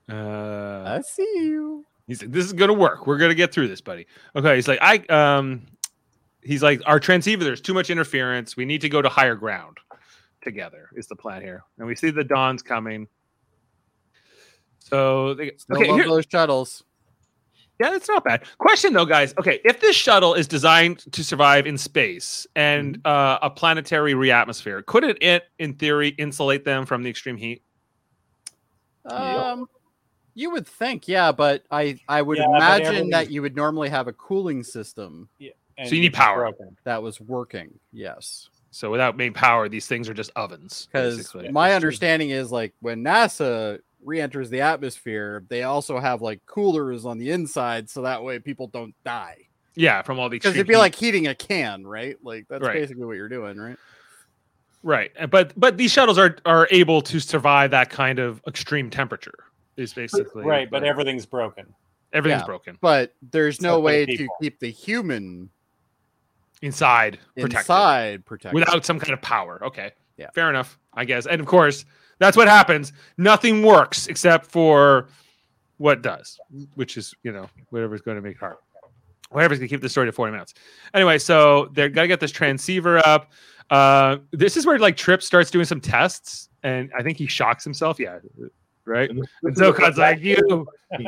Uh, 0.10 0.84
I 0.86 1.02
see 1.02 1.24
you. 1.36 1.86
He's 2.08 2.22
like, 2.22 2.32
this 2.32 2.46
is 2.46 2.54
gonna 2.54 2.74
work. 2.74 3.08
We're 3.08 3.18
gonna 3.18 3.34
get 3.36 3.52
through 3.54 3.68
this, 3.68 3.82
buddy. 3.82 4.06
Okay. 4.36 4.56
He's 4.56 4.68
like, 4.68 4.80
I 4.82 4.98
um 5.10 5.64
he's 6.44 6.62
like, 6.64 6.82
our 6.86 7.00
transceiver, 7.00 7.44
there's 7.44 7.62
too 7.62 7.74
much 7.74 7.90
interference. 7.90 8.56
We 8.56 8.66
need 8.66 8.82
to 8.82 8.90
go 8.90 9.02
to 9.02 9.10
higher 9.10 9.36
ground 9.36 9.78
together, 10.44 10.90
is 10.96 11.08
the 11.08 11.16
plan 11.16 11.42
here. 11.42 11.64
And 11.80 11.88
we 11.88 11.96
see 11.96 12.12
the 12.12 12.24
Dawns 12.24 12.62
coming. 12.62 13.08
So 14.80 15.34
they, 15.34 15.52
okay, 15.72 15.92
here- 15.92 16.06
those 16.06 16.26
shuttles. 16.32 16.84
Yeah, 17.80 17.92
that's 17.92 18.08
not 18.08 18.24
bad. 18.24 18.44
Question 18.58 18.94
though, 18.94 19.06
guys. 19.06 19.34
Okay, 19.40 19.60
if 19.66 19.82
this 19.82 19.96
shuttle 19.96 20.34
is 20.34 20.48
designed 20.48 21.00
to 21.12 21.24
survive 21.24 21.68
in 21.68 21.78
space 21.78 22.48
and 22.56 22.98
Mm-hmm. 23.00 23.08
uh, 23.12 23.40
a 23.42 23.50
planetary 23.50 24.14
reatmosphere, 24.14 24.86
could 24.86 25.04
it, 25.04 25.18
it, 25.22 25.44
in 25.60 25.74
theory, 25.74 26.10
insulate 26.10 26.64
them 26.66 26.86
from 26.86 27.04
the 27.04 27.10
extreme 27.10 27.38
heat? 27.38 27.64
Um, 29.06 29.68
you 30.34 30.52
would 30.52 30.68
think, 30.68 31.08
yeah, 31.08 31.32
but 31.32 31.64
I 31.72 32.00
I 32.08 32.22
would 32.22 32.38
Yeah, 32.38 32.46
imagine 32.58 32.86
everything's- 32.88 33.12
that 33.12 33.32
you 33.32 33.42
would 33.42 33.56
normally 33.56 33.90
have 33.90 34.08
a 34.08 34.14
cooling 34.14 34.64
system 34.64 35.30
And 35.78 35.90
So 35.90 35.96
you 35.96 36.02
need 36.02 36.14
power. 36.14 36.38
broken. 36.40 36.78
that 36.86 37.04
was 37.04 37.20
working. 37.20 37.78
Yes, 37.92 38.50
So 38.72 38.90
without 38.90 39.18
main 39.18 39.34
power, 39.34 39.68
these 39.70 39.88
things 39.88 40.08
are 40.10 40.14
just 40.14 40.32
ovens. 40.38 40.88
because 40.92 41.34
my 41.52 41.74
understanding 41.74 42.30
is 42.30 42.52
like 42.52 42.74
when 42.80 43.04
NASA 43.04 43.80
re-enters 44.06 44.50
the 44.50 44.62
atmosphere, 44.62 45.44
they 45.50 45.64
also 45.64 46.00
have 46.00 46.22
like 46.22 46.46
coolers 46.46 47.06
on 47.06 47.18
the 47.18 47.32
inside, 47.32 47.90
so 47.90 48.04
that 48.04 48.24
way 48.24 48.40
people 48.40 48.68
don't 48.68 48.96
die. 49.04 49.38
yeah, 49.78 50.02
from 50.04 50.20
all 50.20 50.30
the 50.30 50.38
Because 50.38 50.54
it'd 50.56 50.68
be 50.68 50.74
heat. 50.76 50.80
like 50.80 50.96
heating 50.96 51.28
a 51.28 51.36
can, 51.36 51.86
right? 51.86 52.16
Like 52.24 52.46
that's 52.48 52.64
Right. 52.64 52.74
basically 52.76 53.04
what 53.06 53.18
you're 53.18 53.28
doing, 53.28 53.58
right? 53.58 53.78
Right, 54.84 55.12
but 55.32 55.52
but 55.60 55.78
these 55.78 55.92
shuttles 55.92 56.18
are 56.18 56.38
are 56.46 56.68
able 56.72 57.02
to 57.02 57.20
survive 57.20 57.72
that 57.72 57.90
kind 57.90 58.20
of 58.20 58.42
extreme 58.48 58.90
temperature. 58.90 59.34
Is 59.78 59.94
basically 59.94 60.46
Right, 60.46 60.70
but 60.70 60.84
what- 60.84 60.90
everything's 60.90 61.26
broken. 61.26 61.66
everything's 62.14 62.44
Yeah. 62.44 62.46
broken 62.46 62.78
But 62.80 63.14
there's 63.32 63.60
no 63.60 63.72
Except 63.72 63.82
for 63.82 63.86
way 63.86 64.06
to 64.06 64.28
keep 64.42 64.60
the 64.60 64.70
human 64.72 65.50
inside, 66.62 67.20
protected 67.36 67.60
inside 67.60 68.26
protected. 68.26 68.54
without 68.56 68.86
some 68.86 69.00
kind 69.00 69.12
of 69.14 69.22
power. 69.22 69.60
Okay, 69.66 69.92
Yeah. 70.18 70.30
fair 70.34 70.50
enough, 70.50 70.80
I 70.94 71.04
guess. 71.06 71.26
And 71.28 71.42
of 71.42 71.48
course, 71.48 71.84
that's 72.20 72.38
what 72.38 72.48
happens. 72.48 72.94
Nothing 73.18 73.64
works 73.64 74.08
except 74.08 74.46
for 74.48 75.08
what 75.78 76.02
does, 76.02 76.40
which 76.76 76.98
is 76.98 77.14
you 77.24 77.32
know 77.32 77.50
whatever's 77.70 78.02
going 78.02 78.16
to 78.16 78.22
make 78.22 78.40
heart. 78.40 78.58
Whatever's 79.32 79.58
going 79.60 79.68
to 79.68 79.74
keep 79.76 79.82
the 79.82 79.90
story 79.90 80.06
to 80.08 80.12
40 80.12 80.32
minutes. 80.32 80.54
Anyway, 80.94 81.18
so 81.18 81.70
they're 81.74 81.90
going 81.90 82.06
to 82.06 82.08
get 82.08 82.20
this 82.20 82.32
transceiver 82.32 83.00
up. 83.06 83.32
Uh, 83.72 84.18
this 84.32 84.56
is 84.56 84.66
where 84.66 84.78
like 84.80 84.96
Trip 84.96 85.22
starts 85.24 85.50
doing 85.52 85.66
some 85.66 85.82
tests, 85.82 86.50
and 86.64 86.92
I 86.98 87.02
think 87.02 87.18
he 87.18 87.26
shocks 87.28 87.64
himself. 87.64 88.00
Yeah, 88.00 88.20
right. 88.86 89.10
And 89.10 89.20
this- 89.22 89.28
And 89.44 89.56
this 89.56 89.62
is 89.62 89.68
a- 89.68 89.74
Zokan's 89.74 89.98
like, 89.98 90.22
you, 90.22 90.68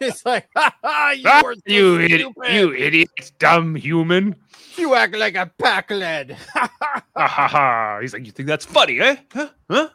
It's 0.00 0.24
like, 0.24 0.48
ha 0.56 0.72
ha, 0.82 1.10
you, 1.10 1.24
ah, 1.26 1.42
so 1.42 1.52
you, 1.66 2.00
idiot, 2.00 2.32
you 2.50 2.72
idiot, 2.72 3.32
dumb 3.38 3.74
human. 3.74 4.36
You 4.76 4.94
act 4.94 5.16
like 5.16 5.34
a 5.34 5.50
pack 5.58 5.90
lead. 5.90 6.36
Ha 6.54 7.28
ha 7.28 7.46
ha. 7.48 7.98
He's 8.00 8.12
like, 8.12 8.24
you 8.26 8.32
think 8.32 8.48
that's 8.48 8.64
funny, 8.64 9.00
eh? 9.00 9.16
Huh? 9.32 9.48
Huh? 9.70 9.88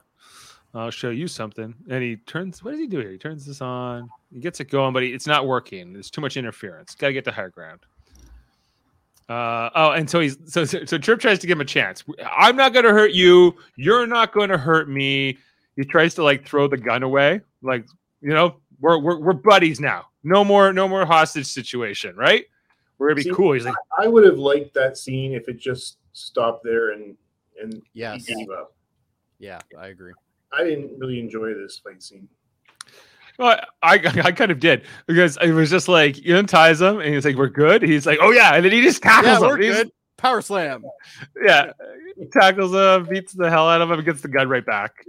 I'll 0.74 0.92
show 0.92 1.10
you 1.10 1.28
something. 1.28 1.74
And 1.90 2.04
he 2.04 2.18
turns, 2.18 2.64
what 2.64 2.72
does 2.72 2.80
he 2.80 2.88
do 2.88 3.00
here? 3.00 3.12
He 3.12 3.18
turns 3.18 3.46
this 3.46 3.62
on. 3.62 4.10
He 4.32 4.40
gets 4.40 4.60
it 4.60 4.70
going, 4.70 4.94
but 4.94 5.04
he, 5.04 5.10
it's 5.10 5.26
not 5.26 5.48
working. 5.48 5.94
There's 5.94 6.12
too 6.12 6.22
much 6.22 6.38
interference. 6.38 6.94
Got 6.96 7.08
to 7.08 7.14
get 7.14 7.26
to 7.26 7.32
higher 7.32 7.50
ground. 7.50 7.80
Uh, 9.28 9.70
oh, 9.76 9.92
and 9.92 10.10
so 10.10 10.20
he's 10.20 10.38
so, 10.46 10.66
so 10.66 10.86
so 10.86 10.98
Trip 10.98 11.20
tries 11.20 11.38
to 11.40 11.48
give 11.48 11.58
him 11.58 11.62
a 11.62 11.66
chance. 11.66 12.04
I'm 12.36 12.56
not 12.56 12.74
going 12.74 12.86
to 12.86 12.92
hurt 12.92 13.12
you. 13.12 13.56
You're 13.76 14.08
not 14.08 14.32
going 14.32 14.50
to 14.50 14.58
hurt 14.58 14.90
me. 14.90 15.38
He 15.76 15.86
tries 15.86 16.16
to 16.16 16.24
like 16.24 16.48
throw 16.48 16.68
the 16.68 16.78
gun 16.78 17.04
away, 17.04 17.42
like 17.62 17.86
you 18.22 18.30
know, 18.30 18.58
we're 18.80 18.98
we're, 18.98 19.20
we're 19.20 19.34
buddies 19.34 19.80
now. 19.80 20.08
No 20.24 20.44
more 20.44 20.74
no 20.74 20.88
more 20.88 21.06
hostage 21.06 21.46
situation, 21.46 22.16
right? 22.16 22.46
We're 22.98 23.10
gonna 23.10 23.18
be 23.18 23.24
See, 23.24 23.32
cool. 23.32 23.54
He's 23.54 23.66
like, 23.66 23.76
I 24.00 24.08
would 24.08 24.26
have 24.26 24.40
liked 24.40 24.74
that 24.74 24.98
scene 24.98 25.34
if 25.34 25.48
it 25.48 25.58
just 25.60 25.98
stopped 26.14 26.64
there 26.64 26.92
and 26.94 27.16
and 27.62 27.82
yes. 27.94 28.26
he 28.26 28.34
gave 28.34 28.50
up. 28.50 28.74
Yeah, 29.38 29.60
I 29.78 29.88
agree. 29.88 30.14
I 30.52 30.64
didn't 30.64 30.98
really 31.00 31.20
enjoy 31.20 31.54
this 31.54 31.80
fight 31.84 32.02
scene. 32.02 32.28
Well, 33.38 33.60
I 33.82 33.94
I 34.26 34.32
kind 34.32 34.52
of 34.52 34.60
did 34.60 34.84
because 35.08 35.38
it 35.42 35.52
was 35.52 35.70
just 35.70 35.88
like 35.88 36.16
he 36.18 36.34
unties 36.34 36.82
him 36.82 37.00
and 37.00 37.14
he's 37.14 37.26
like, 37.26 37.36
"We're 37.38 37.48
good." 37.48 37.82
He's 37.82 38.06
like, 38.06 38.20
"Oh 38.22 38.32
yeah," 38.32 38.56
and 38.56 38.66
then 38.66 38.72
he 38.72 38.82
just 38.82 39.02
tackles 39.02 39.26
Yeah, 39.26 39.36
him. 39.38 39.42
we're 39.48 39.58
He's- 39.62 39.76
good. 39.78 39.92
Power 40.18 40.42
slam. 40.42 40.84
Yeah, 41.42 41.72
he 42.18 42.26
tackles 42.26 42.74
him, 42.74 43.06
beats 43.10 43.32
the 43.32 43.50
hell 43.50 43.70
out 43.70 43.80
of 43.82 43.90
him, 43.90 44.04
gets 44.04 44.20
the 44.20 44.28
gun 44.28 44.50
right 44.50 44.66
back. 44.66 45.06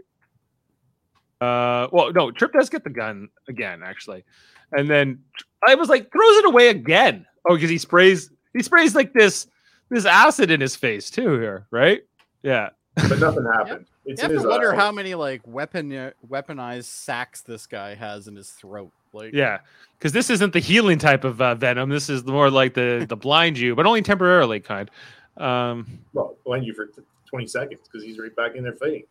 Uh, 1.40 1.88
well, 1.90 2.12
no, 2.12 2.30
Trip 2.30 2.52
does 2.52 2.68
get 2.68 2.84
the 2.84 2.90
gun 2.90 3.28
again, 3.48 3.80
actually, 3.84 4.24
and 4.72 4.88
then 4.88 5.20
I 5.66 5.74
was 5.74 5.88
like, 5.88 6.12
throws 6.12 6.36
it 6.36 6.44
away 6.44 6.68
again. 6.68 7.26
Oh, 7.48 7.54
because 7.56 7.70
he 7.70 7.78
sprays 7.78 8.30
he 8.52 8.62
sprays 8.62 8.94
like 8.94 9.12
this 9.14 9.46
this 9.88 10.04
acid 10.04 10.50
in 10.52 10.60
his 10.60 10.76
face 10.76 11.10
too 11.10 11.32
here, 11.40 11.66
right? 11.72 12.02
Yeah, 12.42 12.68
But 12.94 13.18
nothing 13.18 13.44
happened. 13.52 13.86
It's 14.10 14.22
You 14.22 14.28
have 14.30 14.42
to 14.42 14.48
wonder 14.48 14.72
eye. 14.72 14.76
how 14.76 14.92
many 14.92 15.14
like 15.14 15.40
weapon 15.46 15.92
uh, 15.92 16.10
weaponized 16.28 16.84
sacks 16.84 17.40
this 17.42 17.66
guy 17.66 17.94
has 17.94 18.26
in 18.28 18.36
his 18.36 18.50
throat. 18.50 18.90
Like, 19.12 19.32
yeah, 19.34 19.58
because 19.98 20.12
this 20.12 20.30
isn't 20.30 20.52
the 20.52 20.60
healing 20.60 20.98
type 20.98 21.24
of 21.24 21.40
uh, 21.40 21.54
venom. 21.56 21.90
This 21.90 22.08
is 22.08 22.24
more 22.24 22.50
like 22.50 22.74
the 22.74 23.06
the 23.08 23.16
blind 23.16 23.58
you, 23.58 23.74
but 23.74 23.86
only 23.86 24.02
temporarily 24.02 24.60
kind. 24.60 24.90
Um, 25.36 25.86
Well, 26.12 26.36
blind 26.44 26.64
you 26.66 26.74
for 26.74 26.86
t- 26.86 27.02
20 27.26 27.46
seconds 27.46 27.80
because 27.84 28.04
he's 28.04 28.18
right 28.18 28.34
back 28.36 28.54
in 28.56 28.62
there 28.64 28.74
fighting. 28.74 29.04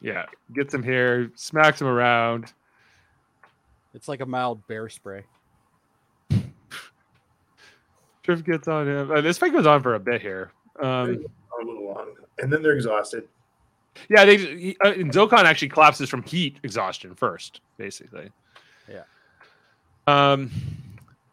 Yeah, 0.00 0.26
gets 0.54 0.72
him 0.72 0.82
here, 0.82 1.30
smacks 1.34 1.80
him 1.80 1.86
around. 1.86 2.52
it's 3.94 4.08
like 4.08 4.20
a 4.20 4.26
mild 4.26 4.66
bear 4.68 4.88
spray. 4.88 5.24
Trip 8.22 8.44
gets 8.44 8.68
on 8.68 8.88
him. 8.88 9.10
Uh, 9.10 9.20
this 9.20 9.38
fight 9.38 9.52
goes 9.52 9.66
on 9.66 9.82
for 9.82 9.94
a 9.94 10.00
bit 10.00 10.20
here. 10.20 10.50
Um, 10.80 11.24
a 11.60 11.64
little 11.64 11.86
long. 11.86 12.12
And 12.38 12.52
then 12.52 12.62
they're 12.62 12.74
exhausted. 12.74 13.28
Yeah, 14.10 14.24
they 14.24 14.36
he, 14.36 14.76
uh, 14.84 14.92
and 14.92 15.12
Zokon 15.12 15.44
actually 15.44 15.68
collapses 15.68 16.08
from 16.08 16.22
heat 16.22 16.58
exhaustion 16.62 17.14
first, 17.14 17.60
basically. 17.76 18.30
Yeah. 18.88 19.02
Um, 20.06 20.50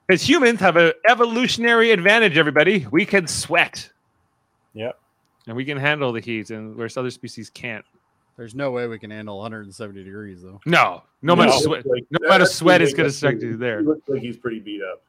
because 0.07 0.27
humans 0.27 0.59
have 0.59 0.75
an 0.75 0.91
evolutionary 1.07 1.91
advantage. 1.91 2.37
Everybody, 2.37 2.85
we 2.91 3.05
can 3.05 3.25
sweat. 3.27 3.89
Yep. 4.73 4.99
And 5.47 5.55
we 5.55 5.63
can 5.65 5.77
handle 5.77 6.11
the 6.11 6.19
heat, 6.19 6.49
and 6.49 6.75
whereas 6.75 6.97
other 6.97 7.09
species 7.11 7.49
can't. 7.49 7.85
There's 8.37 8.55
no 8.55 8.71
way 8.71 8.87
we 8.87 8.97
can 8.97 9.11
handle 9.11 9.37
170 9.37 10.03
degrees 10.03 10.41
though. 10.41 10.59
No, 10.65 11.03
no 11.21 11.33
amount 11.33 11.51
of 11.51 11.61
sweat. 11.61 11.85
like- 11.85 12.05
no 12.09 12.25
amount 12.27 12.41
of 12.41 12.47
sweat 12.49 12.81
is 12.81 12.93
gonna 12.93 13.09
that's 13.09 13.21
affect 13.21 13.41
you 13.43 13.55
there. 13.57 13.79
He 13.81 13.85
looks 13.85 14.09
like 14.09 14.21
he's 14.21 14.37
pretty 14.37 14.59
beat 14.59 14.81
up. 14.81 15.03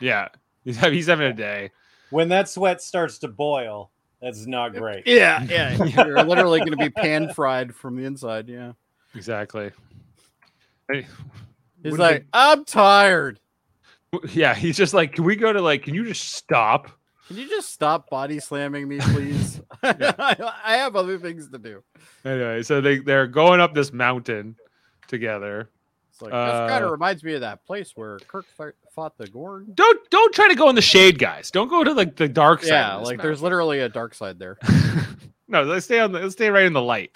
Yeah, 0.00 0.28
he's, 0.64 0.76
having- 0.78 0.94
he's 0.96 1.06
having 1.06 1.26
a 1.26 1.32
day. 1.34 1.70
when 2.10 2.28
that 2.30 2.48
sweat 2.48 2.80
starts 2.82 3.18
to 3.18 3.28
boil, 3.28 3.90
that's 4.24 4.46
not 4.46 4.72
great. 4.72 5.06
Yeah, 5.06 5.44
yeah. 5.44 5.84
You're 6.06 6.24
literally 6.24 6.60
going 6.60 6.70
to 6.70 6.78
be 6.78 6.88
pan 6.88 7.34
fried 7.34 7.74
from 7.74 7.96
the 7.96 8.04
inside. 8.04 8.48
Yeah. 8.48 8.72
Exactly. 9.14 9.70
Hey, 10.90 11.06
He's 11.82 11.92
what 11.92 11.98
do 11.98 12.02
like, 12.02 12.26
I'm 12.32 12.64
tired. 12.64 13.38
yeah, 14.32 14.54
he's 14.54 14.78
just 14.78 14.94
like, 14.94 15.12
can 15.12 15.24
we 15.24 15.36
go 15.36 15.52
to 15.52 15.60
like, 15.60 15.82
can 15.82 15.94
you 15.94 16.06
just 16.06 16.32
stop? 16.32 16.90
Can 17.28 17.36
you 17.36 17.48
just 17.48 17.70
stop 17.70 18.08
body 18.08 18.40
slamming 18.40 18.88
me, 18.88 18.98
please? 18.98 19.60
I, 19.82 20.14
I 20.64 20.76
have 20.76 20.96
other 20.96 21.18
things 21.18 21.50
to 21.50 21.58
do. 21.58 21.82
Anyway, 22.24 22.62
so 22.62 22.80
they 22.80 22.98
they're 22.98 23.26
going 23.26 23.60
up 23.60 23.74
this 23.74 23.92
mountain 23.92 24.56
together. 25.06 25.68
It's 26.14 26.22
like 26.22 26.30
that 26.30 26.68
kind 26.68 26.84
Uh, 26.84 26.86
of 26.86 26.92
reminds 26.92 27.24
me 27.24 27.34
of 27.34 27.40
that 27.40 27.66
place 27.66 27.90
where 27.96 28.20
Kirk 28.28 28.46
fight, 28.56 28.74
fought 28.94 29.18
the 29.18 29.26
Gorn. 29.26 29.66
Don't 29.74 30.10
don't 30.10 30.32
try 30.32 30.46
to 30.48 30.54
go 30.54 30.68
in 30.68 30.76
the 30.76 30.80
shade, 30.82 31.18
guys. 31.18 31.50
Don't 31.50 31.66
go 31.66 31.82
to 31.82 31.92
like 31.92 32.14
the 32.14 32.28
dark 32.28 32.62
side. 32.62 32.68
Yeah, 32.68 32.92
of 32.94 33.00
this 33.00 33.08
like 33.08 33.20
there's 33.22 33.42
literally 33.42 33.80
a 33.80 33.88
dark 33.88 34.14
side 34.14 34.38
there. 34.38 34.56
no, 35.48 35.64
let's 35.64 35.86
stay 35.86 35.98
on. 35.98 36.12
The, 36.12 36.20
let's 36.20 36.34
stay 36.34 36.50
right 36.50 36.66
in 36.66 36.72
the 36.72 36.80
light. 36.82 37.10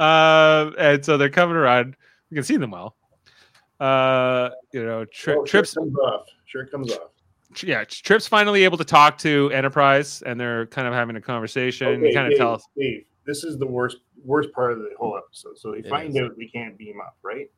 Uh, 0.00 0.72
and 0.76 1.04
so 1.04 1.16
they're 1.18 1.30
coming 1.30 1.54
around. 1.54 1.94
You 2.30 2.34
can 2.34 2.42
see 2.44 2.56
them 2.56 2.72
well. 2.72 2.96
Uh, 3.78 4.50
you 4.72 4.84
know, 4.84 5.04
tri- 5.04 5.34
Oh, 5.38 5.44
trips. 5.44 5.70
Shirt 5.72 5.76
comes 5.84 5.96
off. 5.98 6.26
Shirt 6.46 6.70
comes 6.70 6.92
off. 6.92 7.10
Yeah, 7.62 7.84
Trip's 7.84 8.26
finally 8.28 8.64
able 8.64 8.78
to 8.78 8.84
talk 8.84 9.18
to 9.18 9.50
Enterprise, 9.52 10.22
and 10.22 10.38
they're 10.38 10.66
kind 10.66 10.86
of 10.86 10.94
having 10.94 11.16
a 11.16 11.20
conversation. 11.20 11.86
Okay, 11.88 12.08
he 12.08 12.14
kind 12.14 12.26
of 12.26 12.30
Dave, 12.32 12.38
tells, 12.38 12.68
Dave, 12.76 13.04
this 13.26 13.42
is 13.44 13.58
the 13.58 13.66
worst 13.66 13.98
worst 14.24 14.52
part 14.52 14.72
of 14.72 14.78
the 14.80 14.90
whole 14.98 15.16
episode. 15.16 15.58
So 15.58 15.72
they 15.72 15.78
It 15.78 15.88
find 15.88 16.10
is. 16.10 16.22
out 16.22 16.36
we 16.36 16.48
can't 16.48 16.76
beam 16.78 17.00
up, 17.00 17.16
right? 17.22 17.50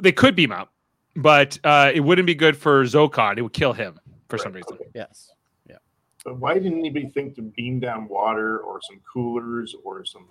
They 0.00 0.12
could 0.12 0.34
beam 0.36 0.52
up, 0.52 0.72
but 1.16 1.58
uh, 1.64 1.90
it 1.94 2.00
wouldn't 2.00 2.26
be 2.26 2.34
good 2.34 2.56
for 2.56 2.82
Zokon. 2.84 3.38
It 3.38 3.42
would 3.42 3.52
kill 3.52 3.72
him 3.72 3.98
for 4.28 4.38
some 4.38 4.52
reason. 4.52 4.74
okay. 4.74 4.84
Yes. 4.94 5.32
Yeah. 5.68 5.76
But 6.24 6.38
why 6.38 6.54
didn't 6.54 6.78
anybody 6.78 7.08
think 7.08 7.34
to 7.36 7.42
beam 7.42 7.80
down 7.80 8.08
water 8.08 8.58
or 8.60 8.80
some 8.82 9.00
coolers 9.12 9.74
or 9.84 10.04
some 10.04 10.26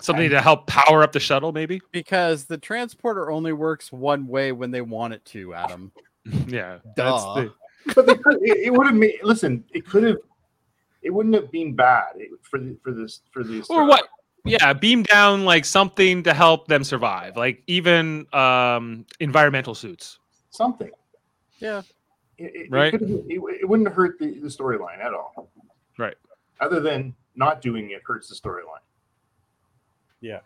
Something 0.00 0.30
to 0.30 0.40
help 0.40 0.66
power 0.66 1.02
up 1.02 1.12
the 1.12 1.18
shuttle, 1.18 1.50
maybe. 1.50 1.80
Because 1.92 2.44
the 2.44 2.58
transporter 2.58 3.30
only 3.30 3.52
works 3.52 3.90
one 3.90 4.26
way 4.26 4.52
when 4.52 4.70
they 4.70 4.82
want 4.82 5.14
it 5.14 5.24
to, 5.26 5.54
Adam. 5.54 5.90
yeah, 6.46 6.78
Duh. 6.94 7.34
the, 7.34 7.52
But 7.94 8.06
they 8.06 8.14
could, 8.14 8.36
it, 8.42 8.58
it 8.66 8.70
would 8.72 8.86
have 8.86 8.94
made. 8.94 9.14
Listen, 9.22 9.64
it 9.72 9.86
could 9.86 10.04
have. 10.04 10.18
It 11.00 11.10
wouldn't 11.10 11.34
have 11.34 11.50
been 11.50 11.74
bad 11.74 12.04
it- 12.16 12.30
for 12.42 12.58
the 12.60 12.76
for 12.84 12.92
this 12.92 13.22
for 13.32 13.42
this. 13.42 13.68
or 13.70 13.84
what? 13.86 14.08
Yeah, 14.44 14.72
beam 14.72 15.04
down 15.04 15.44
like 15.44 15.64
something 15.64 16.22
to 16.24 16.34
help 16.34 16.66
them 16.66 16.82
survive, 16.82 17.36
like 17.36 17.62
even 17.66 18.26
um, 18.32 19.06
environmental 19.20 19.74
suits. 19.74 20.18
something. 20.50 20.90
Yeah. 21.58 21.82
It, 22.38 22.52
it, 22.54 22.70
Right. 22.70 22.92
It, 22.92 23.02
it, 23.02 23.40
it 23.60 23.68
wouldn't 23.68 23.88
hurt 23.88 24.18
the, 24.18 24.38
the 24.40 24.48
storyline 24.48 24.98
at 24.98 25.14
all. 25.14 25.48
Right. 25.96 26.16
Other 26.60 26.80
than 26.80 27.14
not 27.36 27.62
doing 27.62 27.90
it 27.90 28.02
hurts 28.04 28.28
the 28.28 28.34
storyline. 28.34 28.82
Yeah. 30.20 30.40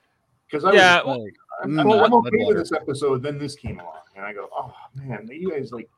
Because 0.46 0.64
I 0.64 0.72
Yeah, 0.72 1.02
was, 1.02 1.18
Like, 1.18 1.34
I'm, 1.62 1.70
mm, 1.70 1.80
I'm, 1.80 1.88
well, 1.88 2.04
I'm 2.04 2.14
okay 2.14 2.44
with 2.44 2.58
this 2.58 2.72
episode. 2.72 3.22
Then 3.22 3.38
this 3.38 3.54
came 3.54 3.80
along, 3.80 4.00
and 4.14 4.24
I 4.24 4.32
go, 4.32 4.48
oh 4.52 4.72
man, 4.94 5.28
you 5.30 5.50
guys 5.50 5.72
like. 5.72 5.88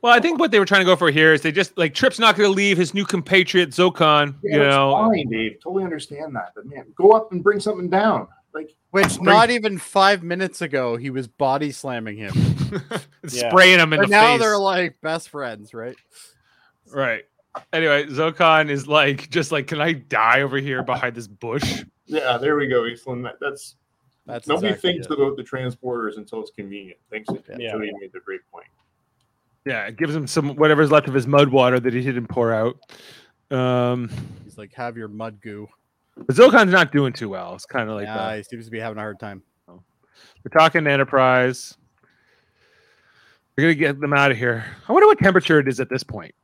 Well, 0.00 0.12
I 0.12 0.20
think 0.20 0.38
what 0.40 0.50
they 0.50 0.58
were 0.58 0.64
trying 0.64 0.80
to 0.80 0.84
go 0.86 0.96
for 0.96 1.10
here 1.10 1.32
is 1.32 1.42
they 1.42 1.52
just 1.52 1.76
like 1.78 1.94
Trip's 1.94 2.18
not 2.18 2.36
going 2.36 2.48
to 2.48 2.54
leave 2.54 2.76
his 2.76 2.94
new 2.94 3.04
compatriot 3.04 3.70
Zokon. 3.70 4.34
Yeah, 4.42 4.52
you 4.54 4.58
that's 4.60 4.70
know, 4.74 4.92
fine, 4.92 5.28
Dave. 5.28 5.58
Totally 5.62 5.84
understand 5.84 6.34
that, 6.36 6.52
but 6.54 6.66
man, 6.66 6.86
go 6.96 7.12
up 7.12 7.32
and 7.32 7.42
bring 7.42 7.60
something 7.60 7.88
down. 7.90 8.26
Like, 8.54 8.74
which 8.90 9.20
not 9.20 9.48
even 9.50 9.78
five 9.78 10.22
minutes 10.22 10.60
ago 10.60 10.96
he 10.96 11.08
was 11.10 11.26
body 11.26 11.72
slamming 11.72 12.16
him. 12.16 12.32
Yeah. 13.30 13.50
spraying 13.50 13.78
him 13.78 13.92
in 13.92 14.00
But 14.00 14.06
the 14.08 14.10
now 14.10 14.32
face. 14.32 14.40
they're 14.40 14.58
like 14.58 14.96
best 15.02 15.28
friends, 15.28 15.72
right? 15.74 15.94
Right. 16.90 17.24
Anyway, 17.72 18.06
Zokon 18.06 18.70
is 18.70 18.88
like, 18.88 19.28
just 19.30 19.52
like, 19.52 19.66
can 19.66 19.80
I 19.80 19.92
die 19.92 20.40
over 20.40 20.56
here 20.56 20.82
behind 20.82 21.14
this 21.14 21.28
bush? 21.28 21.84
yeah, 22.06 22.38
there 22.38 22.56
we 22.56 22.66
go, 22.66 22.86
Eastland. 22.86 23.24
That, 23.26 23.34
that's 23.40 23.76
That's 24.26 24.46
nobody 24.48 24.68
exactly 24.68 24.92
thinks 24.94 25.06
it. 25.06 25.12
about 25.12 25.36
the 25.36 25.42
transporters 25.42 26.16
until 26.16 26.40
it's 26.40 26.50
convenient. 26.50 26.98
Thanks, 27.10 27.28
Yeah. 27.58 27.72
Jody 27.72 27.92
made 28.00 28.12
the 28.12 28.20
great 28.20 28.40
point. 28.50 28.66
Yeah, 29.64 29.86
it 29.86 29.96
gives 29.96 30.14
him 30.14 30.26
some 30.26 30.56
whatever's 30.56 30.90
left 30.90 31.08
of 31.08 31.14
his 31.14 31.26
mud 31.26 31.48
water 31.48 31.78
that 31.78 31.92
he 31.92 32.00
didn't 32.02 32.26
pour 32.26 32.52
out. 32.52 32.76
Um, 33.56 34.10
He's 34.44 34.58
like, 34.58 34.72
have 34.74 34.96
your 34.96 35.08
mud 35.08 35.40
goo. 35.40 35.68
but 36.16 36.34
Zokon's 36.34 36.72
not 36.72 36.90
doing 36.90 37.12
too 37.12 37.28
well. 37.28 37.54
It's 37.54 37.66
kind 37.66 37.88
of 37.88 37.96
like 37.96 38.06
yeah, 38.06 38.16
that. 38.16 38.36
he 38.38 38.42
seems 38.42 38.64
to 38.64 38.70
be 38.70 38.80
having 38.80 38.98
a 38.98 39.00
hard 39.00 39.20
time. 39.20 39.42
We're 39.68 40.58
talking 40.58 40.84
to 40.84 40.90
Enterprise. 40.90 41.76
We're 43.56 43.64
gonna 43.64 43.74
get 43.74 44.00
them 44.00 44.12
out 44.12 44.30
of 44.30 44.36
here. 44.38 44.64
I 44.88 44.92
wonder 44.92 45.06
what 45.06 45.18
temperature 45.18 45.58
it 45.58 45.68
is 45.68 45.78
at 45.78 45.88
this 45.88 46.02
point. 46.02 46.34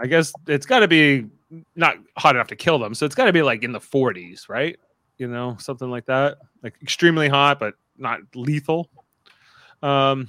I 0.00 0.06
guess 0.06 0.32
it's 0.46 0.66
got 0.66 0.80
to 0.80 0.88
be 0.88 1.26
not 1.74 1.96
hot 2.16 2.36
enough 2.36 2.46
to 2.48 2.56
kill 2.56 2.78
them, 2.78 2.94
so 2.94 3.04
it's 3.04 3.14
got 3.14 3.24
to 3.24 3.32
be 3.32 3.42
like 3.42 3.64
in 3.64 3.72
the 3.72 3.80
40s, 3.80 4.48
right? 4.48 4.78
You 5.16 5.26
know, 5.26 5.56
something 5.58 5.90
like 5.90 6.06
that, 6.06 6.38
like 6.62 6.74
extremely 6.82 7.28
hot 7.28 7.58
but 7.58 7.74
not 7.96 8.20
lethal. 8.34 8.88
Um, 9.82 10.28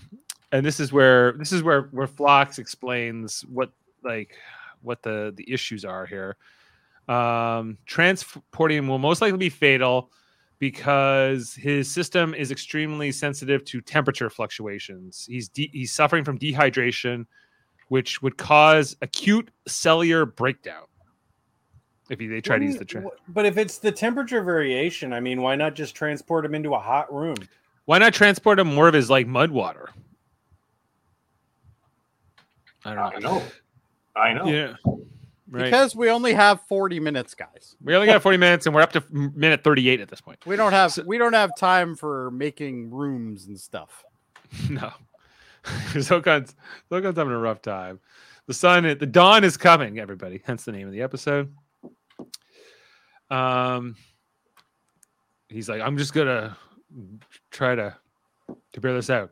and 0.52 0.66
this 0.66 0.80
is 0.80 0.92
where 0.92 1.34
this 1.34 1.52
is 1.52 1.64
where 1.64 1.84
where 1.92 2.08
Phlox 2.08 2.60
explains 2.60 3.42
what 3.42 3.72
like 4.04 4.36
what 4.82 5.02
the 5.04 5.34
the 5.36 5.52
issues 5.52 5.86
are 5.86 6.06
here. 6.06 6.38
Um, 7.08 7.78
transporting 7.86 8.78
him 8.78 8.88
will 8.88 9.00
most 9.00 9.22
likely 9.22 9.38
be 9.38 9.50
fatal 9.50 10.12
because 10.60 11.54
his 11.56 11.90
system 11.90 12.34
is 12.34 12.52
extremely 12.52 13.12
sensitive 13.12 13.64
to 13.66 13.82
temperature 13.82 14.30
fluctuations. 14.30 15.26
He's 15.30 15.50
de- 15.50 15.72
he's 15.74 15.92
suffering 15.92 16.24
from 16.24 16.38
dehydration, 16.38 17.26
which 17.88 18.22
would 18.22 18.38
cause 18.38 18.96
acute 19.02 19.50
cellular 19.68 20.26
breakdown 20.26 20.84
if 22.10 22.20
he, 22.20 22.28
they 22.28 22.42
try 22.42 22.60
to 22.60 22.66
use 22.66 22.78
the 22.78 22.86
tra- 22.86 23.02
Wouldn't- 23.02 23.22
But 23.30 23.46
if 23.46 23.58
it's 23.58 23.78
the 23.78 23.92
temperature 23.92 24.44
variation, 24.44 25.14
I 25.14 25.20
mean, 25.20 25.42
why 25.42 25.56
not 25.56 25.76
just 25.76 25.96
transport 25.96 26.46
him 26.46 26.54
into 26.54 26.74
a 26.76 26.80
hot 26.80 27.12
room? 27.14 27.38
Why 27.86 27.98
not 27.98 28.14
transport 28.14 28.60
him 28.60 28.74
more 28.76 28.88
of 28.88 28.94
his 28.94 29.10
like 29.10 29.26
mud 29.28 29.50
water? 29.52 29.90
I 32.98 33.10
don't 33.12 33.16
I 33.16 33.20
know. 33.20 33.38
know. 33.40 33.44
I 34.16 34.34
know. 34.34 34.46
Yeah. 34.48 34.74
Right. 35.52 35.64
Because 35.66 35.96
we 35.96 36.10
only 36.12 36.34
have 36.34 36.62
40 36.68 37.00
minutes, 37.00 37.34
guys. 37.34 37.76
we 37.82 37.96
only 37.96 38.06
got 38.08 38.22
40 38.22 38.38
minutes 38.38 38.66
and 38.68 38.76
we're 38.76 38.82
up 38.82 38.92
to 38.94 39.04
minute 39.10 39.64
38 39.64 40.00
at 40.00 40.08
this 40.08 40.22
point. 40.22 40.46
We 40.46 40.56
don't 40.56 40.74
have 40.74 40.92
So- 40.94 41.04
we 41.08 41.18
don't 41.18 41.34
have 41.34 41.56
time 41.58 41.96
for 41.96 42.30
making 42.32 42.92
rooms 42.92 43.46
and 43.48 43.60
stuff. 43.60 44.04
No. 44.70 44.92
Zokon's 45.94 46.56
Zokon's 46.92 47.18
having 47.18 47.34
a 47.34 47.38
rough 47.38 47.62
time. 47.62 48.00
The 48.48 48.54
sun, 48.54 48.84
the 48.84 49.06
dawn 49.06 49.44
is 49.44 49.58
coming, 49.58 50.00
everybody. 50.00 50.42
Hence 50.44 50.66
the 50.66 50.72
name 50.72 50.88
of 50.88 50.94
the 50.94 51.02
episode. 51.02 51.54
Um, 53.30 53.96
he's 55.50 55.70
like, 55.70 55.82
I'm 55.82 55.98
just 55.98 56.14
gonna 56.14 56.58
try 57.52 57.76
to 57.76 57.96
to 58.74 58.82
bear 58.82 58.94
this 58.94 59.10
out. 59.10 59.32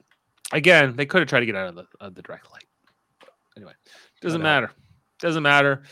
Again, 0.51 0.95
they 0.95 1.05
could 1.05 1.21
have 1.21 1.29
tried 1.29 1.39
to 1.41 1.45
get 1.47 1.55
out 1.55 1.67
of 1.69 1.75
the 1.75 1.85
of 1.99 2.13
the 2.13 2.21
direct 2.21 2.51
light. 2.51 2.66
Anyway, 3.57 3.73
doesn't 4.21 4.41
Whatever. 4.41 4.67
matter. 4.67 4.73
Doesn't 5.19 5.43
matter. 5.43 5.83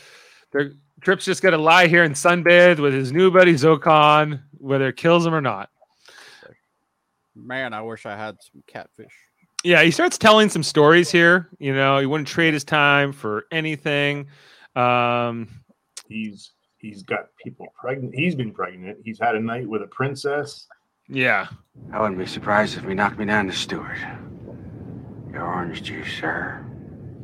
Their 0.52 0.72
Trip's 1.02 1.24
just 1.26 1.42
gonna 1.42 1.58
lie 1.58 1.86
here 1.88 2.04
and 2.04 2.14
sunbathe 2.14 2.78
with 2.78 2.94
his 2.94 3.12
new 3.12 3.30
buddy 3.30 3.52
Zokon, 3.54 4.40
whether 4.58 4.88
it 4.88 4.96
kills 4.96 5.26
him 5.26 5.34
or 5.34 5.40
not. 5.42 5.68
Man, 7.34 7.74
I 7.74 7.82
wish 7.82 8.06
I 8.06 8.16
had 8.16 8.36
some 8.40 8.62
catfish. 8.66 9.12
Yeah, 9.62 9.82
he 9.82 9.90
starts 9.90 10.16
telling 10.16 10.48
some 10.48 10.62
stories 10.62 11.10
here. 11.10 11.50
You 11.58 11.74
know, 11.74 11.98
he 11.98 12.06
wouldn't 12.06 12.28
trade 12.28 12.54
his 12.54 12.64
time 12.64 13.12
for 13.12 13.44
anything. 13.52 14.28
Um, 14.74 15.48
He's 16.08 16.52
he's 16.78 17.02
got 17.02 17.26
people 17.42 17.66
pregnant. 17.78 18.14
He's 18.14 18.34
been 18.36 18.52
pregnant. 18.52 18.98
He's 19.04 19.18
had 19.18 19.34
a 19.34 19.40
night 19.40 19.68
with 19.68 19.82
a 19.82 19.86
princess. 19.88 20.66
yeah, 21.08 21.48
I 21.92 22.00
wouldn't 22.00 22.18
be 22.18 22.26
surprised 22.26 22.78
if 22.78 22.84
he 22.84 22.94
knocked 22.94 23.18
me 23.18 23.24
down 23.26 23.46
to 23.48 23.52
steward. 23.52 23.98
Your 25.32 25.42
orange 25.44 25.82
juice, 25.82 26.08
sir. 26.20 26.64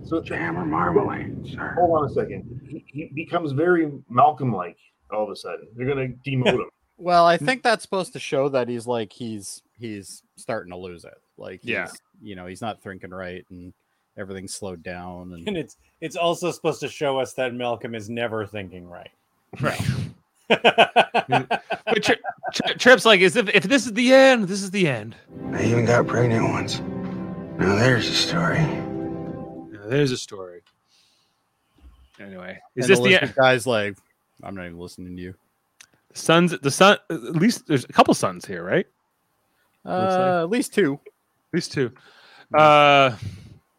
So 0.05 0.20
Jam 0.20 0.59
or 0.59 0.64
marmalade, 0.64 1.46
sir. 1.53 1.74
hold 1.78 1.98
on 1.98 2.11
a 2.11 2.12
second. 2.12 2.61
He, 2.68 2.84
he 2.86 3.11
becomes 3.14 3.53
very 3.53 3.90
Malcolm-like 4.09 4.78
all 5.12 5.24
of 5.24 5.30
a 5.30 5.36
sudden. 5.36 5.68
They're 5.76 5.86
gonna 5.86 6.09
demote 6.26 6.55
him. 6.55 6.64
Well, 6.98 7.26
I 7.26 7.36
hmm. 7.36 7.46
think 7.46 7.62
that's 7.64 7.82
supposed 7.82 8.12
to 8.12 8.20
show 8.20 8.48
that 8.50 8.68
he's 8.68 8.86
like 8.86 9.12
he's 9.12 9.62
he's 9.76 10.22
starting 10.36 10.70
to 10.70 10.78
lose 10.78 11.05
it. 11.05 11.14
Like 11.36 11.62
he's, 11.62 11.70
Yeah. 11.70 11.88
you 12.20 12.36
know, 12.36 12.46
he's 12.46 12.61
not 12.61 12.80
thinking 12.80 13.11
right 13.11 13.44
and 13.50 13.72
everything's 14.16 14.55
slowed 14.55 14.84
down 14.84 15.32
and 15.32 15.48
And 15.48 15.57
it's 15.57 15.78
it's 16.00 16.14
also 16.14 16.53
supposed 16.53 16.78
to 16.80 16.88
show 16.88 17.18
us 17.18 17.32
that 17.32 17.55
Malcolm 17.55 17.96
is 17.96 18.09
never 18.09 18.46
thinking 18.46 18.86
right. 18.88 19.11
right. 19.61 19.80
But 20.48 22.03
Tri- 22.03 22.16
Tri- 22.55 22.74
Trip's 22.74 23.05
like, 23.05 23.20
is 23.20 23.36
if, 23.36 23.48
if 23.48 23.64
this 23.64 23.86
is 23.86 23.92
the 23.94 24.12
end, 24.14 24.48
this 24.48 24.62
is 24.62 24.70
the 24.70 24.86
end. 24.86 25.16
I 25.53 25.64
even 25.64 25.84
got 25.84 26.07
pregnant 26.07 26.44
once. 26.44 26.80
Now 27.59 27.74
there's 27.76 28.09
a 28.09 28.12
story. 28.12 28.61
There's 29.93 30.11
a 30.11 30.16
story. 30.16 30.62
Anyway, 32.20 32.59
is 32.76 32.84
and 32.86 32.90
this 32.93 32.99
the 33.01 33.05
the 33.11 33.22
end? 33.22 33.34
guys 33.34 33.66
like 33.66 33.97
I'm 34.43 34.55
not 34.55 34.66
even 34.66 34.78
listening 34.78 35.16
to 35.16 35.22
you. 35.22 35.34
Sons, 36.14 36.59
the 36.61 36.70
son. 36.70 36.99
At 37.11 37.22
least 37.36 37.66
there's 37.66 37.84
a 37.84 37.88
couple 37.93 38.14
sons 38.14 38.45
here, 38.47 38.62
right? 38.64 38.86
Looks 39.84 40.12
like- 40.14 40.20
Uh, 40.20 40.43
at 40.43 40.51
least 40.51 40.74
two. 40.74 40.95
At 41.05 41.55
least 41.55 41.72
two. 41.72 41.90
Uh, 42.55 43.16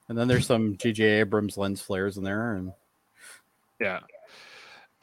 And 0.09 0.17
then 0.17 0.27
there's 0.27 0.45
some 0.45 0.75
JJ 0.77 1.19
Abrams 1.21 1.57
lens 1.57 1.81
flares 1.81 2.17
in 2.17 2.23
there 2.23 2.53
and 2.55 2.73
yeah. 3.79 3.99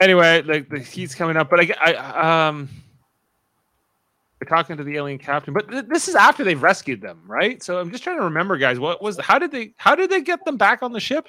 Anyway, 0.00 0.42
like 0.42 0.68
the 0.68 0.78
heat's 0.78 1.14
coming 1.14 1.36
up, 1.36 1.50
but 1.50 1.61
I, 1.61 1.92
I 1.92 2.48
um, 2.48 2.68
talking 4.51 4.76
to 4.76 4.84
the 4.84 4.96
alien 4.96 5.18
captain, 5.18 5.55
but 5.55 5.70
th- 5.70 5.86
this 5.88 6.09
is 6.09 6.14
after 6.14 6.44
they've 6.44 6.62
rescued 6.62 7.01
them, 7.01 7.22
right? 7.26 7.62
So 7.62 7.78
I'm 7.78 7.90
just 7.90 8.05
trying 8.05 8.18
to 8.18 8.24
remember, 8.24 8.59
guys. 8.59 8.78
What 8.78 9.01
was 9.01 9.18
how 9.18 9.38
did 9.38 9.51
they 9.51 9.72
how 9.76 9.94
did 9.94 10.11
they 10.11 10.20
get 10.20 10.44
them 10.44 10.59
back 10.59 10.82
on 10.82 10.92
the 10.92 11.01
ship? 11.01 11.26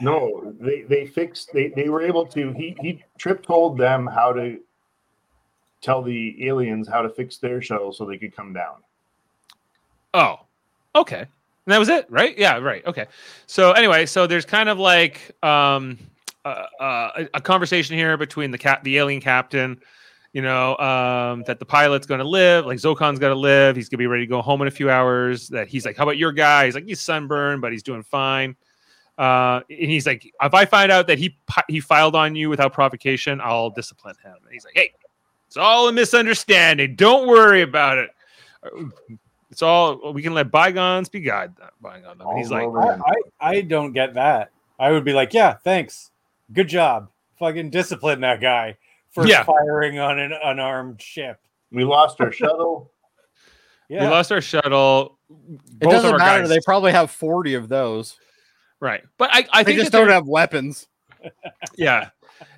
No, 0.00 0.54
they 0.60 0.82
they 0.82 1.06
fixed. 1.06 1.52
They 1.52 1.68
they 1.68 1.88
were 1.88 2.02
able 2.02 2.26
to. 2.26 2.52
He 2.52 2.76
he 2.80 3.02
Trip 3.16 3.42
told 3.42 3.78
them 3.78 4.06
how 4.06 4.32
to 4.32 4.58
tell 5.80 6.02
the 6.02 6.46
aliens 6.46 6.88
how 6.88 7.00
to 7.02 7.08
fix 7.08 7.38
their 7.38 7.62
shuttle 7.62 7.92
so 7.92 8.04
they 8.04 8.18
could 8.18 8.34
come 8.34 8.52
down. 8.52 8.76
Oh, 10.12 10.40
okay. 10.94 11.20
And 11.20 11.72
that 11.72 11.78
was 11.78 11.88
it, 11.88 12.06
right? 12.10 12.36
Yeah, 12.36 12.58
right. 12.58 12.84
Okay. 12.86 13.06
So 13.46 13.72
anyway, 13.72 14.06
so 14.06 14.26
there's 14.26 14.44
kind 14.44 14.68
of 14.68 14.78
like 14.78 15.36
um, 15.44 15.98
uh, 16.48 16.82
uh, 16.82 17.10
a, 17.16 17.28
a 17.34 17.40
conversation 17.40 17.96
here 17.96 18.16
between 18.16 18.50
the 18.50 18.58
cat, 18.58 18.82
the 18.84 18.98
alien 18.98 19.20
captain, 19.20 19.80
you 20.32 20.42
know, 20.42 20.76
um, 20.78 21.42
that 21.46 21.58
the 21.58 21.64
pilot's 21.64 22.06
going 22.06 22.20
to 22.20 22.28
live, 22.28 22.66
like 22.66 22.78
Zokan's 22.78 23.18
going 23.18 23.32
to 23.32 23.38
live. 23.38 23.76
He's 23.76 23.88
going 23.88 23.98
to 23.98 24.02
be 24.02 24.06
ready 24.06 24.24
to 24.24 24.28
go 24.28 24.42
home 24.42 24.62
in 24.62 24.68
a 24.68 24.70
few 24.70 24.90
hours. 24.90 25.48
That 25.48 25.68
he's 25.68 25.84
like, 25.86 25.96
how 25.96 26.04
about 26.04 26.18
your 26.18 26.32
guy? 26.32 26.66
He's 26.66 26.74
like, 26.74 26.84
he's 26.84 27.00
sunburned, 27.00 27.60
but 27.60 27.72
he's 27.72 27.82
doing 27.82 28.02
fine. 28.02 28.56
Uh, 29.16 29.62
and 29.68 29.90
he's 29.90 30.06
like, 30.06 30.24
if 30.42 30.54
I 30.54 30.64
find 30.64 30.92
out 30.92 31.06
that 31.08 31.18
he 31.18 31.36
he 31.68 31.80
filed 31.80 32.14
on 32.14 32.36
you 32.36 32.48
without 32.50 32.72
provocation, 32.72 33.40
I'll 33.42 33.70
discipline 33.70 34.14
him. 34.22 34.36
And 34.44 34.52
he's 34.52 34.64
like, 34.64 34.74
hey, 34.76 34.92
it's 35.46 35.56
all 35.56 35.88
a 35.88 35.92
misunderstanding. 35.92 36.94
Don't 36.94 37.26
worry 37.26 37.62
about 37.62 37.98
it. 37.98 38.10
It's 39.50 39.62
all 39.62 40.12
we 40.12 40.22
can 40.22 40.34
let 40.34 40.50
bygones 40.50 41.08
be 41.08 41.20
God 41.20 41.56
bygone. 41.80 42.20
And 42.20 42.38
he's 42.38 42.50
like, 42.50 42.68
I. 42.68 42.98
I, 43.00 43.14
I 43.40 43.60
don't 43.62 43.92
get 43.92 44.14
that. 44.14 44.50
I 44.78 44.92
would 44.92 45.04
be 45.04 45.12
like, 45.12 45.34
yeah, 45.34 45.54
thanks. 45.54 46.10
Good 46.52 46.68
job. 46.68 47.08
Fucking 47.38 47.70
discipline 47.70 48.20
that 48.22 48.40
guy 48.40 48.76
for 49.10 49.26
Yeah. 49.26 49.44
firing 49.44 49.98
on 49.98 50.18
an 50.18 50.32
unarmed 50.32 51.00
ship. 51.02 51.40
we 51.70 51.84
lost 51.84 52.20
our 52.20 52.32
shuttle. 52.32 52.92
Yeah. 53.90 54.02
we 54.02 54.08
lost 54.08 54.30
our 54.32 54.42
shuttle. 54.42 55.18
It 55.30 55.34
Both 55.80 55.82
of 55.82 55.90
doesn't 56.02 56.12
our 56.12 56.18
matter. 56.18 56.40
guys- 56.42 56.48
They 56.50 56.60
probably 56.62 56.92
have 56.92 57.10
40 57.10 57.54
of 57.54 57.70
those. 57.70 58.18
right, 58.80 59.02
but 59.16 59.30
I, 59.32 59.46
I 59.50 59.62
They 59.62 59.70
think 59.72 59.80
just 59.80 59.92
don't 59.92 60.10
have 60.10 60.26
weapons. 60.26 60.86
yeah. 61.78 62.10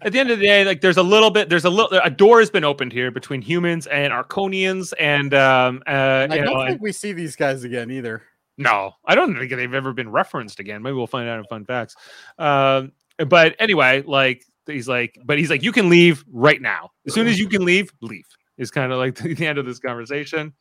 At 0.03 0.13
the 0.13 0.19
end 0.19 0.31
of 0.33 0.41
the 0.41 0.45
day, 0.45 0.65
like 0.65 0.81
there's 0.81 0.97
a 0.97 1.03
little 1.05 1.31
bit, 1.31 1.49
there's 1.49 1.65
a 1.65 1.71
little, 1.71 1.97
a 2.03 2.11
door 2.11 2.41
has 2.41 2.51
been 2.51 2.65
opened 2.65 2.93
here 2.93 3.13
between 3.13 3.43
humans 3.43 3.87
and 3.87 4.13
Arkonians, 4.13 4.93
and 4.99 5.33
um, 5.33 5.83
uh, 5.87 5.91
I 5.91 6.27
don't 6.27 6.45
know, 6.47 6.59
think 6.63 6.71
and- 6.71 6.81
we 6.81 6.91
see 6.91 7.13
these 7.13 7.37
guys 7.37 7.63
again 7.63 7.93
either. 7.93 8.23
no, 8.59 8.93
I 9.07 9.15
don't 9.15 9.33
think 9.39 9.51
they've 9.53 9.73
ever 9.73 9.93
been 9.93 10.11
referenced 10.11 10.59
again. 10.59 10.83
Maybe 10.83 10.95
we'll 10.95 11.07
find 11.07 11.29
out 11.29 11.39
in 11.39 11.45
fun 11.45 11.65
facts. 11.65 11.95
Um, 12.41 12.91
but 13.29 13.55
anyway, 13.59 14.03
like 14.07 14.45
he's 14.67 14.89
like, 14.89 15.19
but 15.25 15.39
he's 15.39 15.51
like, 15.51 15.63
you 15.63 15.73
can 15.73 15.89
leave 15.89 16.25
right 16.31 16.61
now. 16.61 16.91
As 17.07 17.15
soon 17.15 17.27
as 17.27 17.39
you 17.39 17.49
can 17.49 17.65
leave, 17.65 17.93
leave. 18.01 18.25
Is 18.59 18.71
kind 18.71 18.93
of 18.93 18.99
like 18.99 19.15
the 19.17 19.47
end 19.47 19.59
of 19.59 19.65
this 19.67 19.79
conversation. 19.79 20.53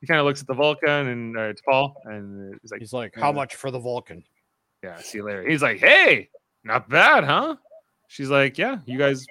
He 0.00 0.06
kind 0.06 0.20
of 0.20 0.26
looks 0.26 0.40
at 0.40 0.46
the 0.46 0.54
Vulcan 0.54 1.08
and 1.08 1.36
uh, 1.36 1.52
T'Pol, 1.52 1.92
and 2.04 2.58
he's 2.62 2.70
like, 2.72 2.80
He's 2.80 2.92
like, 2.92 3.14
Yeah. 3.16 3.22
how 3.24 3.32
much 3.32 3.54
for 3.56 3.70
the 3.70 3.78
Vulcan? 3.78 4.22
Yeah, 4.82 4.96
see 4.98 5.18
you 5.18 5.24
later. 5.24 5.48
He's 5.48 5.62
like, 5.62 5.78
hey, 5.78 6.28
not 6.64 6.88
bad, 6.88 7.22
huh? 7.24 7.56
She's 8.08 8.28
like, 8.30 8.58
yeah, 8.58 8.78
you 8.84 8.98
guys 8.98 9.26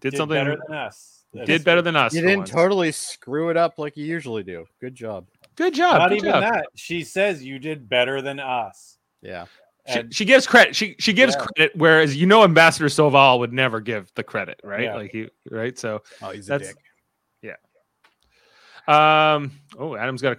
did, 0.00 0.10
Did 0.10 0.16
something 0.18 0.36
better 0.36 0.58
than 0.68 0.76
us. 0.76 1.24
did 1.46 1.64
better 1.64 1.80
than 1.82 1.96
us. 1.96 2.14
You 2.14 2.20
didn't 2.20 2.38
once. 2.40 2.50
totally 2.50 2.92
screw 2.92 3.48
it 3.48 3.56
up 3.56 3.78
like 3.78 3.96
you 3.96 4.04
usually 4.04 4.42
do. 4.42 4.66
Good 4.80 4.94
job. 4.94 5.26
Good 5.56 5.74
job. 5.74 5.98
Not 5.98 6.08
good 6.10 6.18
even 6.18 6.30
job. 6.30 6.42
that. 6.42 6.66
She 6.74 7.04
says 7.04 7.42
you 7.42 7.58
did 7.58 7.88
better 7.88 8.20
than 8.22 8.38
us. 8.38 8.98
Yeah. 9.22 9.46
She, 9.88 10.02
she 10.12 10.24
gives 10.24 10.46
credit. 10.46 10.76
She 10.76 10.94
she 11.00 11.12
gives 11.12 11.34
Yeah. 11.34 11.44
credit, 11.46 11.72
whereas 11.76 12.14
you 12.16 12.26
know 12.26 12.44
Ambassador 12.44 12.86
Soval 12.86 13.38
would 13.40 13.52
never 13.52 13.80
give 13.80 14.12
the 14.14 14.22
credit, 14.22 14.60
right? 14.62 14.84
Yeah. 14.84 14.94
Like 14.96 15.10
he 15.10 15.28
right. 15.50 15.76
So 15.78 16.02
Oh, 16.22 16.30
he's 16.30 16.48
a 16.50 16.58
dick. 16.58 16.76
um 18.88 19.52
oh 19.78 19.94
Adam's 19.96 20.22
got 20.22 20.32
a 20.32 20.38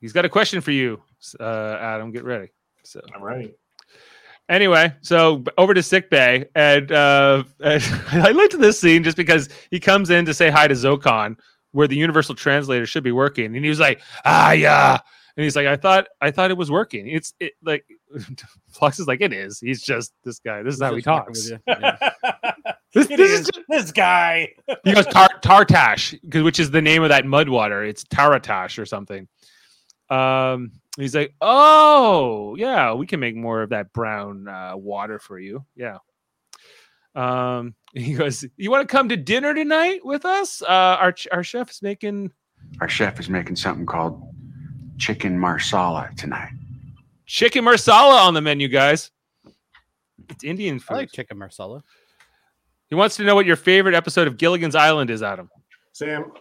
he's 0.00 0.12
got 0.12 0.24
a 0.24 0.28
question 0.28 0.60
for 0.60 0.72
you. 0.72 1.00
Uh 1.38 1.76
Adam, 1.80 2.10
get 2.10 2.24
ready. 2.24 2.48
So 2.82 3.00
I'm 3.14 3.22
ready. 3.22 3.54
anyway, 4.48 4.92
so 5.00 5.44
over 5.56 5.72
to 5.74 5.82
sick 5.82 6.10
bay, 6.10 6.46
and 6.54 6.90
uh, 6.92 7.44
and 7.60 7.82
I 8.12 8.30
liked 8.32 8.58
this 8.58 8.78
scene 8.80 9.02
just 9.04 9.16
because 9.16 9.48
he 9.70 9.80
comes 9.80 10.10
in 10.10 10.24
to 10.26 10.34
say 10.34 10.50
hi 10.50 10.66
to 10.68 10.74
Zokan, 10.74 11.36
where 11.72 11.86
the 11.88 11.96
universal 11.96 12.34
translator 12.34 12.84
should 12.84 13.04
be 13.04 13.12
working, 13.12 13.54
and 13.56 13.64
he 13.64 13.68
was 13.70 13.80
like, 13.80 14.02
"Ah, 14.26 14.52
yeah," 14.52 14.98
and 15.36 15.44
he's 15.44 15.56
like, 15.56 15.66
"I 15.66 15.76
thought, 15.76 16.06
I 16.20 16.30
thought 16.30 16.50
it 16.50 16.56
was 16.56 16.70
working. 16.70 17.08
It's 17.08 17.34
it 17.40 17.52
like." 17.62 17.84
Phlox 18.70 18.98
is 18.98 19.06
like, 19.06 19.20
"It 19.20 19.32
is. 19.32 19.58
He's 19.60 19.82
just 19.82 20.12
this 20.24 20.38
guy. 20.38 20.62
This 20.62 20.74
is 20.76 20.82
how 20.82 20.94
he 20.94 21.02
talks." 21.02 21.50
Yeah. 21.66 21.96
This, 22.94 23.08
this 23.08 23.18
is. 23.18 23.40
is 23.40 23.46
just- 23.48 23.66
this 23.68 23.90
guy. 23.90 24.50
he 24.84 24.92
goes 24.94 25.06
tar- 25.06 25.40
Tartash, 25.42 26.16
'cause- 26.30 26.44
which 26.44 26.60
is 26.60 26.70
the 26.70 26.80
name 26.80 27.02
of 27.02 27.08
that 27.08 27.26
mud 27.26 27.48
water. 27.48 27.82
It's 27.82 28.04
Taratash 28.04 28.78
or 28.78 28.86
something. 28.86 29.26
Um, 30.10 30.70
he's 30.96 31.12
like, 31.12 31.34
oh 31.40 32.54
yeah, 32.56 32.94
we 32.94 33.06
can 33.08 33.18
make 33.18 33.34
more 33.34 33.62
of 33.62 33.70
that 33.70 33.92
brown 33.92 34.46
uh, 34.46 34.74
water 34.76 35.18
for 35.18 35.40
you. 35.40 35.64
Yeah. 35.74 35.98
Um, 37.16 37.74
he 37.94 38.14
goes, 38.14 38.44
you 38.56 38.70
want 38.70 38.88
to 38.88 38.92
come 38.92 39.08
to 39.08 39.16
dinner 39.16 39.54
tonight 39.54 40.04
with 40.04 40.24
us? 40.24 40.62
Uh, 40.62 40.66
our 41.00 41.10
ch- 41.10 41.26
our 41.32 41.42
chef's 41.42 41.82
making 41.82 42.30
Our 42.80 42.88
chef 42.88 43.18
is 43.18 43.28
making 43.28 43.56
something 43.56 43.86
called 43.86 44.22
chicken 44.98 45.38
marsala 45.38 46.10
tonight. 46.16 46.52
chicken 47.26 47.64
marsala 47.64 48.22
on 48.22 48.34
the 48.34 48.40
menu, 48.40 48.68
guys. 48.68 49.10
It's 50.28 50.44
Indian 50.44 50.76
I 50.76 50.78
food. 50.78 50.94
like 50.94 51.12
chicken 51.12 51.38
marsala. 51.38 51.82
he 52.88 52.94
wants 52.94 53.16
to 53.16 53.24
know 53.24 53.34
what 53.34 53.46
your 53.46 53.56
favorite 53.56 53.94
episode 53.94 54.26
of 54.26 54.36
Gilligan's 54.36 54.74
Island 54.74 55.10
is, 55.10 55.22
Adam. 55.22 55.50
Sam, 55.92 56.32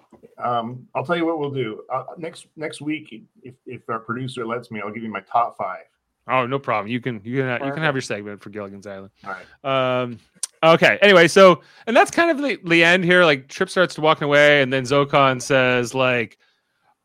um, 0.43 0.87
I'll 0.95 1.05
tell 1.05 1.15
you 1.17 1.25
what 1.25 1.39
we'll 1.39 1.51
do. 1.51 1.83
Uh, 1.91 2.03
next 2.17 2.47
next 2.55 2.81
week, 2.81 3.23
if, 3.43 3.53
if 3.65 3.81
our 3.89 3.99
producer 3.99 4.45
lets 4.47 4.71
me, 4.71 4.81
I'll 4.81 4.91
give 4.91 5.03
you 5.03 5.11
my 5.11 5.21
top 5.21 5.57
five. 5.57 5.83
Oh, 6.27 6.45
no 6.47 6.57
problem. 6.57 6.91
You 6.91 7.01
can 7.01 7.21
you 7.23 7.41
can 7.41 7.65
you 7.65 7.73
can 7.73 7.83
have 7.83 7.93
your 7.93 8.01
segment 8.01 8.41
for 8.41 8.49
Gilligan's 8.49 8.87
Island. 8.87 9.11
All 9.25 9.35
right. 9.63 10.01
Um, 10.01 10.19
okay. 10.63 10.97
Anyway, 11.01 11.27
so 11.27 11.61
and 11.85 11.95
that's 11.95 12.09
kind 12.09 12.31
of 12.31 12.37
the, 12.37 12.57
the 12.63 12.83
end 12.83 13.03
here. 13.03 13.25
Like 13.25 13.47
Trip 13.49 13.69
starts 13.69 13.95
to 13.95 14.01
walking 14.01 14.23
away, 14.23 14.61
and 14.61 14.71
then 14.71 14.83
Zokan 14.83 15.41
says, 15.41 15.93
like, 15.93 16.37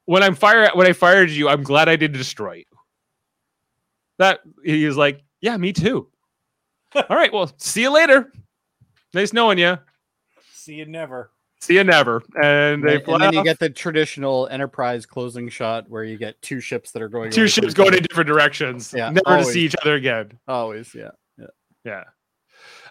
when 0.09 0.23
I'm 0.23 0.35
fire 0.35 0.71
when 0.73 0.87
I 0.87 0.95
fired 0.95 1.29
you, 1.29 1.51
I'm 1.51 1.63
glad 1.63 1.87
I 1.87 1.97
didn't 1.97 2.17
destroy 2.17 2.55
you. 2.55 2.65
That 4.17 4.41
he 4.65 4.87
was 4.87 4.97
like, 4.97 5.23
yeah, 5.43 5.55
me 5.59 5.71
too. 5.71 6.09
All 6.95 7.05
right, 7.11 7.31
well, 7.31 7.53
see 7.59 7.83
you 7.83 7.93
later. 7.93 8.33
Nice 9.13 9.35
knowing 9.35 9.59
you. 9.59 9.79
See 10.55 10.77
you 10.77 10.87
never. 10.87 11.31
See 11.61 11.75
you 11.75 11.85
never. 11.85 12.23
And 12.43 12.83
they 12.83 12.95
And, 12.97 13.05
fly 13.05 13.15
and 13.17 13.23
then 13.23 13.35
you 13.35 13.45
get 13.45 13.59
the 13.59 13.69
traditional 13.69 14.49
Enterprise 14.49 15.05
closing 15.05 15.51
shot 15.51 15.91
where 15.91 16.05
you 16.05 16.17
get 16.17 16.41
two 16.41 16.61
ships 16.61 16.91
that 16.93 17.03
are 17.03 17.11
going 17.11 17.31
two 17.31 17.47
ships 17.47 17.75
going 17.75 17.93
in 17.93 18.03
different 18.03 18.29
directions. 18.29 18.95
Yeah, 18.97 19.11
never 19.11 19.43
to 19.43 19.45
see 19.45 19.61
each 19.61 19.77
other 19.83 19.95
again. 19.95 20.39
Always, 20.49 20.95
yeah. 20.95 21.11
Yeah. 21.85 22.05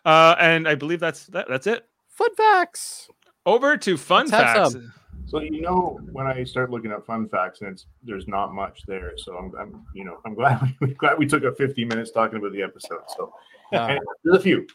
Uh, 0.05 0.36
and 0.39 0.68
I 0.68 0.76
believe 0.76 0.99
that's 0.99 1.26
that, 1.28 1.47
that's 1.49 1.65
it. 1.65 1.84
Fun 2.09 2.36
facts. 2.36 3.09
Over 3.43 3.76
to 3.78 3.97
fun 3.97 4.28
Let's 4.28 4.32
have 4.32 4.74
facts. 4.74 4.86
So 5.28 5.42
you 5.42 5.62
know 5.62 6.00
when 6.14 6.26
I 6.26 6.46
start 6.46 6.72
looking 6.72 6.92
at 6.92 7.06
fun 7.06 7.28
facts 7.28 7.60
and 7.62 7.72
it's 7.72 7.86
there's 8.02 8.28
not 8.30 8.54
much 8.54 8.82
there. 8.88 9.12
So 9.18 9.36
I'm, 9.36 9.54
I'm 9.60 9.86
you 9.94 10.06
know 10.06 10.20
I'm 10.26 10.34
glad 10.42 10.62
we 10.80 10.94
glad 10.94 11.18
we 11.18 11.28
took 11.28 11.44
up 11.44 11.58
50 11.58 11.84
minutes 11.86 12.12
talking 12.12 12.40
about 12.40 12.54
the 12.54 12.64
episode. 12.64 13.02
So 13.16 13.34
Uh, 13.74 13.98
there's 14.24 14.38
a 14.38 14.42
few. 14.42 14.66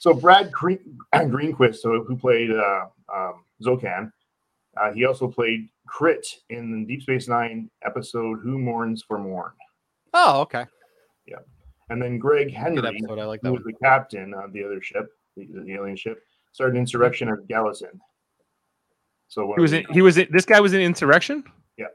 So 0.00 0.12
Brad 0.12 0.50
Green, 0.50 0.98
Greenquist, 1.14 1.76
so 1.76 2.02
who 2.02 2.16
played 2.16 2.50
uh, 2.50 2.86
um, 3.14 3.44
Zokan, 3.62 4.10
uh, 4.76 4.92
he 4.92 5.04
also 5.04 5.28
played 5.28 5.68
Krit 5.88 6.24
in 6.48 6.86
Deep 6.86 7.02
Space 7.02 7.28
Nine 7.28 7.70
episode 7.84 8.40
"Who 8.42 8.58
Mourns 8.58 9.04
for 9.06 9.18
Morn," 9.18 9.52
oh, 10.14 10.40
okay. 10.40 10.64
Yeah, 11.26 11.38
and 11.90 12.02
then 12.02 12.18
Greg 12.18 12.52
Henry, 12.52 12.78
episode. 12.78 13.18
I 13.20 13.24
like 13.26 13.40
who 13.42 13.48
that 13.48 13.52
was 13.52 13.64
one. 13.64 13.74
the 13.74 13.86
captain 13.86 14.34
of 14.34 14.52
the 14.52 14.64
other 14.64 14.82
ship, 14.82 15.06
the, 15.36 15.46
the 15.46 15.74
alien 15.74 15.96
ship, 15.96 16.22
started 16.52 16.76
Insurrection 16.76 17.28
of 17.28 17.46
Gallatin. 17.46 18.00
So 19.30 19.46
one 19.46 19.58
He 19.58 19.62
was 19.62 19.72
of 19.72 19.78
in, 19.78 19.86
he 19.94 20.02
was 20.02 20.18
in, 20.18 20.28
this 20.30 20.44
guy 20.44 20.60
was 20.60 20.74
in 20.74 20.80
insurrection. 20.80 21.44
Yeah. 21.78 21.86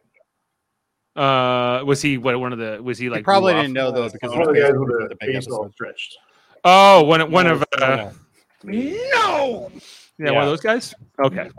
Uh, 1.16 1.84
was 1.86 2.02
he 2.02 2.18
what 2.18 2.40
one 2.40 2.54
of 2.54 2.60
the 2.60 2.80
was 2.82 2.98
he 2.98 3.06
He 3.06 3.10
like 3.10 3.24
probably 3.24 3.54
didn't 3.54 3.74
know 3.74 3.92
though 3.92 4.10
because 4.10 4.32
one 4.32 4.50
of 4.50 4.56
the 4.56 4.62
it 4.62 4.64
was 4.64 4.72
guys 4.72 4.80
with 4.80 4.88
the 4.88 5.08
the 5.10 5.16
big 5.20 5.36
face 5.36 5.48
all 5.48 5.70
stretched. 5.72 6.18
Oh, 6.64 7.04
one 7.04 7.30
one 7.30 7.46
of 7.46 7.64
No, 7.78 7.86
uh, 7.86 8.12
no. 8.64 8.72
no. 8.74 9.72
Yeah, 10.18 10.32
one 10.32 10.44
of 10.44 10.50
those 10.50 10.62
guys. 10.62 10.96
Okay, 11.20 11.50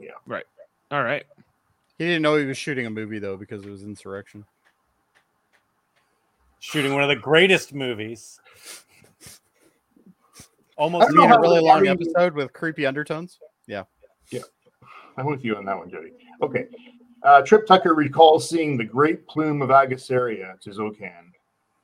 yeah. 0.00 0.10
Right. 0.26 0.44
All 0.90 1.02
right. 1.02 1.24
He 1.98 2.06
didn't 2.06 2.22
know 2.22 2.36
he 2.36 2.46
was 2.46 2.56
shooting 2.56 2.86
a 2.86 2.90
movie 2.90 3.18
though 3.18 3.36
because 3.36 3.64
it 3.64 3.70
was 3.70 3.82
insurrection. 3.82 4.44
Shooting 6.60 6.94
one 6.94 7.02
of 7.02 7.08
the 7.10 7.16
greatest 7.16 7.74
movies. 7.74 8.40
Almost 10.76 11.02
I 11.02 11.06
don't 11.06 11.14
You 11.14 11.20
mean 11.20 11.30
know 11.30 11.36
a 11.36 11.40
really 11.40 11.60
long 11.60 11.86
episode 11.86 12.32
with 12.34 12.52
creepy 12.52 12.86
undertones? 12.86 13.38
I'm 15.18 15.26
with 15.26 15.44
you 15.44 15.56
on 15.56 15.64
that 15.64 15.76
one, 15.76 15.90
Jody. 15.90 16.12
Okay. 16.42 16.66
Uh, 17.24 17.42
Trip 17.42 17.66
Tucker 17.66 17.94
recalls 17.94 18.48
seeing 18.48 18.76
the 18.76 18.84
great 18.84 19.26
plume 19.26 19.60
of 19.60 19.70
Agosoria 19.70 20.58
to 20.60 20.70
Zokan, 20.70 21.32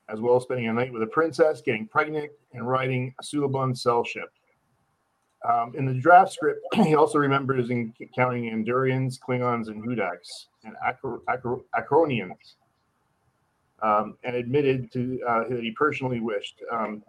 as 0.07 0.21
well 0.21 0.37
as 0.37 0.43
spending 0.43 0.67
a 0.69 0.73
night 0.73 0.93
with 0.93 1.03
a 1.03 1.07
princess, 1.07 1.61
getting 1.61 1.87
pregnant, 1.87 2.31
and 2.53 2.67
riding 2.67 3.13
a 3.19 3.23
Suliban 3.23 3.77
cell 3.77 4.03
ship. 4.03 4.31
Um, 5.47 5.73
in 5.77 5.85
the 5.85 5.93
draft 5.93 6.31
script, 6.31 6.61
he 6.75 6.95
also 6.95 7.17
remembers 7.17 7.69
encountering 7.69 8.51
Andorians, 8.51 9.19
Klingons, 9.19 9.67
and 9.67 9.83
Hudaks, 9.83 10.45
and 10.63 10.75
Acro- 10.87 11.21
Acro- 11.27 11.65
um, 13.81 14.17
and 14.23 14.35
admitted 14.35 14.91
to 14.93 15.21
uh, 15.27 15.43
that 15.49 15.61
he 15.61 15.71
personally 15.71 16.21
wished 16.21 16.61
um, 16.71 17.03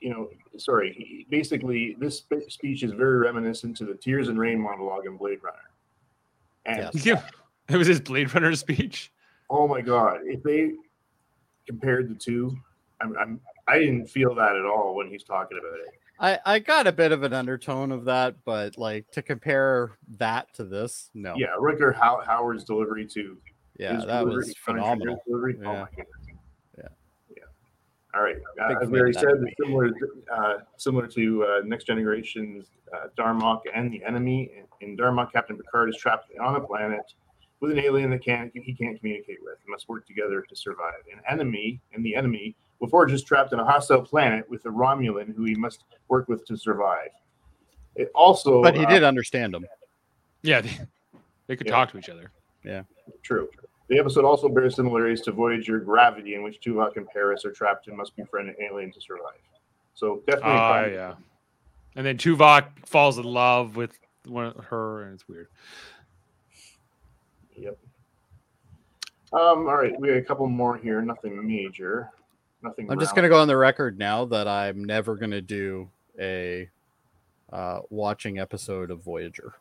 you 0.00 0.10
know, 0.10 0.28
sorry, 0.56 1.26
basically, 1.30 1.96
this 1.98 2.24
speech 2.48 2.82
is 2.82 2.92
very 2.92 3.18
reminiscent 3.18 3.76
to 3.78 3.84
the 3.84 3.94
Tears 3.94 4.28
and 4.28 4.38
Rain 4.38 4.60
monologue 4.60 5.06
in 5.06 5.16
Blade 5.16 5.38
Runner. 5.42 5.58
And 6.66 6.90
Yes. 6.94 7.06
Yeah, 7.06 7.22
it 7.68 7.76
was 7.76 7.86
his 7.86 8.00
Blade 8.00 8.34
Runner 8.34 8.54
speech. 8.54 9.12
oh 9.50 9.66
my 9.66 9.80
God, 9.80 10.20
if 10.24 10.42
they 10.42 10.72
compared 11.66 12.08
the 12.08 12.14
two, 12.14 12.56
I'm, 13.00 13.16
I'm, 13.18 13.40
I 13.66 13.78
didn't 13.78 14.06
feel 14.06 14.34
that 14.34 14.56
at 14.56 14.64
all 14.64 14.94
when 14.94 15.08
he's 15.08 15.24
talking 15.24 15.58
about 15.58 15.78
it. 15.80 15.94
I 16.20 16.54
I 16.54 16.58
got 16.58 16.86
a 16.86 16.92
bit 16.92 17.12
of 17.12 17.22
an 17.22 17.32
undertone 17.32 17.92
of 17.92 18.04
that, 18.06 18.36
but 18.44 18.76
like 18.76 19.08
to 19.12 19.22
compare 19.22 19.92
that 20.16 20.52
to 20.54 20.64
this, 20.64 21.10
no. 21.14 21.34
Yeah, 21.36 21.48
Rutger 21.60 21.94
How- 21.94 22.22
Howard's 22.26 22.64
delivery 22.64 23.06
to 23.06 23.36
yeah, 23.78 23.92
that 23.92 24.06
delivery, 24.06 24.36
was 24.36 24.54
phenomenal. 24.56 25.22
Delivery. 25.26 25.58
Oh 25.64 25.72
my 25.72 25.86
goodness. 25.94 26.27
Yeah. 28.14 28.20
Yeah. 28.20 28.20
All 28.20 28.24
right. 28.24 28.36
Uh, 28.60 28.68
Big 28.68 28.76
as 28.76 28.82
fan 28.84 28.90
Mary 28.90 29.14
said, 29.14 29.36
similar 29.62 29.90
uh, 30.32 30.54
similar 30.76 31.06
to 31.08 31.44
uh, 31.44 31.60
Next 31.64 31.84
Generation's 31.84 32.66
uh, 32.92 33.08
Darmok 33.18 33.62
and 33.74 33.92
the 33.92 34.02
Enemy. 34.04 34.50
In 34.80 34.96
Darmok, 34.96 35.32
Captain 35.32 35.56
Picard 35.56 35.88
is 35.90 35.96
trapped 35.96 36.30
on 36.40 36.56
a 36.56 36.60
planet 36.60 37.00
with 37.60 37.72
an 37.72 37.78
alien 37.78 38.10
that 38.10 38.24
can't 38.24 38.50
he 38.54 38.72
can't 38.74 38.98
communicate 38.98 39.38
with. 39.42 39.58
They 39.66 39.70
must 39.70 39.88
work 39.88 40.06
together 40.06 40.42
to 40.48 40.56
survive. 40.56 40.94
An 41.12 41.20
enemy 41.28 41.80
and 41.92 42.04
the 42.04 42.14
enemy, 42.14 42.56
LaForge 42.82 43.12
is 43.12 43.22
trapped 43.24 43.52
on 43.52 43.60
a 43.60 43.64
hostile 43.64 44.02
planet 44.02 44.48
with 44.48 44.64
a 44.66 44.68
Romulan 44.68 45.34
who 45.34 45.44
he 45.44 45.54
must 45.54 45.84
work 46.08 46.28
with 46.28 46.46
to 46.46 46.56
survive. 46.56 47.10
It 47.96 48.10
also, 48.14 48.62
But 48.62 48.76
he 48.76 48.84
uh, 48.84 48.88
did 48.88 49.02
understand 49.02 49.54
him. 49.54 49.66
Yeah, 50.42 50.60
they, 50.60 50.70
they 51.48 51.56
could 51.56 51.66
Yeah. 51.66 51.72
talk 51.72 51.90
to 51.92 51.98
each 51.98 52.08
other. 52.08 52.30
Yeah. 52.64 52.82
True. 53.22 53.48
The 53.88 53.98
episode 53.98 54.24
also 54.24 54.48
bears 54.48 54.76
similarities 54.76 55.22
to 55.22 55.32
Voyager 55.32 55.80
Gravity, 55.80 56.34
in 56.34 56.42
which 56.42 56.60
Tuvok 56.60 56.96
and 56.96 57.08
Paris 57.08 57.44
are 57.44 57.52
trapped 57.52 57.88
and 57.88 57.96
must 57.96 58.14
befriend 58.16 58.50
an 58.50 58.56
alien 58.60 58.92
to 58.92 59.00
survive. 59.00 59.40
So 59.94 60.22
definitely. 60.26 60.52
Oh 60.52 60.58
fun. 60.58 60.92
yeah. 60.92 61.14
And 61.96 62.06
then 62.06 62.18
Tuvok 62.18 62.66
falls 62.84 63.18
in 63.18 63.24
love 63.24 63.76
with 63.76 63.98
one 64.26 64.46
of 64.46 64.64
her, 64.66 65.04
and 65.04 65.14
it's 65.14 65.26
weird. 65.26 65.48
Yep. 67.56 67.78
Um. 69.32 69.66
All 69.66 69.76
right, 69.76 69.98
we 69.98 70.08
got 70.08 70.16
a 70.18 70.22
couple 70.22 70.46
more 70.46 70.76
here. 70.76 71.00
Nothing 71.02 71.46
major. 71.46 72.10
Nothing. 72.62 72.90
I'm 72.90 73.00
just 73.00 73.14
gonna 73.14 73.28
go 73.28 73.40
on 73.40 73.48
the 73.48 73.56
record 73.56 73.98
now 73.98 74.26
that 74.26 74.46
I'm 74.46 74.84
never 74.84 75.16
gonna 75.16 75.40
do 75.40 75.88
a 76.18 76.68
uh, 77.52 77.80
watching 77.90 78.38
episode 78.38 78.90
of 78.90 79.02
Voyager. 79.02 79.54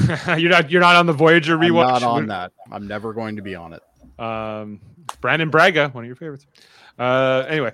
you're 0.38 0.50
not 0.50 0.70
you're 0.70 0.80
not 0.80 0.96
on 0.96 1.06
the 1.06 1.12
Voyager 1.12 1.56
rewatch. 1.56 1.62
I'm 1.62 1.72
rewatch. 1.72 2.00
not 2.00 2.02
on 2.02 2.26
that. 2.26 2.52
I'm 2.70 2.86
never 2.86 3.12
going 3.12 3.36
to 3.36 3.42
be 3.42 3.54
on 3.54 3.72
it. 3.72 3.82
Um, 4.18 4.80
Brannon 5.20 5.50
Braga, 5.50 5.88
one 5.90 6.04
of 6.04 6.06
your 6.06 6.16
favorites. 6.16 6.46
Uh, 6.98 7.44
anyway, 7.48 7.72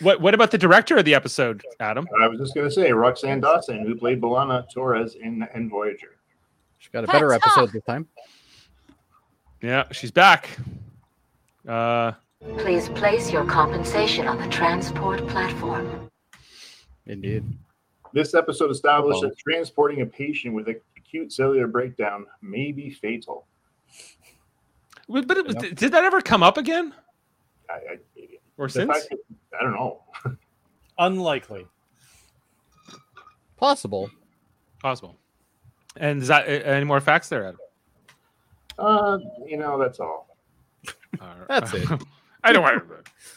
what 0.00 0.20
what 0.20 0.34
about 0.34 0.50
the 0.50 0.58
director 0.58 0.96
of 0.96 1.04
the 1.04 1.14
episode, 1.14 1.62
Adam? 1.80 2.06
I 2.20 2.28
was 2.28 2.38
just 2.38 2.54
gonna 2.54 2.70
say 2.70 2.90
Roxann 2.90 3.40
Dawson, 3.40 3.84
who 3.86 3.94
played 3.94 4.20
B'Elanna 4.20 4.70
Torres 4.72 5.14
in 5.14 5.46
in 5.54 5.70
Voyager. 5.70 6.16
She 6.78 6.90
got 6.90 7.04
a 7.04 7.06
better 7.06 7.28
That's 7.30 7.46
episode 7.46 7.72
this 7.72 7.82
time. 7.84 8.06
Yeah, 9.62 9.84
she's 9.90 10.10
back. 10.10 10.50
Uh, 11.66 12.12
Please 12.58 12.88
place 12.90 13.30
your 13.32 13.44
compensation 13.44 14.28
on 14.28 14.38
the 14.38 14.46
transport 14.48 15.26
platform. 15.28 16.10
Indeed. 17.06 17.44
This 18.12 18.34
episode 18.34 18.70
established 18.70 19.24
Uh-oh. 19.24 19.30
that 19.30 19.38
transporting 19.38 20.02
a 20.02 20.06
patient 20.06 20.54
with 20.54 20.68
a 20.68 20.80
acute 21.06 21.32
cellular 21.32 21.66
breakdown 21.66 22.26
may 22.42 22.72
be 22.72 22.90
fatal. 22.90 23.46
but 25.08 25.26
but 25.26 25.36
it 25.36 25.46
was, 25.46 25.54
did 25.56 25.92
that 25.92 26.04
ever 26.04 26.20
come 26.20 26.42
up 26.42 26.56
again 26.56 26.92
I, 27.70 27.74
I, 27.74 27.98
or 28.58 28.66
the 28.66 28.72
since? 28.72 29.08
that- 29.08 29.18
I 29.58 29.62
don't 29.62 29.72
know. 29.72 30.02
Unlikely. 30.98 31.66
Possible. 33.56 34.10
Possible. 34.82 35.16
And 35.96 36.20
is 36.20 36.28
that 36.28 36.46
uh, 36.46 36.50
any 36.50 36.84
more 36.84 37.00
facts 37.00 37.30
there, 37.30 37.46
Adam? 37.46 37.60
Uh, 38.78 39.18
you 39.46 39.56
know, 39.56 39.78
that's 39.78 39.98
all. 39.98 40.36
All 41.20 41.28
right. 41.38 41.48
That's 41.48 41.72
it. 41.72 41.88
I 42.44 42.52
don't 42.52 42.62
want 42.62 42.86
to. 42.86 42.94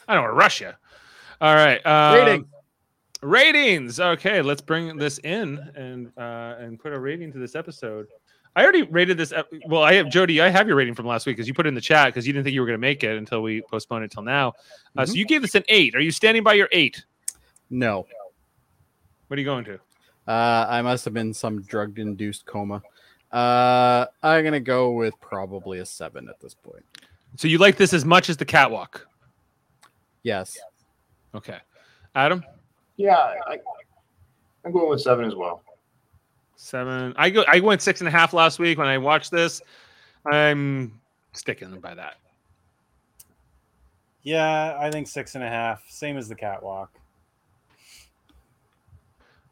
I 0.07 0.13
don't 0.13 0.23
want 0.23 0.33
to 0.33 0.37
rush 0.37 0.59
you. 0.61 0.71
All 1.39 1.55
right. 1.55 1.85
Um, 1.85 2.15
Rating. 2.15 2.47
Ratings. 3.21 3.99
Okay, 3.99 4.41
let's 4.41 4.61
bring 4.61 4.95
this 4.97 5.17
in 5.19 5.57
and 5.75 6.11
uh, 6.17 6.55
and 6.59 6.79
put 6.79 6.93
a 6.93 6.99
rating 6.99 7.31
to 7.33 7.37
this 7.37 7.53
episode. 7.55 8.07
I 8.55 8.63
already 8.63 8.83
rated 8.83 9.17
this. 9.17 9.31
ep- 9.31 9.51
Well, 9.67 9.83
I 9.83 9.93
have 9.93 10.09
Jody. 10.09 10.41
I 10.41 10.49
have 10.49 10.67
your 10.67 10.77
rating 10.77 10.95
from 10.95 11.05
last 11.05 11.25
week 11.25 11.35
because 11.35 11.47
you 11.47 11.53
put 11.53 11.65
it 11.65 11.69
in 11.69 11.75
the 11.75 11.81
chat 11.81 12.07
because 12.07 12.25
you 12.25 12.33
didn't 12.33 12.45
think 12.45 12.53
you 12.53 12.61
were 12.61 12.67
going 12.67 12.77
to 12.77 12.81
make 12.81 13.03
it 13.03 13.17
until 13.17 13.41
we 13.43 13.61
postponed 13.61 14.05
it 14.05 14.11
till 14.11 14.23
now. 14.23 14.53
Uh, 14.97 15.05
So 15.05 15.13
you 15.13 15.25
gave 15.25 15.41
this 15.41 15.55
an 15.55 15.63
eight. 15.67 15.95
Are 15.95 15.99
you 15.99 16.11
standing 16.11 16.43
by 16.43 16.53
your 16.53 16.69
eight? 16.71 17.03
No. 17.69 18.07
What 19.27 19.37
are 19.37 19.39
you 19.41 19.45
going 19.45 19.65
to? 19.65 19.75
Uh, 20.27 20.65
I 20.69 20.81
must 20.81 21.05
have 21.05 21.13
been 21.13 21.33
some 21.33 21.61
drug 21.61 21.99
induced 21.99 22.45
coma. 22.45 22.81
Uh, 23.31 24.05
I'm 24.23 24.43
gonna 24.43 24.59
go 24.59 24.91
with 24.91 25.13
probably 25.21 25.79
a 25.79 25.85
seven 25.85 26.27
at 26.29 26.39
this 26.39 26.53
point. 26.55 26.83
So 27.35 27.47
you 27.47 27.57
like 27.59 27.77
this 27.77 27.93
as 27.93 28.03
much 28.05 28.29
as 28.29 28.37
the 28.37 28.45
catwalk? 28.45 29.05
Yes. 30.23 30.57
Okay, 31.35 31.57
Adam. 32.15 32.43
Yeah, 32.99 33.15
I, 33.15 33.57
I'm 34.65 34.73
going 34.73 34.89
with 34.89 34.99
seven 34.99 35.23
as 35.23 35.33
well. 35.33 35.63
Seven. 36.57 37.13
I 37.15 37.29
go. 37.29 37.45
I 37.47 37.61
went 37.61 37.81
six 37.81 38.01
and 38.01 38.09
a 38.09 38.11
half 38.11 38.33
last 38.33 38.59
week 38.59 38.77
when 38.77 38.87
I 38.87 38.97
watched 38.97 39.31
this. 39.31 39.61
I'm 40.29 40.99
sticking 41.31 41.79
by 41.79 41.95
that. 41.95 42.15
Yeah, 44.23 44.77
I 44.77 44.91
think 44.91 45.07
six 45.07 45.35
and 45.35 45.45
a 45.45 45.47
half. 45.47 45.81
Same 45.87 46.17
as 46.17 46.27
the 46.27 46.35
catwalk. 46.35 46.98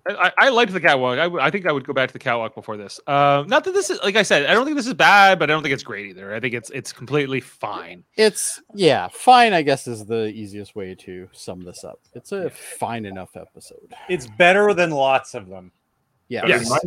I, 0.09 0.31
I 0.37 0.49
liked 0.49 0.71
the 0.73 0.79
catwalk. 0.81 1.17
I, 1.19 1.23
w- 1.23 1.43
I 1.43 1.49
think 1.51 1.65
I 1.65 1.71
would 1.71 1.85
go 1.85 1.93
back 1.93 2.09
to 2.09 2.13
the 2.13 2.19
catwalk 2.19 2.55
before 2.55 2.77
this. 2.77 2.99
Uh, 3.07 3.43
not 3.47 3.63
that 3.63 3.73
this 3.73 3.89
is 3.89 3.99
like 4.03 4.15
I 4.15 4.23
said. 4.23 4.45
I 4.45 4.53
don't 4.53 4.65
think 4.65 4.77
this 4.77 4.87
is 4.87 4.93
bad, 4.93 5.39
but 5.39 5.49
I 5.49 5.53
don't 5.53 5.63
think 5.63 5.73
it's 5.73 5.83
great 5.83 6.07
either. 6.07 6.33
I 6.33 6.39
think 6.39 6.53
it's 6.53 6.69
it's 6.69 6.93
completely 6.93 7.39
fine. 7.41 8.03
It's 8.15 8.61
yeah, 8.73 9.07
fine. 9.11 9.53
I 9.53 9.61
guess 9.61 9.87
is 9.87 10.05
the 10.05 10.27
easiest 10.27 10.75
way 10.75 10.95
to 10.95 11.27
sum 11.31 11.61
this 11.63 11.83
up. 11.83 11.99
It's 12.13 12.31
a 12.31 12.49
fine 12.49 13.05
enough 13.05 13.35
episode. 13.35 13.93
It's 14.09 14.27
better 14.37 14.73
than 14.73 14.91
lots 14.91 15.33
of 15.33 15.47
them. 15.47 15.71
Yeah, 16.29 16.45
Yes. 16.45 16.69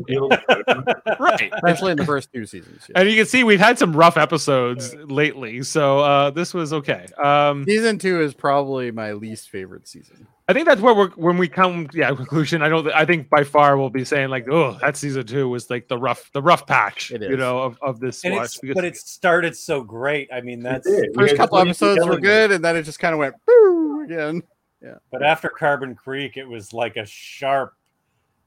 Right. 1.18 1.51
especially 1.55 1.93
in 1.93 1.97
the 1.97 2.05
first 2.05 2.33
two 2.33 2.45
seasons. 2.47 2.87
yeah. 2.89 3.01
And 3.01 3.09
you 3.11 3.16
can 3.16 3.27
see 3.27 3.43
we've 3.45 3.59
had 3.61 3.79
some 3.79 3.95
rough 3.95 4.16
episodes 4.16 4.95
lately, 4.95 5.62
so 5.62 6.01
uh, 6.01 6.31
this 6.31 6.53
was 6.55 6.73
okay. 6.75 7.07
Um, 7.23 7.64
Season 7.64 7.99
two 7.99 8.21
is 8.21 8.35
probably 8.35 8.91
my 8.91 9.12
least 9.12 9.49
favorite 9.51 9.89
season. 9.89 10.27
I 10.51 10.53
think 10.53 10.66
that's 10.66 10.80
where 10.80 10.92
we're 10.94 11.11
when 11.11 11.38
we 11.38 11.46
come, 11.46 11.88
yeah, 11.94 12.12
conclusion. 12.14 12.61
I 12.61 12.68
don't. 12.68 12.88
I 12.88 13.05
think 13.05 13.30
by 13.30 13.44
far 13.44 13.78
we'll 13.78 13.88
be 13.88 14.05
saying 14.05 14.30
like, 14.30 14.48
oh, 14.51 14.76
that 14.80 14.96
season 14.96 15.24
two 15.24 15.48
was 15.48 15.70
like 15.70 15.86
the 15.86 15.96
rough, 15.96 16.28
the 16.32 16.42
rough 16.42 16.66
patch, 16.66 17.12
It 17.12 17.22
you 17.22 17.36
know, 17.36 17.61
of, 17.61 17.78
of 17.82 18.01
this 18.01 18.24
And 18.24 18.34
watch. 18.34 18.61
because- 18.61 18.74
but 18.74 18.84
it 18.84 18.96
started 18.96 19.57
so 19.57 19.84
great. 19.84 20.28
I 20.32 20.40
mean, 20.40 20.61
that's 20.61 20.88
did. 20.88 21.11
We 21.14 21.22
First 21.28 21.36
couple 21.36 21.59
episodes 21.59 22.01
were 22.01 22.05
telling 22.07 22.22
good, 22.22 22.51
and 22.51 22.64
then 22.64 22.74
it 22.74 22.82
just 22.82 22.98
kind 22.98 23.12
of 23.12 23.20
went 23.20 23.36
boo 23.46 24.03
again. 24.05 24.42
Yeah. 24.82 24.94
But 25.12 25.22
after 25.22 25.48
Carbon 25.51 25.94
Creek, 25.94 26.36
it 26.36 26.46
was 26.48 26.72
like 26.72 26.96
a 26.96 27.07
sharp, 27.07 27.74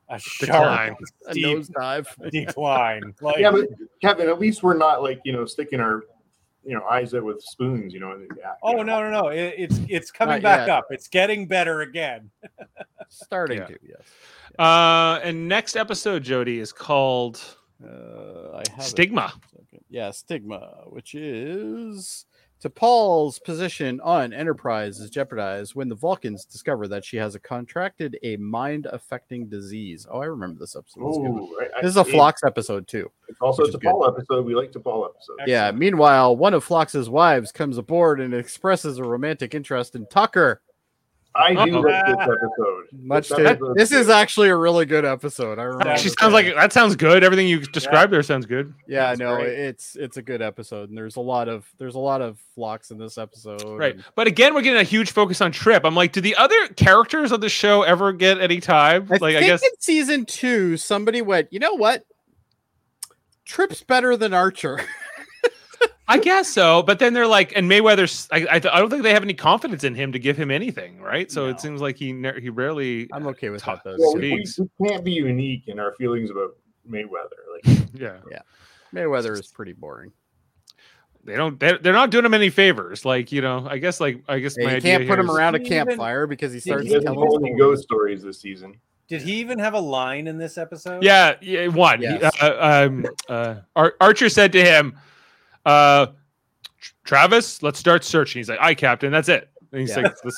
a 0.10 0.20
Decline. 0.42 0.88
sharp 0.90 1.00
A 1.28 1.32
steep 1.32 1.46
nosedive. 1.58 2.32
decline. 2.32 3.14
Like, 3.22 3.38
Yeah, 3.38 3.52
but 3.52 3.70
Kevin, 4.02 4.28
at 4.28 4.40
least 4.40 4.62
we're 4.62 4.76
not 4.78 5.02
like 5.02 5.22
you 5.24 5.32
know 5.32 5.46
sticking 5.46 5.80
our 5.80 6.04
you 6.66 6.76
know 6.76 6.84
eyes 6.86 7.14
it 7.14 7.24
with 7.24 7.42
spoons. 7.42 7.94
You 7.94 8.00
know. 8.00 8.12
and- 8.12 8.30
Yeah, 8.38 8.54
oh 8.64 8.82
no, 8.84 9.02
no, 9.02 9.10
no! 9.12 9.28
It, 9.30 9.56
it's 9.58 9.80
it's 9.90 10.12
coming 10.12 10.36
Not 10.36 10.44
back 10.44 10.68
yet. 10.68 10.78
up. 10.78 10.88
It's 10.90 11.08
getting 11.08 11.48
better 11.48 11.82
again. 11.82 12.30
Starting 13.10 13.60
Yeah. 13.60 13.66
to, 13.66 13.78
yes. 13.88 14.02
uh, 14.60 15.20
and 15.24 15.48
next 15.48 15.76
episode, 15.76 16.24
Jody, 16.24 16.60
is 16.60 16.72
called 16.74 17.40
Uh, 17.84 18.58
I 18.58 18.64
have. 18.76 18.84
Stigma. 18.86 19.34
Yeah, 19.90 20.12
stigma, 20.12 20.84
which 20.88 21.14
is 21.16 22.26
T'Pol's 22.64 23.40
position 23.40 24.00
on 24.02 24.32
Enterprise 24.32 25.00
is 25.02 25.10
jeopardized 25.10 25.76
when 25.76 25.90
the 25.90 25.96
Vulcans 25.96 26.46
discover 26.46 26.88
that 26.88 27.04
she 27.04 27.18
has 27.18 27.36
a 27.36 27.40
contracted 27.40 28.18
a 28.24 28.38
mind-affecting 28.38 29.48
disease. 29.50 30.08
Oh, 30.10 30.20
I 30.22 30.26
remember 30.26 30.60
this 30.60 30.76
episode. 30.78 31.02
It 31.02 31.04
was 31.04 31.18
good. 31.18 31.26
Ooh, 31.26 31.58
right. 31.60 31.70
This 31.82 31.90
is 31.92 31.98
a 31.98 32.02
It- 32.02 32.08
Phlox 32.08 32.42
episode 32.46 32.88
too. 32.88 33.12
It's 33.28 33.42
also 33.42 33.64
it's 33.64 33.74
a 33.74 33.78
is 33.78 33.82
good. 33.82 33.92
Paul 33.92 34.08
episode. 34.08 34.46
We 34.46 34.56
like 34.56 34.72
T'Pol 34.72 35.10
episode. 35.10 35.36
Yeah. 35.46 35.66
Excellent. 35.66 35.80
Meanwhile, 35.80 36.38
one 36.38 36.54
of 36.54 36.64
Phlox's 36.64 37.10
wives 37.10 37.52
comes 37.52 37.78
aboard 37.78 38.22
and 38.22 38.34
expresses 38.34 38.98
a 38.98 39.04
romantic 39.04 39.54
interest 39.54 39.96
in 39.96 40.06
Tucker. 40.06 40.62
I 41.36 41.54
do 41.66 41.78
Uh-oh. 41.78 41.82
like 41.82 42.06
this 42.06 42.16
episode. 42.22 42.84
Much 42.92 43.30
That 43.30 43.58
to, 43.60 43.74
this 43.76 43.92
is 43.92 44.08
actually 44.10 44.50
a 44.50 44.56
really 44.56 44.86
good 44.86 45.04
episode. 45.04 45.58
I 45.58 45.64
remember. 45.64 45.98
She 45.98 46.10
Sounds 46.10 46.20
sounds 46.20 46.34
like 46.34 46.46
that 46.56 46.72
sounds 46.72 46.96
good. 46.96 47.24
Everything 47.24 47.48
you 47.48 47.60
described 47.62 48.14
there 48.14 48.22
sounds 48.22 48.46
good. 48.46 48.74
yeah, 48.88 49.08
That's 49.08 49.20
no, 49.20 49.36
great. 49.38 49.48
it's 49.48 49.96
it's 49.96 50.18
a 50.18 50.22
good 50.22 50.42
episode, 50.44 50.90
and 50.90 50.98
there's 50.98 51.16
a 51.16 51.22
lot 51.22 51.50
of 51.50 51.66
there's 51.80 51.96
a 51.96 52.00
lot 52.00 52.22
of 52.22 52.38
Phlox 52.56 52.92
in 52.92 52.98
this 53.00 53.18
episode. 53.18 53.64
Right. 53.64 53.96
and- 53.96 54.04
But 54.16 54.28
again, 54.28 54.54
we're 54.54 54.62
getting 54.62 54.80
a 54.80 54.84
huge 54.84 55.12
focus 55.12 55.42
on 55.42 55.52
Trip. 55.52 55.84
I'm 55.86 55.96
like, 55.96 56.12
do 56.12 56.22
the 56.22 56.36
other 56.36 56.68
characters 56.76 57.32
of 57.32 57.42
the 57.42 57.50
show 57.50 57.82
ever 57.82 58.14
get 58.14 58.40
any 58.40 58.60
time? 58.60 59.08
I 59.12 59.18
like, 59.18 59.36
I 59.36 59.42
guess 59.42 59.64
in 59.64 59.70
season 59.80 60.26
two, 60.26 60.78
somebody 60.78 61.22
went, 61.24 61.48
you 61.52 61.60
know 61.60 61.74
what? 61.74 62.06
Trip's 63.46 63.82
better 63.84 64.16
than 64.16 64.34
Archer. 64.34 64.80
I 66.08 66.18
guess 66.18 66.50
so. 66.50 66.84
But 66.84 67.00
then 67.00 67.14
they're 67.14 67.28
like, 67.28 67.54
and 67.56 67.70
Mayweather's. 67.70 68.28
I, 68.32 68.46
I, 68.46 68.56
I 68.56 68.60
don't 68.60 68.90
think 68.90 69.04
they 69.04 69.14
have 69.14 69.24
any 69.24 69.34
confidence 69.34 69.84
in 69.84 69.96
him 69.96 70.12
to 70.12 70.20
give 70.20 70.36
him 70.38 70.52
anything, 70.52 71.00
right? 71.02 71.32
So 71.32 71.46
No. 71.46 71.52
it 71.52 71.60
seems 71.62 71.80
like 71.82 71.96
he 71.98 72.12
ne- 72.12 72.42
he 72.42 72.50
rarely. 72.50 73.08
I'm 73.14 73.28
okay 73.28 73.50
with 73.50 73.62
Talk- 73.62 73.84
that 73.84 73.92
though. 73.92 73.96
Well, 74.00 74.16
we, 74.16 74.44
we, 74.80 74.88
can't 74.90 75.04
be 75.06 75.12
unique 75.14 75.68
in 75.68 75.80
our 75.80 75.94
feelings 75.96 76.30
about 76.30 76.58
Mayweather. 76.90 77.40
Like 77.66 77.80
Yeah. 77.94 78.18
Mayweather 78.94 79.40
is 79.40 79.48
pretty 79.48 79.74
boring. 79.74 80.12
they 81.24 81.36
don't 81.36 81.58
they're, 81.60 81.78
they're 81.78 81.94
not 81.94 82.10
doing 82.12 82.26
him 82.26 82.34
any 82.34 82.50
favors. 82.50 83.06
Like 83.06 83.32
you 83.32 83.42
know, 83.42 83.66
I 83.70 83.78
guess 83.78 84.02
like 84.02 84.24
I 84.28 84.40
guess 84.40 84.56
Yeah, 84.58 84.66
my 84.66 84.72
you 84.72 84.78
idea 84.78 84.98
can't 84.98 85.10
put 85.10 85.20
him 85.20 85.32
around 85.32 85.56
a 85.56 85.60
Did 85.60 85.68
he 85.68 85.76
even- 85.76 85.88
campfire 85.88 86.28
because 86.28 86.52
he 86.52 86.60
did 86.60 86.64
starts 86.64 86.84
He 86.88 86.94
he 86.94 87.00
telling 87.00 87.30
tell 87.30 87.46
any 87.46 87.58
ghost 87.58 87.84
stories 87.84 88.22
this 88.22 88.42
season. 88.42 88.76
Did 89.08 89.22
he 89.22 89.36
even 89.36 89.58
have 89.60 89.74
a 89.74 89.80
line 89.80 90.28
in 90.28 90.38
this 90.38 90.58
episode? 90.58 91.04
Yeah, 91.04 91.36
yeah, 91.42 91.68
one. 91.68 92.00
He- 92.00 92.06
Yes. 92.06 92.34
uh, 92.42 92.88
um, 92.90 93.06
uh, 93.30 93.56
Ar- 93.76 93.94
Archer 94.02 94.30
said 94.30 94.52
to 94.54 94.64
him, 94.64 94.98
uh, 95.66 96.08
"Travis, 97.04 97.62
let's 97.64 97.80
start 97.80 98.04
searching." 98.04 98.40
He's 98.40 98.50
like, 98.50 98.60
"Aye, 98.62 98.76
Captain." 98.76 99.12
That's 99.12 99.30
it. 99.30 99.50
And 99.72 99.82
he's 99.82 99.90
Yeah. 99.96 100.04
like, 100.04 100.14
"This." 100.24 100.36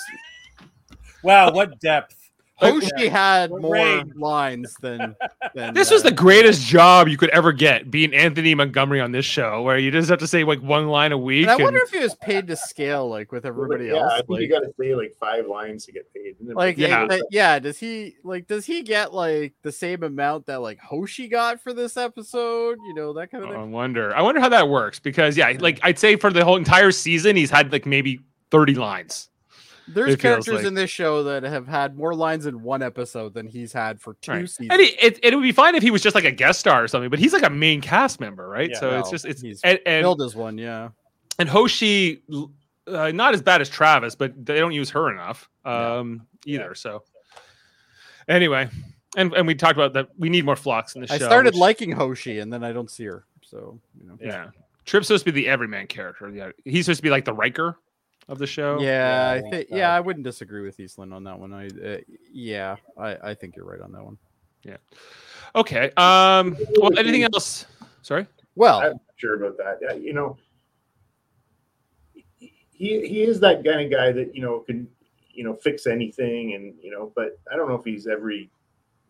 Wow, 1.23 1.51
what 1.51 1.79
depth. 1.79 2.24
Hoshi 2.57 3.07
had 3.09 3.49
more 3.49 3.73
range? 3.73 4.13
lines 4.15 4.75
than, 4.81 5.15
than 5.55 5.73
This 5.73 5.91
was 5.91 6.05
uh, 6.05 6.09
the 6.09 6.15
greatest 6.15 6.61
job 6.65 7.07
you 7.07 7.17
could 7.17 7.29
ever 7.31 7.51
get, 7.51 7.91
being 7.91 8.13
Anthony 8.13 8.55
Montgomery 8.55 9.01
on 9.01 9.11
this 9.11 9.25
show, 9.25 9.61
where 9.61 9.77
you 9.77 9.91
just 9.91 10.09
have 10.09 10.19
to 10.19 10.27
say 10.27 10.43
like 10.43 10.61
one 10.61 10.87
line 10.87 11.11
a 11.11 11.17
week. 11.17 11.43
And 11.43 11.51
I 11.51 11.55
and- 11.55 11.63
wonder 11.63 11.79
if 11.83 11.89
he 11.91 11.99
was 11.99 12.15
paid 12.15 12.47
to 12.47 12.55
scale 12.55 13.09
like 13.09 13.31
with 13.31 13.45
everybody 13.45 13.87
yeah, 13.87 13.95
else. 13.97 14.13
I 14.13 14.17
think 14.17 14.29
like, 14.29 14.41
you 14.41 14.49
got 14.49 14.59
to 14.61 14.73
say 14.79 14.95
like 14.95 15.13
five 15.19 15.47
lines 15.47 15.85
to 15.85 15.91
get 15.91 16.11
paid. 16.13 16.35
Like 16.39 16.77
Yeah. 16.77 17.07
yeah. 17.09 17.19
yeah, 17.29 17.59
does 17.59 17.77
he 17.77 18.15
like 18.23 18.47
does 18.47 18.65
he 18.65 18.83
get 18.83 19.13
like 19.13 19.53
the 19.61 19.71
same 19.71 20.03
amount 20.03 20.45
that 20.45 20.61
like 20.61 20.79
Hoshi 20.79 21.27
got 21.27 21.61
for 21.61 21.73
this 21.73 21.97
episode? 21.97 22.77
You 22.87 22.93
know, 22.93 23.13
that 23.13 23.31
kind 23.31 23.43
of 23.43 23.49
I 23.49 23.53
thing. 23.55 23.71
wonder. 23.71 24.15
I 24.15 24.21
wonder 24.21 24.39
how 24.39 24.49
that 24.49 24.69
works 24.69 24.99
because 24.99 25.35
yeah, 25.37 25.53
like 25.59 25.79
I'd 25.83 25.99
say 25.99 26.15
for 26.15 26.31
the 26.31 26.45
whole 26.45 26.55
entire 26.55 26.91
season, 26.91 27.35
he's 27.35 27.49
had 27.49 27.71
like 27.71 27.85
maybe 27.85 28.21
thirty 28.51 28.75
lines. 28.75 29.29
There's 29.87 30.15
characters 30.15 30.55
like- 30.55 30.65
in 30.65 30.73
this 30.73 30.89
show 30.89 31.23
that 31.23 31.43
have 31.43 31.67
had 31.67 31.95
more 31.95 32.15
lines 32.15 32.45
in 32.47 32.63
one 32.63 32.81
episode 32.81 33.33
than 33.33 33.45
he's 33.47 33.71
had 33.71 34.01
for 34.01 34.15
two 34.21 34.31
Right. 34.31 34.49
seasons. 34.49 34.69
And 34.71 34.81
he, 34.81 34.87
it, 34.87 35.19
it 35.21 35.35
would 35.35 35.43
be 35.43 35.51
fine 35.51 35.75
if 35.75 35.83
he 35.83 35.91
was 35.91 36.01
just 36.01 36.15
like 36.15 36.23
a 36.25 36.31
guest 36.31 36.59
star 36.59 36.83
or 36.83 36.87
something, 36.87 37.09
but 37.09 37.19
he's 37.19 37.33
like 37.33 37.43
a 37.43 37.49
main 37.49 37.81
cast 37.81 38.19
member, 38.19 38.47
right? 38.47 38.69
Yeah. 38.71 38.79
so 38.79 38.99
it's 38.99 39.09
just 39.11 39.25
it's 39.25 39.41
he's 39.41 39.61
and 39.61 39.79
and, 39.85 40.05
as 40.21 40.35
one, 40.35 40.57
yeah. 40.57 40.89
and 41.37 41.47
Hoshi, 41.47 42.23
uh, 42.87 43.11
not 43.11 43.33
as 43.35 43.41
bad 43.41 43.61
as 43.61 43.69
Travis, 43.69 44.15
but 44.15 44.33
they 44.45 44.57
don't 44.57 44.71
use 44.73 44.89
her 44.89 45.11
enough 45.11 45.47
Yeah. 45.65 45.97
um, 45.97 46.25
either. 46.45 46.73
So 46.75 47.03
anyway, 48.27 48.69
and 49.17 49.33
and 49.33 49.47
we 49.47 49.55
talked 49.55 49.73
about 49.77 49.93
that 49.93 50.09
we 50.17 50.29
need 50.29 50.45
more 50.45 50.55
Phlox 50.55 50.95
in 50.95 51.01
the 51.01 51.07
show. 51.07 51.13
I 51.15 51.17
started 51.19 51.53
which- 51.53 51.59
liking 51.61 51.91
Hoshi 51.91 52.39
and 52.39 52.51
then 52.51 52.63
I 52.63 52.71
don't 52.71 52.89
see 52.89 53.05
her. 53.05 53.25
So, 53.43 53.79
you 54.01 54.07
know. 54.07 54.17
yeah. 54.19 54.47
Trip's 54.85 55.07
supposed 55.07 55.25
to 55.25 55.31
be 55.31 55.41
the 55.41 55.47
everyman 55.47 55.87
character. 55.87 56.29
Yeah, 56.29 56.51
he's 56.63 56.85
supposed 56.85 56.99
to 56.99 57.03
be 57.03 57.09
like 57.09 57.25
the 57.25 57.33
Riker 57.33 57.77
of 58.27 58.39
the 58.39 58.47
show. 58.47 58.79
Yeah, 58.79 58.87
Yeah, 58.87 59.29
I 59.29 59.35
I 59.35 59.49
think 59.49 59.67
yeah. 59.69 59.93
I 59.93 59.99
wouldn't 59.99 60.23
disagree 60.23 60.61
with 60.61 60.79
Eastland 60.79 61.13
on 61.13 61.23
that 61.25 61.39
one. 61.39 61.53
I 61.53 61.67
uh, 61.67 61.97
yeah, 62.31 62.75
I, 62.97 63.17
I 63.31 63.33
think 63.33 63.55
you're 63.55 63.65
right 63.65 63.81
on 63.81 63.91
that 63.91 64.03
one. 64.03 64.17
Yeah. 64.63 64.77
Okay. 65.55 65.91
Um. 65.97 66.57
Well, 66.77 66.97
anything 66.97 67.23
else? 67.33 67.65
Sorry. 68.01 68.27
Well, 68.55 68.79
I'm 68.79 68.91
not 68.91 69.01
sure 69.17 69.35
about 69.35 69.57
that. 69.57 69.79
Yeah, 69.81 69.93
you 69.93 70.13
know, 70.13 70.37
he 72.13 73.07
he 73.07 73.23
is 73.23 73.39
that 73.41 73.63
kind 73.63 73.81
of 73.81 73.91
guy 73.91 74.11
that 74.11 74.35
you 74.35 74.41
know 74.41 74.59
can 74.59 74.87
you 75.33 75.43
know 75.43 75.53
fix 75.55 75.87
anything, 75.87 76.53
and 76.53 76.73
you 76.81 76.91
know, 76.91 77.11
but 77.15 77.39
I 77.51 77.55
don't 77.55 77.69
know 77.69 77.75
if 77.75 77.85
he's 77.85 78.07
every 78.07 78.49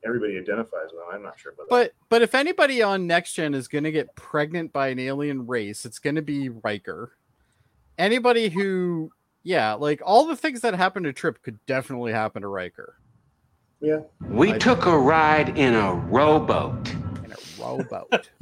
everybody 0.05 0.37
identifies 0.37 0.89
with. 0.91 1.03
I'm 1.11 1.23
not 1.23 1.39
sure 1.39 1.53
about 1.53 1.69
that. 1.69 1.69
but 1.69 1.93
but 2.09 2.21
if 2.21 2.35
anybody 2.35 2.81
on 2.81 3.07
next 3.07 3.33
gen 3.33 3.53
is 3.53 3.67
going 3.67 3.83
to 3.83 3.91
get 3.91 4.15
pregnant 4.15 4.73
by 4.73 4.89
an 4.89 4.99
alien 4.99 5.47
race, 5.47 5.85
it's 5.85 5.99
going 5.99 6.15
to 6.15 6.21
be 6.21 6.49
Riker. 6.49 7.13
Anybody 7.97 8.49
who 8.49 9.11
yeah, 9.43 9.73
like 9.73 10.01
all 10.03 10.25
the 10.27 10.35
things 10.35 10.61
that 10.61 10.73
happened 10.73 11.05
to 11.05 11.13
Trip 11.13 11.41
could 11.43 11.59
definitely 11.65 12.11
happen 12.11 12.41
to 12.41 12.47
Riker 12.47 12.95
Yeah, 13.79 13.99
We 14.21 14.53
I- 14.53 14.57
took 14.57 14.85
a 14.85 14.97
ride 14.97 15.57
in 15.57 15.73
a 15.75 15.93
rowboat. 15.93 16.89
in 17.23 17.31
a 17.31 17.61
rowboat. 17.61 18.29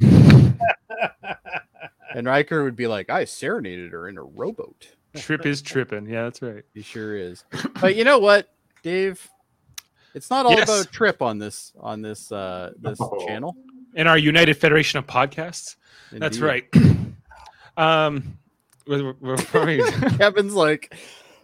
and 2.14 2.26
Riker 2.26 2.64
would 2.64 2.76
be 2.76 2.86
like, 2.86 3.10
"I 3.10 3.24
serenaded 3.24 3.92
her 3.92 4.08
in 4.08 4.16
a 4.18 4.22
rowboat." 4.22 4.88
Trip 5.16 5.46
is 5.46 5.62
tripping. 5.62 6.06
Yeah, 6.08 6.24
that's 6.24 6.42
right. 6.42 6.64
He 6.74 6.82
sure 6.82 7.16
is. 7.16 7.44
But 7.80 7.94
you 7.96 8.02
know 8.04 8.18
what, 8.18 8.48
Dave? 8.82 9.28
It's 10.14 10.30
not 10.30 10.46
all 10.46 10.52
Yes. 10.52 10.68
about 10.68 10.92
Trip 10.92 11.22
on 11.22 11.38
this 11.38 11.72
on 11.78 12.02
this 12.02 12.30
uh 12.32 12.72
this 12.78 12.98
Oh. 13.00 13.24
channel. 13.26 13.56
In 13.94 14.08
our 14.08 14.18
United 14.18 14.54
Federation 14.54 14.98
of 14.98 15.06
Podcasts. 15.06 15.76
That's 16.10 16.38
right. 16.40 16.64
um. 17.76 18.38
We're- 18.86 19.14
we're 19.20 19.36
probably- 19.36 19.82
Kevin's 20.18 20.54
like, 20.54 20.94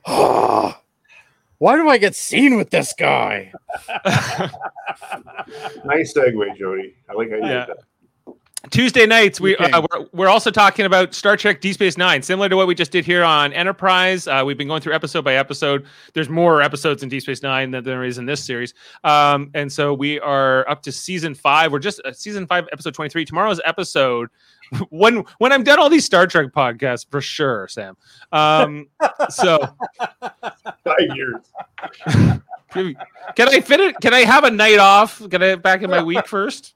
"Ah, 0.07 0.81
why 1.59 1.77
do 1.77 1.89
I 1.89 1.99
get 1.99 2.15
seen 2.15 2.57
with 2.57 2.71
this 2.71 2.93
guy? 2.99 3.53
nice 5.85 6.15
segue, 6.15 6.57
Jody. 6.59 6.95
I 7.09 7.13
like 7.15 7.31
how 7.31 7.37
you 7.37 7.43
Yeah. 7.43 7.67
did 7.67 7.69
that. 7.69 7.85
Tuesday 8.71 9.07
nights, 9.07 9.41
we, 9.41 9.57
uh, 9.57 9.81
we're, 9.91 10.07
we're 10.13 10.29
also 10.29 10.51
talking 10.51 10.85
about 10.85 11.15
Star 11.15 11.35
Trek 11.35 11.63
Deep 11.63 11.73
Space 11.75 11.97
Nine, 11.97 12.21
similar 12.21 12.47
to 12.51 12.57
what 12.57 12.67
we 12.67 12.75
just 12.75 12.93
did 12.93 13.07
here 13.07 13.25
on 13.25 13.55
Enterprise. 13.55 14.27
Uh, 14.27 14.43
we've 14.45 14.59
been 14.59 14.69
going 14.69 14.83
through 14.83 14.93
episode 14.93 15.25
by 15.25 15.37
episode. 15.37 15.87
There's 16.13 16.29
more 16.29 16.61
episodes 16.61 17.03
in 17.03 17.09
Deep 17.09 17.23
Space 17.23 17.43
Nine 17.43 17.71
than 17.71 17.85
there 17.85 18.05
is 18.05 18.19
in 18.19 18.27
this 18.27 18.45
series, 18.45 18.75
um, 19.03 19.51
and 19.55 19.73
so 19.73 19.95
we 19.95 20.21
are 20.21 20.69
up 20.69 20.83
to 20.83 20.93
season 20.93 21.35
five. 21.35 21.73
We're 21.73 21.79
just 21.79 22.03
uh, 22.05 22.13
season 22.13 22.47
five, 22.47 22.69
episode 22.71 22.93
twenty 22.93 23.09
three. 23.09 23.25
Tomorrow's 23.25 23.63
episode. 23.65 24.29
When 24.91 25.25
when 25.39 25.53
I'm 25.53 25.65
done 25.65 25.79
all 25.79 25.89
these 25.89 26.05
Star 26.05 26.27
Trek 26.27 26.53
podcasts, 26.53 27.07
for 27.11 27.21
sure, 27.21 27.67
Sam. 27.69 27.97
Um, 28.33 28.89
so 29.29 29.59
Five 30.85 31.17
years. 31.17 31.43
can 32.71 33.49
I 33.49 33.61
fit 33.61 33.81
it? 33.81 33.97
Can 34.01 34.15
I 34.15 34.21
have 34.21 34.45
a 34.45 34.51
night 34.51 34.79
off? 34.79 35.21
Can 35.29 35.43
I 35.43 35.57
back 35.57 35.83
in 35.83 35.91
my 35.91 36.03
week 36.03 36.27
first? 36.27 36.75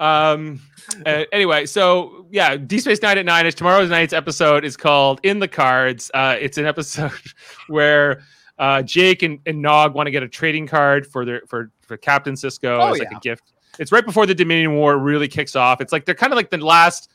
um. 0.00 0.60
uh, 1.06 1.24
anyway, 1.32 1.66
so 1.66 2.26
yeah, 2.30 2.56
Deep 2.56 2.80
Space 2.80 3.02
Nine 3.02 3.18
at 3.18 3.24
nine 3.24 3.46
is 3.46 3.54
tomorrow's 3.54 3.90
night's 3.90 4.12
episode. 4.12 4.64
is 4.64 4.76
called 4.76 5.20
In 5.22 5.38
the 5.38 5.48
Cards. 5.48 6.10
Uh, 6.14 6.36
it's 6.38 6.58
an 6.58 6.66
episode 6.66 7.12
where 7.68 8.22
uh, 8.58 8.82
Jake 8.82 9.22
and, 9.22 9.40
and 9.46 9.60
Nog 9.60 9.94
want 9.94 10.06
to 10.06 10.10
get 10.10 10.22
a 10.22 10.28
trading 10.28 10.66
card 10.66 11.06
for 11.06 11.24
their 11.24 11.42
for 11.48 11.70
for 11.80 11.96
Captain 11.96 12.34
Sisko 12.34 12.78
Oh, 12.78 12.92
as 12.92 12.98
like 12.98 13.10
a 13.10 13.20
gift. 13.20 13.52
It's 13.78 13.92
right 13.92 14.04
before 14.04 14.26
the 14.26 14.34
Dominion 14.34 14.74
War 14.74 14.98
really 14.98 15.28
kicks 15.28 15.56
off. 15.56 15.80
It's 15.80 15.92
like 15.92 16.04
they're 16.04 16.14
kind 16.14 16.32
of 16.32 16.36
like 16.36 16.50
the 16.50 16.58
last 16.58 17.10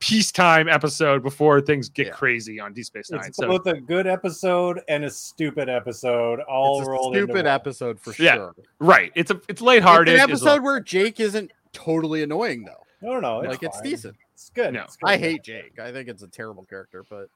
peacetime 0.00 0.68
episode 0.68 1.22
before 1.22 1.60
things 1.60 1.88
get 1.88 2.06
Yeah. 2.08 2.12
crazy 2.12 2.60
on 2.60 2.72
Deep 2.72 2.84
Space 2.84 3.10
Nine. 3.10 3.22
It's 3.26 3.36
So 3.36 3.48
both 3.48 3.66
a 3.66 3.80
good 3.80 4.06
episode 4.06 4.80
and 4.88 5.04
a 5.04 5.10
stupid 5.10 5.68
episode 5.68 6.38
all 6.40 6.78
It's 6.78 6.86
a 6.88 6.90
rolled 6.92 7.16
into 7.16 7.26
stupid 7.26 7.44
one. 7.46 7.54
episode 7.54 8.00
for 8.00 8.14
Yeah. 8.22 8.34
sure. 8.34 8.54
right, 8.78 9.10
it's 9.16 9.30
a 9.32 9.34
it's 9.34 9.46
It's 9.48 9.60
lighthearted. 9.60 10.14
an 10.14 10.20
It's 10.30 10.42
a- 10.42 10.46
episode 10.46 10.62
where 10.62 10.78
Jake 10.80 11.18
isn't 11.18 11.50
totally 11.72 12.22
annoying 12.22 12.64
though. 12.64 12.84
No, 13.02 13.14
no, 13.14 13.20
no. 13.20 13.40
It's 13.40 13.48
like 13.50 13.62
it's 13.64 13.80
decent. 13.80 14.16
It's 14.34 14.50
good. 14.50 14.72
No. 14.74 14.82
It's 14.84 14.96
good. 14.96 15.10
I 15.10 15.16
hate 15.16 15.42
Jake. 15.42 15.78
I 15.80 15.90
think 15.92 16.08
it's 16.08 16.22
a 16.22 16.28
terrible 16.28 16.64
character, 16.64 17.04
but 17.10 17.26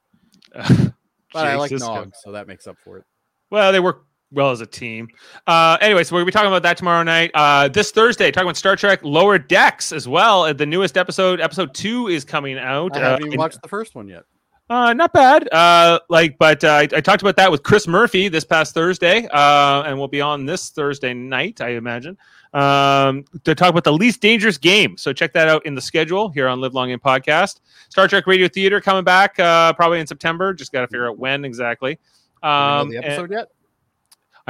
but 0.52 1.46
I 1.46 1.56
like 1.56 1.70
Sisko. 1.72 1.80
Nog, 1.80 2.12
so 2.14 2.32
that 2.32 2.46
makes 2.46 2.66
up 2.66 2.76
for 2.78 2.98
it. 2.98 3.04
Well, 3.50 3.72
they 3.72 3.80
work 3.80 4.04
well 4.32 4.50
as 4.50 4.60
a 4.60 4.66
team. 4.66 5.08
Uh, 5.46 5.76
anyway, 5.80 6.02
so 6.04 6.14
we're 6.14 6.20
gonna 6.20 6.26
be 6.26 6.32
talking 6.32 6.48
about 6.48 6.62
that 6.62 6.76
tomorrow 6.76 7.02
night. 7.02 7.30
Uh, 7.34 7.68
this 7.68 7.90
Thursday, 7.90 8.30
talking 8.30 8.46
about 8.46 8.56
Star 8.56 8.76
Trek 8.76 9.00
Lower 9.02 9.38
Decks 9.38 9.92
as 9.92 10.08
well. 10.08 10.42
Uh, 10.44 10.52
The 10.52 10.66
newest 10.66 10.96
episode, 10.96 11.40
episode 11.40 11.74
two, 11.74 12.08
is 12.08 12.24
coming 12.24 12.58
out. 12.58 12.96
I 12.96 13.00
Uh, 13.00 13.10
haven't 13.10 13.26
even 13.28 13.38
watched 13.38 13.60
the 13.62 13.68
first 13.68 13.94
one 13.94 14.08
yet. 14.08 14.24
uh, 14.70 14.94
not 14.94 15.12
bad. 15.12 15.52
Uh, 15.52 15.98
like, 16.08 16.38
but 16.38 16.64
uh, 16.64 16.68
I, 16.68 16.80
I 16.82 17.00
talked 17.02 17.20
about 17.20 17.36
that 17.36 17.50
with 17.50 17.62
Chris 17.62 17.86
Murphy 17.86 18.28
this 18.28 18.44
past 18.44 18.72
Thursday, 18.72 19.26
uh, 19.28 19.82
and 19.82 19.98
we'll 19.98 20.08
be 20.08 20.22
on 20.22 20.46
this 20.46 20.70
Thursday 20.70 21.12
night, 21.12 21.60
I 21.60 21.70
imagine, 21.70 22.16
um, 22.54 23.24
to 23.44 23.54
talk 23.54 23.68
about 23.68 23.84
the 23.84 23.92
least 23.92 24.22
dangerous 24.22 24.56
game. 24.56 24.96
So 24.96 25.12
check 25.12 25.34
that 25.34 25.48
out 25.48 25.66
in 25.66 25.74
the 25.74 25.80
schedule 25.82 26.30
here 26.30 26.48
on 26.48 26.60
Live 26.62 26.72
Long 26.74 26.88
in 26.90 26.98
Podcast. 27.00 27.60
Star 27.90 28.08
Trek 28.08 28.26
Radio 28.26 28.48
Theater 28.48 28.80
coming 28.80 29.04
back 29.04 29.38
uh, 29.38 29.74
probably 29.74 30.00
in 30.00 30.06
September. 30.06 30.54
Just 30.54 30.72
got 30.72 30.80
to 30.82 30.86
figure 30.86 31.06
out 31.08 31.18
when 31.18 31.44
exactly. 31.44 31.94
Do 31.96 32.00
we 32.42 32.48
know 32.48 32.54
Um, 32.54 32.88
the 32.90 32.96
and 32.96 33.04
episode 33.04 33.30
yet? 33.30 33.48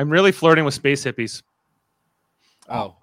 I'm 0.03 0.11
really 0.11 0.33
flirting 0.33 0.65
with 0.65 0.75
space 0.75 1.05
hippies. 1.05 1.45
Oh, 2.69 2.97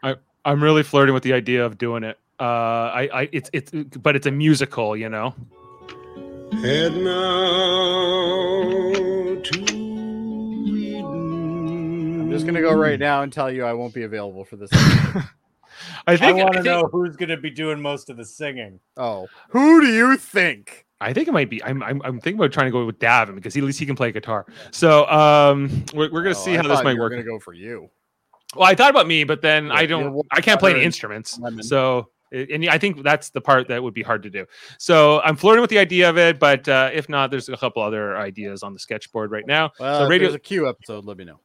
I'm 0.44 0.62
really 0.62 0.84
flirting 0.84 1.14
with 1.14 1.24
the 1.24 1.32
idea 1.32 1.66
of 1.66 1.78
doing 1.78 2.04
it. 2.04 2.20
Uh, 2.38 2.44
I, 2.44 3.10
I, 3.14 3.30
it's, 3.32 3.50
it's, 3.54 3.72
but 3.72 4.18
it's 4.18 4.28
a 4.28 4.32
musical, 4.32 4.98
you 4.98 5.08
know. 5.08 5.34
Head 6.62 6.98
now 6.98 8.92
to 9.44 9.62
Eden. 10.74 11.02
I'm 12.20 12.32
just 12.32 12.46
gonna 12.46 12.60
go 12.60 12.74
right 12.74 13.00
now 13.00 13.22
and 13.22 13.32
tell 13.32 13.50
you 13.50 13.64
I 13.64 13.72
won't 13.72 13.94
be 13.94 14.04
available 14.04 14.44
for 14.44 14.58
this. 14.58 14.70
I 16.06 16.18
think 16.18 16.38
I 16.38 16.44
want 16.44 16.56
to 16.56 16.64
know 16.64 16.90
who's 16.92 17.16
going 17.16 17.30
to 17.30 17.38
be 17.38 17.50
doing 17.50 17.82
most 17.82 18.10
of 18.10 18.18
the 18.18 18.26
singing. 18.26 18.82
oh, 18.98 19.30
who 19.48 19.80
do 19.80 19.88
you 19.88 20.18
think? 20.18 20.86
I 21.02 21.14
think 21.14 21.28
it 21.28 21.32
might 21.32 21.50
be. 21.50 21.64
I'm, 21.64 21.82
I'm, 21.82 22.02
I'm 22.04 22.20
thinking 22.20 22.40
about 22.40 22.52
trying 22.52 22.68
to 22.68 22.72
go 22.72 22.86
with 22.86 23.00
Davin 23.00 23.36
because 23.36 23.54
he, 23.54 23.62
at 23.62 23.66
least 23.66 23.80
he 23.80 23.86
can 23.86 23.96
play 23.96 24.12
guitar. 24.12 24.46
So, 24.72 25.08
um, 25.10 25.86
we're, 25.94 26.12
we're 26.12 26.24
gonna 26.24 26.32
Oh, 26.32 26.34
see 26.34 26.54
I 26.54 26.58
how 26.58 26.64
this 26.68 26.84
might 26.84 26.92
you 26.92 26.98
were 26.98 27.06
work. 27.06 27.12
Gonna 27.14 27.24
go 27.24 27.40
for 27.40 27.54
you. 27.54 27.90
Well, 28.56 28.68
I 28.68 28.76
thought 28.76 28.90
about 28.90 29.08
me, 29.08 29.24
but 29.24 29.42
then 29.42 29.68
Yeah, 29.68 29.74
I 29.74 29.86
don't. 29.86 30.26
I 30.32 30.42
can't 30.42 30.60
play 30.60 30.72
any 30.72 30.84
instruments. 30.84 31.38
lemon. 31.40 31.64
So, 31.64 32.10
and 32.32 32.68
I 32.70 32.78
think 32.78 33.02
that's 33.04 33.30
the 33.30 33.42
part 33.42 33.68
that 33.70 33.82
would 33.82 33.94
be 33.94 34.02
hard 34.04 34.24
to 34.24 34.30
do. 34.30 34.46
So, 34.78 35.22
I'm 35.22 35.36
flirting 35.36 35.62
with 35.62 35.70
the 35.70 35.78
idea 35.80 36.10
of 36.10 36.18
it, 36.18 36.38
but 36.40 36.68
uh, 36.68 36.90
if 36.94 37.08
not, 37.10 37.32
there's 37.32 37.48
a 37.48 37.56
couple 37.58 37.82
other 37.82 38.18
ideas 38.18 38.62
on 38.64 38.74
the 38.74 38.80
sketchboard 38.80 39.32
right 39.32 39.48
now. 39.48 39.72
Well, 39.80 40.00
so, 40.00 40.04
if 40.06 40.10
radio. 40.10 40.28
there's 40.28 40.36
a 40.36 40.40
Q 40.40 40.68
episode. 40.68 41.06
Let 41.06 41.18
me 41.18 41.26
know. 41.26 41.40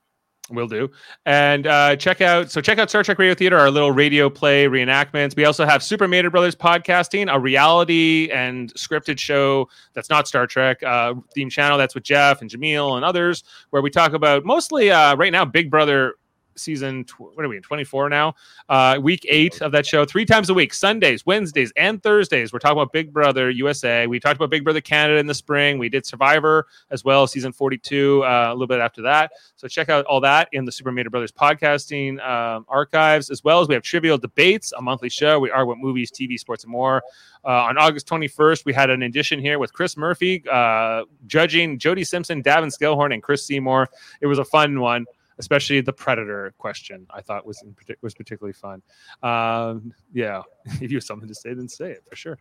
Will 0.50 0.68
do. 0.68 0.90
And 1.24 1.66
uh, 1.66 1.96
check 1.96 2.20
out 2.20 2.50
so 2.50 2.60
check 2.60 2.78
out 2.78 2.90
Star 2.90 3.02
Trek 3.02 3.18
Radio 3.18 3.34
Theater, 3.34 3.56
our 3.56 3.70
little 3.70 3.92
radio 3.92 4.28
play 4.28 4.66
reenactments. 4.66 5.34
We 5.34 5.46
also 5.46 5.64
have 5.64 5.82
Super 5.82 6.06
Mater 6.06 6.30
Brothers 6.30 6.54
podcasting, 6.54 7.32
a 7.32 7.40
reality 7.40 8.28
and 8.30 8.72
scripted 8.74 9.18
show 9.18 9.68
that's 9.94 10.10
not 10.10 10.28
Star 10.28 10.46
Trek 10.46 10.82
uh, 10.82 11.14
theme 11.34 11.48
channel. 11.48 11.78
That's 11.78 11.94
with 11.94 12.04
Jeff 12.04 12.42
and 12.42 12.50
Jameel 12.50 12.96
and 12.96 13.04
others, 13.06 13.42
where 13.70 13.80
we 13.80 13.88
talk 13.88 14.12
about 14.12 14.44
mostly 14.44 14.90
uh, 14.90 15.16
right 15.16 15.32
now 15.32 15.46
Big 15.46 15.70
Brother 15.70 16.16
season 16.56 17.04
tw- 17.04 17.20
what 17.20 17.44
are 17.44 17.48
we 17.48 17.56
in 17.56 17.62
24 17.62 18.08
now? 18.08 18.34
Uh 18.68 18.98
week 19.00 19.24
eight 19.28 19.60
of 19.60 19.72
that 19.72 19.86
show 19.86 20.04
three 20.04 20.24
times 20.24 20.50
a 20.50 20.54
week 20.54 20.72
sundays 20.74 21.26
wednesdays 21.26 21.72
and 21.76 22.02
thursdays. 22.02 22.52
We're 22.52 22.58
talking 22.58 22.78
about 22.78 22.92
big 22.92 23.12
brother 23.12 23.50
usa 23.50 24.06
we 24.06 24.20
talked 24.20 24.36
about 24.36 24.50
big 24.50 24.64
brother 24.64 24.80
canada 24.80 25.18
in 25.18 25.26
the 25.26 25.34
spring. 25.34 25.78
We 25.78 25.88
did 25.88 26.06
survivor 26.06 26.66
as 26.90 27.04
well 27.04 27.26
season 27.26 27.52
42 27.52 28.24
uh, 28.24 28.48
a 28.48 28.52
little 28.52 28.66
bit 28.66 28.80
after 28.80 29.02
that. 29.02 29.32
So 29.56 29.68
check 29.68 29.88
out 29.88 30.04
all 30.06 30.20
that 30.20 30.48
in 30.52 30.64
the 30.64 30.72
super 30.72 30.92
Mater 30.92 31.10
brothers 31.10 31.32
podcasting 31.32 32.24
um, 32.26 32.64
archives 32.68 33.30
as 33.30 33.42
well 33.44 33.60
as 33.60 33.68
we 33.68 33.74
have 33.74 33.82
trivial 33.82 34.18
debates 34.18 34.72
a 34.72 34.82
monthly 34.82 35.08
show. 35.08 35.38
We 35.38 35.50
are 35.50 35.66
what 35.66 35.78
movies 35.78 36.10
tv 36.10 36.38
sports 36.38 36.64
and 36.64 36.72
more. 36.72 37.02
Uh, 37.44 37.64
on 37.64 37.76
August 37.76 38.08
21st, 38.08 38.64
we 38.64 38.72
had 38.72 38.88
an 38.88 39.02
edition 39.02 39.38
here 39.38 39.58
with 39.58 39.72
Chris 39.72 39.96
Murphy 39.96 40.42
uh, 40.50 41.02
judging 41.26 41.78
Jody 41.78 42.02
Simpson, 42.02 42.42
Davin 42.42 42.74
Skellhorn, 42.74 43.12
and 43.12 43.22
Chris 43.22 43.44
Seymour. 43.46 43.88
It 44.22 44.26
was 44.26 44.38
a 44.38 44.44
fun 44.44 44.80
one 44.80 45.04
especially 45.38 45.80
the 45.80 45.92
predator 45.92 46.54
question 46.58 47.06
i 47.10 47.20
thought 47.20 47.44
was 47.44 47.62
in, 47.62 47.74
was 48.02 48.14
particularly 48.14 48.52
fun. 48.52 48.80
Um, 49.22 49.92
yeah 50.12 50.42
if 50.80 50.90
you 50.90 50.96
have 50.98 51.04
something 51.04 51.28
to 51.28 51.34
say 51.34 51.54
then 51.54 51.68
say 51.68 51.90
it 51.90 52.02
for 52.08 52.16
sure. 52.16 52.38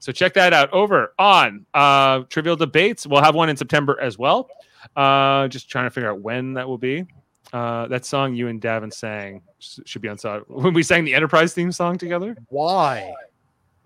So 0.00 0.12
check 0.12 0.34
that 0.34 0.52
out. 0.52 0.72
Over 0.72 1.14
on 1.18 1.66
uh, 1.74 2.20
trivial 2.28 2.56
debates 2.56 3.06
we'll 3.06 3.22
have 3.22 3.34
one 3.34 3.48
in 3.48 3.56
september 3.56 3.98
as 4.00 4.18
well. 4.18 4.48
Uh, 4.94 5.48
just 5.48 5.68
trying 5.68 5.86
to 5.86 5.90
figure 5.90 6.10
out 6.10 6.20
when 6.20 6.54
that 6.54 6.68
will 6.68 6.78
be. 6.78 7.04
Uh, 7.52 7.86
that 7.88 8.04
song 8.04 8.34
you 8.34 8.48
and 8.48 8.60
davin 8.60 8.92
sang 8.92 9.40
should 9.58 10.02
be 10.02 10.08
on 10.08 10.18
side 10.18 10.42
when 10.48 10.74
we 10.74 10.82
sang 10.82 11.04
the 11.04 11.14
enterprise 11.14 11.54
theme 11.54 11.72
song 11.72 11.96
together. 11.98 12.36
Why? 12.48 13.12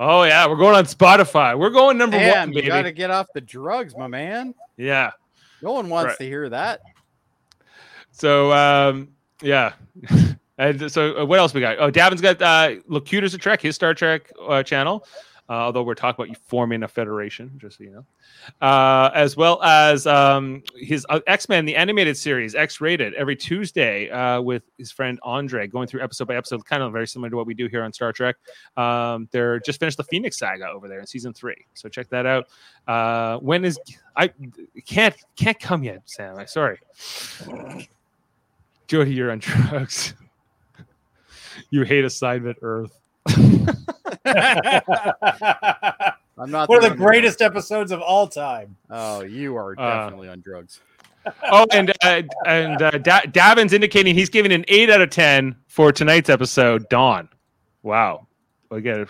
oh 0.00 0.24
yeah 0.24 0.48
we're 0.48 0.56
going 0.56 0.74
on 0.74 0.84
spotify. 0.84 1.56
We're 1.56 1.70
going 1.70 1.96
number 1.96 2.16
one 2.18 2.52
you 2.52 2.62
got 2.66 2.82
to 2.82 2.92
get 2.92 3.10
off 3.10 3.28
the 3.34 3.40
drugs, 3.40 3.96
my 3.96 4.08
man. 4.08 4.54
yeah. 4.76 5.12
No 5.62 5.72
one 5.72 5.88
wants 5.88 6.08
Right. 6.08 6.18
to 6.18 6.24
hear 6.24 6.48
that. 6.48 6.80
So 8.12 8.52
um, 8.52 9.08
yeah. 9.40 9.72
And 10.58 10.92
so 10.92 11.18
uh, 11.18 11.24
what 11.24 11.38
else 11.38 11.54
we 11.54 11.60
got? 11.60 11.78
Oh, 11.80 11.90
Davin's 11.90 12.20
got 12.20 12.40
uh, 12.40 12.76
Locutus 12.86 13.34
of 13.34 13.40
Trek, 13.40 13.60
his 13.60 13.74
Star 13.74 13.94
Trek 13.94 14.30
uh, 14.46 14.62
channel. 14.62 15.04
Uh, 15.48 15.54
although 15.54 15.82
we're 15.82 15.94
talking 15.94 16.14
about 16.22 16.28
you 16.28 16.36
forming 16.46 16.84
a 16.84 16.88
federation, 16.88 17.50
just 17.58 17.78
so 17.78 17.84
you 17.84 17.90
know, 17.90 18.04
uh, 18.66 19.10
as 19.12 19.36
well 19.36 19.60
as 19.62 20.06
um, 20.06 20.62
his 20.76 21.04
uh, 21.10 21.18
X 21.26 21.48
Men, 21.48 21.64
the 21.64 21.74
animated 21.74 22.16
series, 22.16 22.54
X 22.54 22.80
rated, 22.80 23.12
every 23.14 23.34
Tuesday 23.34 24.08
uh, 24.08 24.40
with 24.40 24.62
his 24.78 24.92
friend 24.92 25.18
Andre, 25.24 25.66
going 25.66 25.88
through 25.88 26.00
episode 26.02 26.28
by 26.28 26.36
episode, 26.36 26.64
kind 26.64 26.82
of 26.82 26.92
very 26.92 27.08
similar 27.08 27.28
to 27.28 27.36
what 27.36 27.46
we 27.46 27.54
do 27.54 27.66
here 27.66 27.82
on 27.82 27.92
Star 27.92 28.12
Trek. 28.12 28.36
Um, 28.76 29.28
they're 29.32 29.58
just 29.58 29.80
finished 29.80 29.96
the 29.96 30.04
Phoenix 30.04 30.38
Saga 30.38 30.68
over 30.68 30.86
there 30.86 31.00
in 31.00 31.06
season 31.06 31.32
three, 31.34 31.66
so 31.74 31.88
check 31.88 32.08
that 32.10 32.24
out. 32.24 32.46
Uh, 32.86 33.38
when 33.38 33.64
is 33.64 33.78
I 34.16 34.30
can't 34.86 35.16
can't 35.34 35.58
come 35.58 35.82
yet, 35.82 36.02
Sam? 36.06 36.38
I'm 36.38 36.46
sorry. 36.46 36.78
Jody, 38.92 39.14
you're 39.14 39.30
on 39.30 39.38
drugs. 39.38 40.12
you 41.70 41.82
hate 41.84 42.04
assignment 42.04 42.58
Earth. 42.60 43.00
I'm 43.26 43.70
not 46.50 46.68
One 46.68 46.76
of 46.76 46.82
the 46.84 46.88
one. 46.90 46.96
greatest 46.98 47.40
episodes 47.40 47.90
of 47.90 48.02
all 48.02 48.28
time. 48.28 48.76
Oh, 48.90 49.22
you 49.22 49.56
are 49.56 49.74
Uh, 49.78 50.02
definitely 50.04 50.28
on 50.28 50.42
drugs. 50.42 50.80
Oh, 51.50 51.66
and 51.72 51.90
uh, 52.02 52.20
and 52.46 52.82
uh, 52.82 52.90
da- 52.98 53.22
Davin's 53.30 53.72
indicating 53.72 54.14
he's 54.14 54.28
giving 54.28 54.52
an 54.52 54.64
eight 54.68 54.90
out 54.90 55.00
of 55.00 55.08
ten 55.08 55.54
for 55.68 55.90
tonight's 55.90 56.28
episode. 56.28 56.86
Dawn. 56.90 57.30
Wow. 57.84 58.26
Again, 58.72 59.06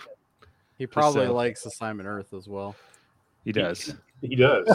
He 0.77 0.85
probably 0.87 1.25
so- 1.25 1.33
likes 1.33 1.65
Assignment 1.65 2.07
Earth 2.07 2.33
as 2.33 2.47
well. 2.47 2.73
he 3.43 3.51
does. 3.51 3.95
He 4.21 4.35
does. 4.37 4.65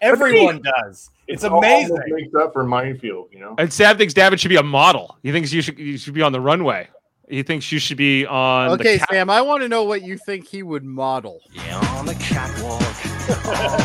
Everyone 0.00 0.62
does. 0.62 1.10
It's 1.26 1.44
all 1.44 1.58
amazing. 1.58 1.98
Makes 2.08 2.34
up 2.34 2.52
for 2.52 2.64
minefield, 2.64 3.28
you 3.32 3.40
know. 3.40 3.54
And 3.58 3.72
Sam 3.72 3.98
thinks 3.98 4.14
Davin 4.14 4.38
should 4.38 4.48
be 4.48 4.56
a 4.56 4.62
model. 4.62 5.18
He 5.22 5.32
thinks 5.32 5.52
you 5.52 5.60
should 5.60 5.78
you 5.78 5.98
should 5.98 6.14
be 6.14 6.22
on 6.22 6.32
the 6.32 6.40
runway. 6.40 6.88
He 7.28 7.42
thinks 7.42 7.70
you 7.70 7.78
should 7.78 7.98
be 7.98 8.24
on. 8.24 8.70
Okay, 8.70 8.94
the 8.94 8.98
ca- 9.00 9.06
Sam, 9.10 9.28
I 9.28 9.42
want 9.42 9.62
to 9.62 9.68
know 9.68 9.84
what 9.84 10.02
you 10.02 10.16
think 10.16 10.46
he 10.46 10.62
would 10.62 10.84
model. 10.84 11.40
Yeah, 11.52 11.78
on 11.98 12.06
the 12.06 12.14
catwalk, 12.14 12.80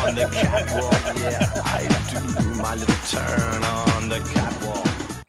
on 0.07 0.15
the 0.15 0.29
catwalk, 0.31 1.17
yeah, 1.17 1.51
I 1.65 1.87
do 2.09 2.61
my 2.61 2.75
little 2.75 2.95
turn 3.09 3.63
on 3.63 4.07
the 4.07 4.19
catwalk. 4.33 5.25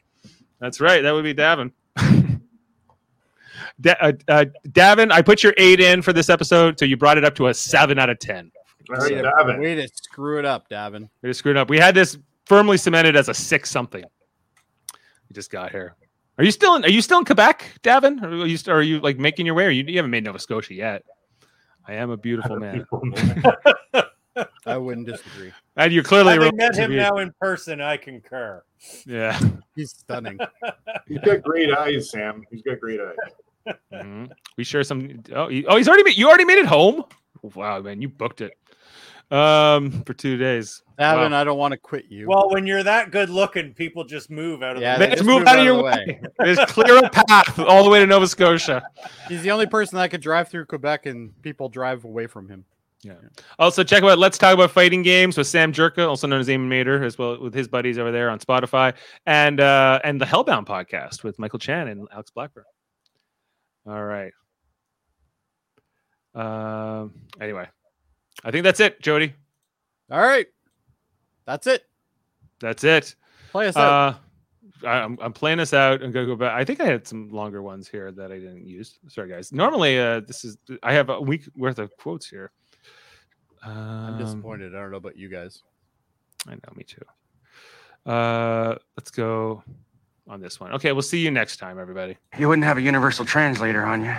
That's 0.60 0.80
right. 0.80 1.02
That 1.02 1.12
would 1.12 1.24
be 1.24 1.34
Davin. 1.34 1.72
Da- 3.80 3.96
uh, 4.00 4.12
uh, 4.28 4.44
Davin, 4.68 5.10
I 5.10 5.20
put 5.20 5.42
your 5.42 5.52
eight 5.56 5.80
in 5.80 6.00
for 6.00 6.12
this 6.12 6.30
episode, 6.30 6.78
so 6.78 6.84
you 6.84 6.96
brought 6.96 7.18
it 7.18 7.24
up 7.24 7.34
to 7.36 7.48
a 7.48 7.54
seven 7.54 7.98
out 7.98 8.08
of 8.08 8.20
ten. 8.20 8.52
All 8.90 8.96
right, 8.96 9.12
Way 9.12 9.22
to- 9.22 9.30
Davin. 9.30 9.60
Way 9.60 9.74
to 9.76 9.88
screw 9.88 10.38
it 10.38 10.44
up, 10.44 10.68
Davin. 10.68 11.08
We 11.22 11.30
just 11.30 11.38
screwed 11.38 11.56
up. 11.56 11.68
We 11.70 11.78
had 11.78 11.94
this 11.94 12.18
firmly 12.46 12.76
cemented 12.76 13.16
as 13.16 13.28
a 13.28 13.34
six 13.34 13.70
something. 13.70 14.04
We 15.28 15.34
just 15.34 15.50
got 15.50 15.70
here. 15.70 15.94
Are 16.38 16.44
you 16.44 16.50
still 16.50 16.74
in? 16.74 16.84
Are 16.84 16.88
you 16.90 17.00
still 17.00 17.18
in 17.18 17.24
Quebec, 17.24 17.78
Davin? 17.82 18.22
Or 18.22 18.42
are 18.42 18.46
you? 18.46 18.58
Are 18.68 18.82
you 18.82 19.00
like 19.00 19.18
making 19.18 19.46
your 19.46 19.54
way? 19.54 19.66
Or 19.66 19.70
you, 19.70 19.84
you 19.84 19.96
haven't 19.96 20.10
made 20.10 20.24
Nova 20.24 20.38
Scotia 20.38 20.74
yet? 20.74 21.04
I 21.86 21.94
am 21.94 22.10
a 22.10 22.16
beautiful 22.16 22.56
man, 22.60 22.86
I 24.66 24.76
wouldn't 24.76 25.06
disagree. 25.06 25.52
and 25.76 25.92
you're 25.92 26.02
clearly. 26.02 26.32
Having 26.32 26.56
met 26.56 26.74
him 26.74 26.96
now 26.96 27.18
in 27.18 27.32
person, 27.40 27.80
I 27.80 27.96
concur. 27.96 28.62
Yeah. 29.06 29.38
He's 29.76 29.90
stunning. 29.92 30.38
He's 31.06 31.18
got 31.20 31.42
great 31.42 31.70
eyes, 31.72 32.10
Sam. 32.10 32.42
He's 32.50 32.62
got 32.62 32.80
great 32.80 33.00
eyes. 33.00 33.74
Mhm. 33.92 34.30
We 34.56 34.64
share 34.64 34.82
some. 34.82 35.22
Oh, 35.34 35.48
he, 35.48 35.64
oh, 35.66 35.76
he's 35.76 35.88
already 35.88 36.02
made. 36.04 36.16
You 36.18 36.28
already 36.28 36.44
made 36.44 36.58
it 36.58 36.66
home. 36.66 37.04
Wow, 37.54 37.80
man, 37.80 38.00
you 38.02 38.08
booked 38.08 38.40
it. 38.40 38.52
Um, 39.30 40.02
for 40.04 40.14
two 40.14 40.36
days. 40.36 40.82
Davin, 40.98 41.30
Wow. 41.30 41.40
I 41.40 41.44
don't 41.44 41.58
want 41.58 41.72
to 41.72 41.78
quit 41.78 42.04
you. 42.08 42.28
Well, 42.28 42.50
when 42.50 42.66
you're 42.66 42.82
that 42.82 43.10
good 43.10 43.30
looking, 43.30 43.74
people 43.74 44.04
just 44.04 44.30
move 44.30 44.62
out 44.62 44.76
of 44.76 44.82
Yeah, 44.82 44.96
the 44.96 45.00
way. 45.04 45.08
Let's 45.08 45.20
just 45.20 45.26
move 45.28 45.38
move 45.40 45.48
out 45.48 45.54
of 45.56 45.60
out 45.60 45.64
your 45.64 45.74
of 45.74 45.78
the 46.06 46.12
way. 46.12 46.20
There's 46.38 46.58
clear 46.70 46.98
a 46.98 47.10
path 47.10 47.58
all 47.58 47.82
the 47.82 47.90
way 47.90 47.98
to 48.00 48.06
Nova 48.06 48.28
Scotia. 48.28 48.82
He's 49.28 49.42
the 49.42 49.50
only 49.50 49.66
person 49.66 49.96
that 49.98 50.10
could 50.10 50.20
drive 50.20 50.48
through 50.48 50.66
Quebec 50.66 51.06
and 51.06 51.32
people 51.42 51.68
drive 51.68 52.04
away 52.04 52.26
from 52.26 52.48
him. 52.48 52.64
Yeah. 53.02 53.14
Also, 53.58 53.82
check 53.82 54.02
out 54.02 54.18
Let's 54.18 54.38
Talk 54.38 54.54
About 54.54 54.70
Fighting 54.70 55.02
Games 55.02 55.36
with 55.36 55.46
Sam 55.46 55.72
Jerka, 55.72 56.08
also 56.08 56.26
known 56.26 56.40
as 56.40 56.48
Eamon 56.48 56.68
Mater, 56.68 57.02
as 57.04 57.18
well 57.18 57.38
with 57.38 57.52
his 57.52 57.68
buddies 57.68 57.98
over 57.98 58.10
there 58.12 58.30
on 58.30 58.38
Spotify, 58.38 58.94
and 59.26 59.60
uh, 59.60 60.00
and 60.04 60.18
the 60.18 60.24
Hellbound 60.24 60.66
podcast 60.66 61.22
with 61.22 61.38
Michael 61.38 61.58
Chan 61.58 61.88
and 61.88 62.08
Alex 62.12 62.30
Blackburn. 62.30 62.64
All 63.86 64.02
right. 64.02 64.32
Um. 66.34 67.12
Anyway, 67.40 67.66
I 68.42 68.50
think 68.50 68.64
that's 68.64 68.80
it, 68.80 69.00
Jody. 69.00 69.34
All 70.10 70.20
right. 70.20 70.46
That's 71.46 71.66
it. 71.66 71.84
That's 72.60 72.84
it. 72.84 73.14
Play 73.52 73.68
us 73.68 73.76
out. 73.76 74.14
Uh, 74.82 74.86
I, 74.86 74.90
I'm, 75.02 75.18
I'm 75.20 75.32
playing 75.32 75.58
this 75.58 75.72
out 75.72 76.02
and 76.02 76.12
gonna 76.12 76.26
go 76.26 76.36
back. 76.36 76.52
I 76.52 76.64
think 76.64 76.80
I 76.80 76.84
had 76.86 77.06
some 77.06 77.30
longer 77.30 77.62
ones 77.62 77.88
here 77.88 78.10
that 78.12 78.32
I 78.32 78.38
didn't 78.38 78.66
use. 78.66 78.98
Sorry, 79.08 79.28
guys. 79.28 79.52
Normally, 79.52 79.98
uh, 79.98 80.20
this 80.20 80.44
is 80.44 80.56
I 80.82 80.92
have 80.94 81.10
a 81.10 81.20
week 81.20 81.48
worth 81.56 81.78
of 81.78 81.96
quotes 81.96 82.28
here. 82.28 82.50
I'm 83.62 84.14
Um, 84.14 84.18
disappointed. 84.18 84.74
I 84.74 84.78
don't 84.80 84.90
know 84.90 84.96
about 84.98 85.16
you 85.16 85.28
guys. 85.28 85.62
I 86.46 86.54
know, 86.54 86.60
me 86.74 86.84
too. 86.84 87.00
Uh, 88.10 88.76
let's 88.96 89.10
go 89.10 89.62
on 90.28 90.40
this 90.40 90.60
one. 90.60 90.72
Okay, 90.72 90.92
we'll 90.92 91.02
see 91.02 91.18
you 91.20 91.30
next 91.30 91.56
time, 91.58 91.78
everybody. 91.78 92.16
You 92.38 92.48
wouldn't 92.48 92.66
have 92.66 92.76
a 92.76 92.82
universal 92.82 93.24
translator 93.24 93.84
on 93.84 94.04
you. 94.04 94.14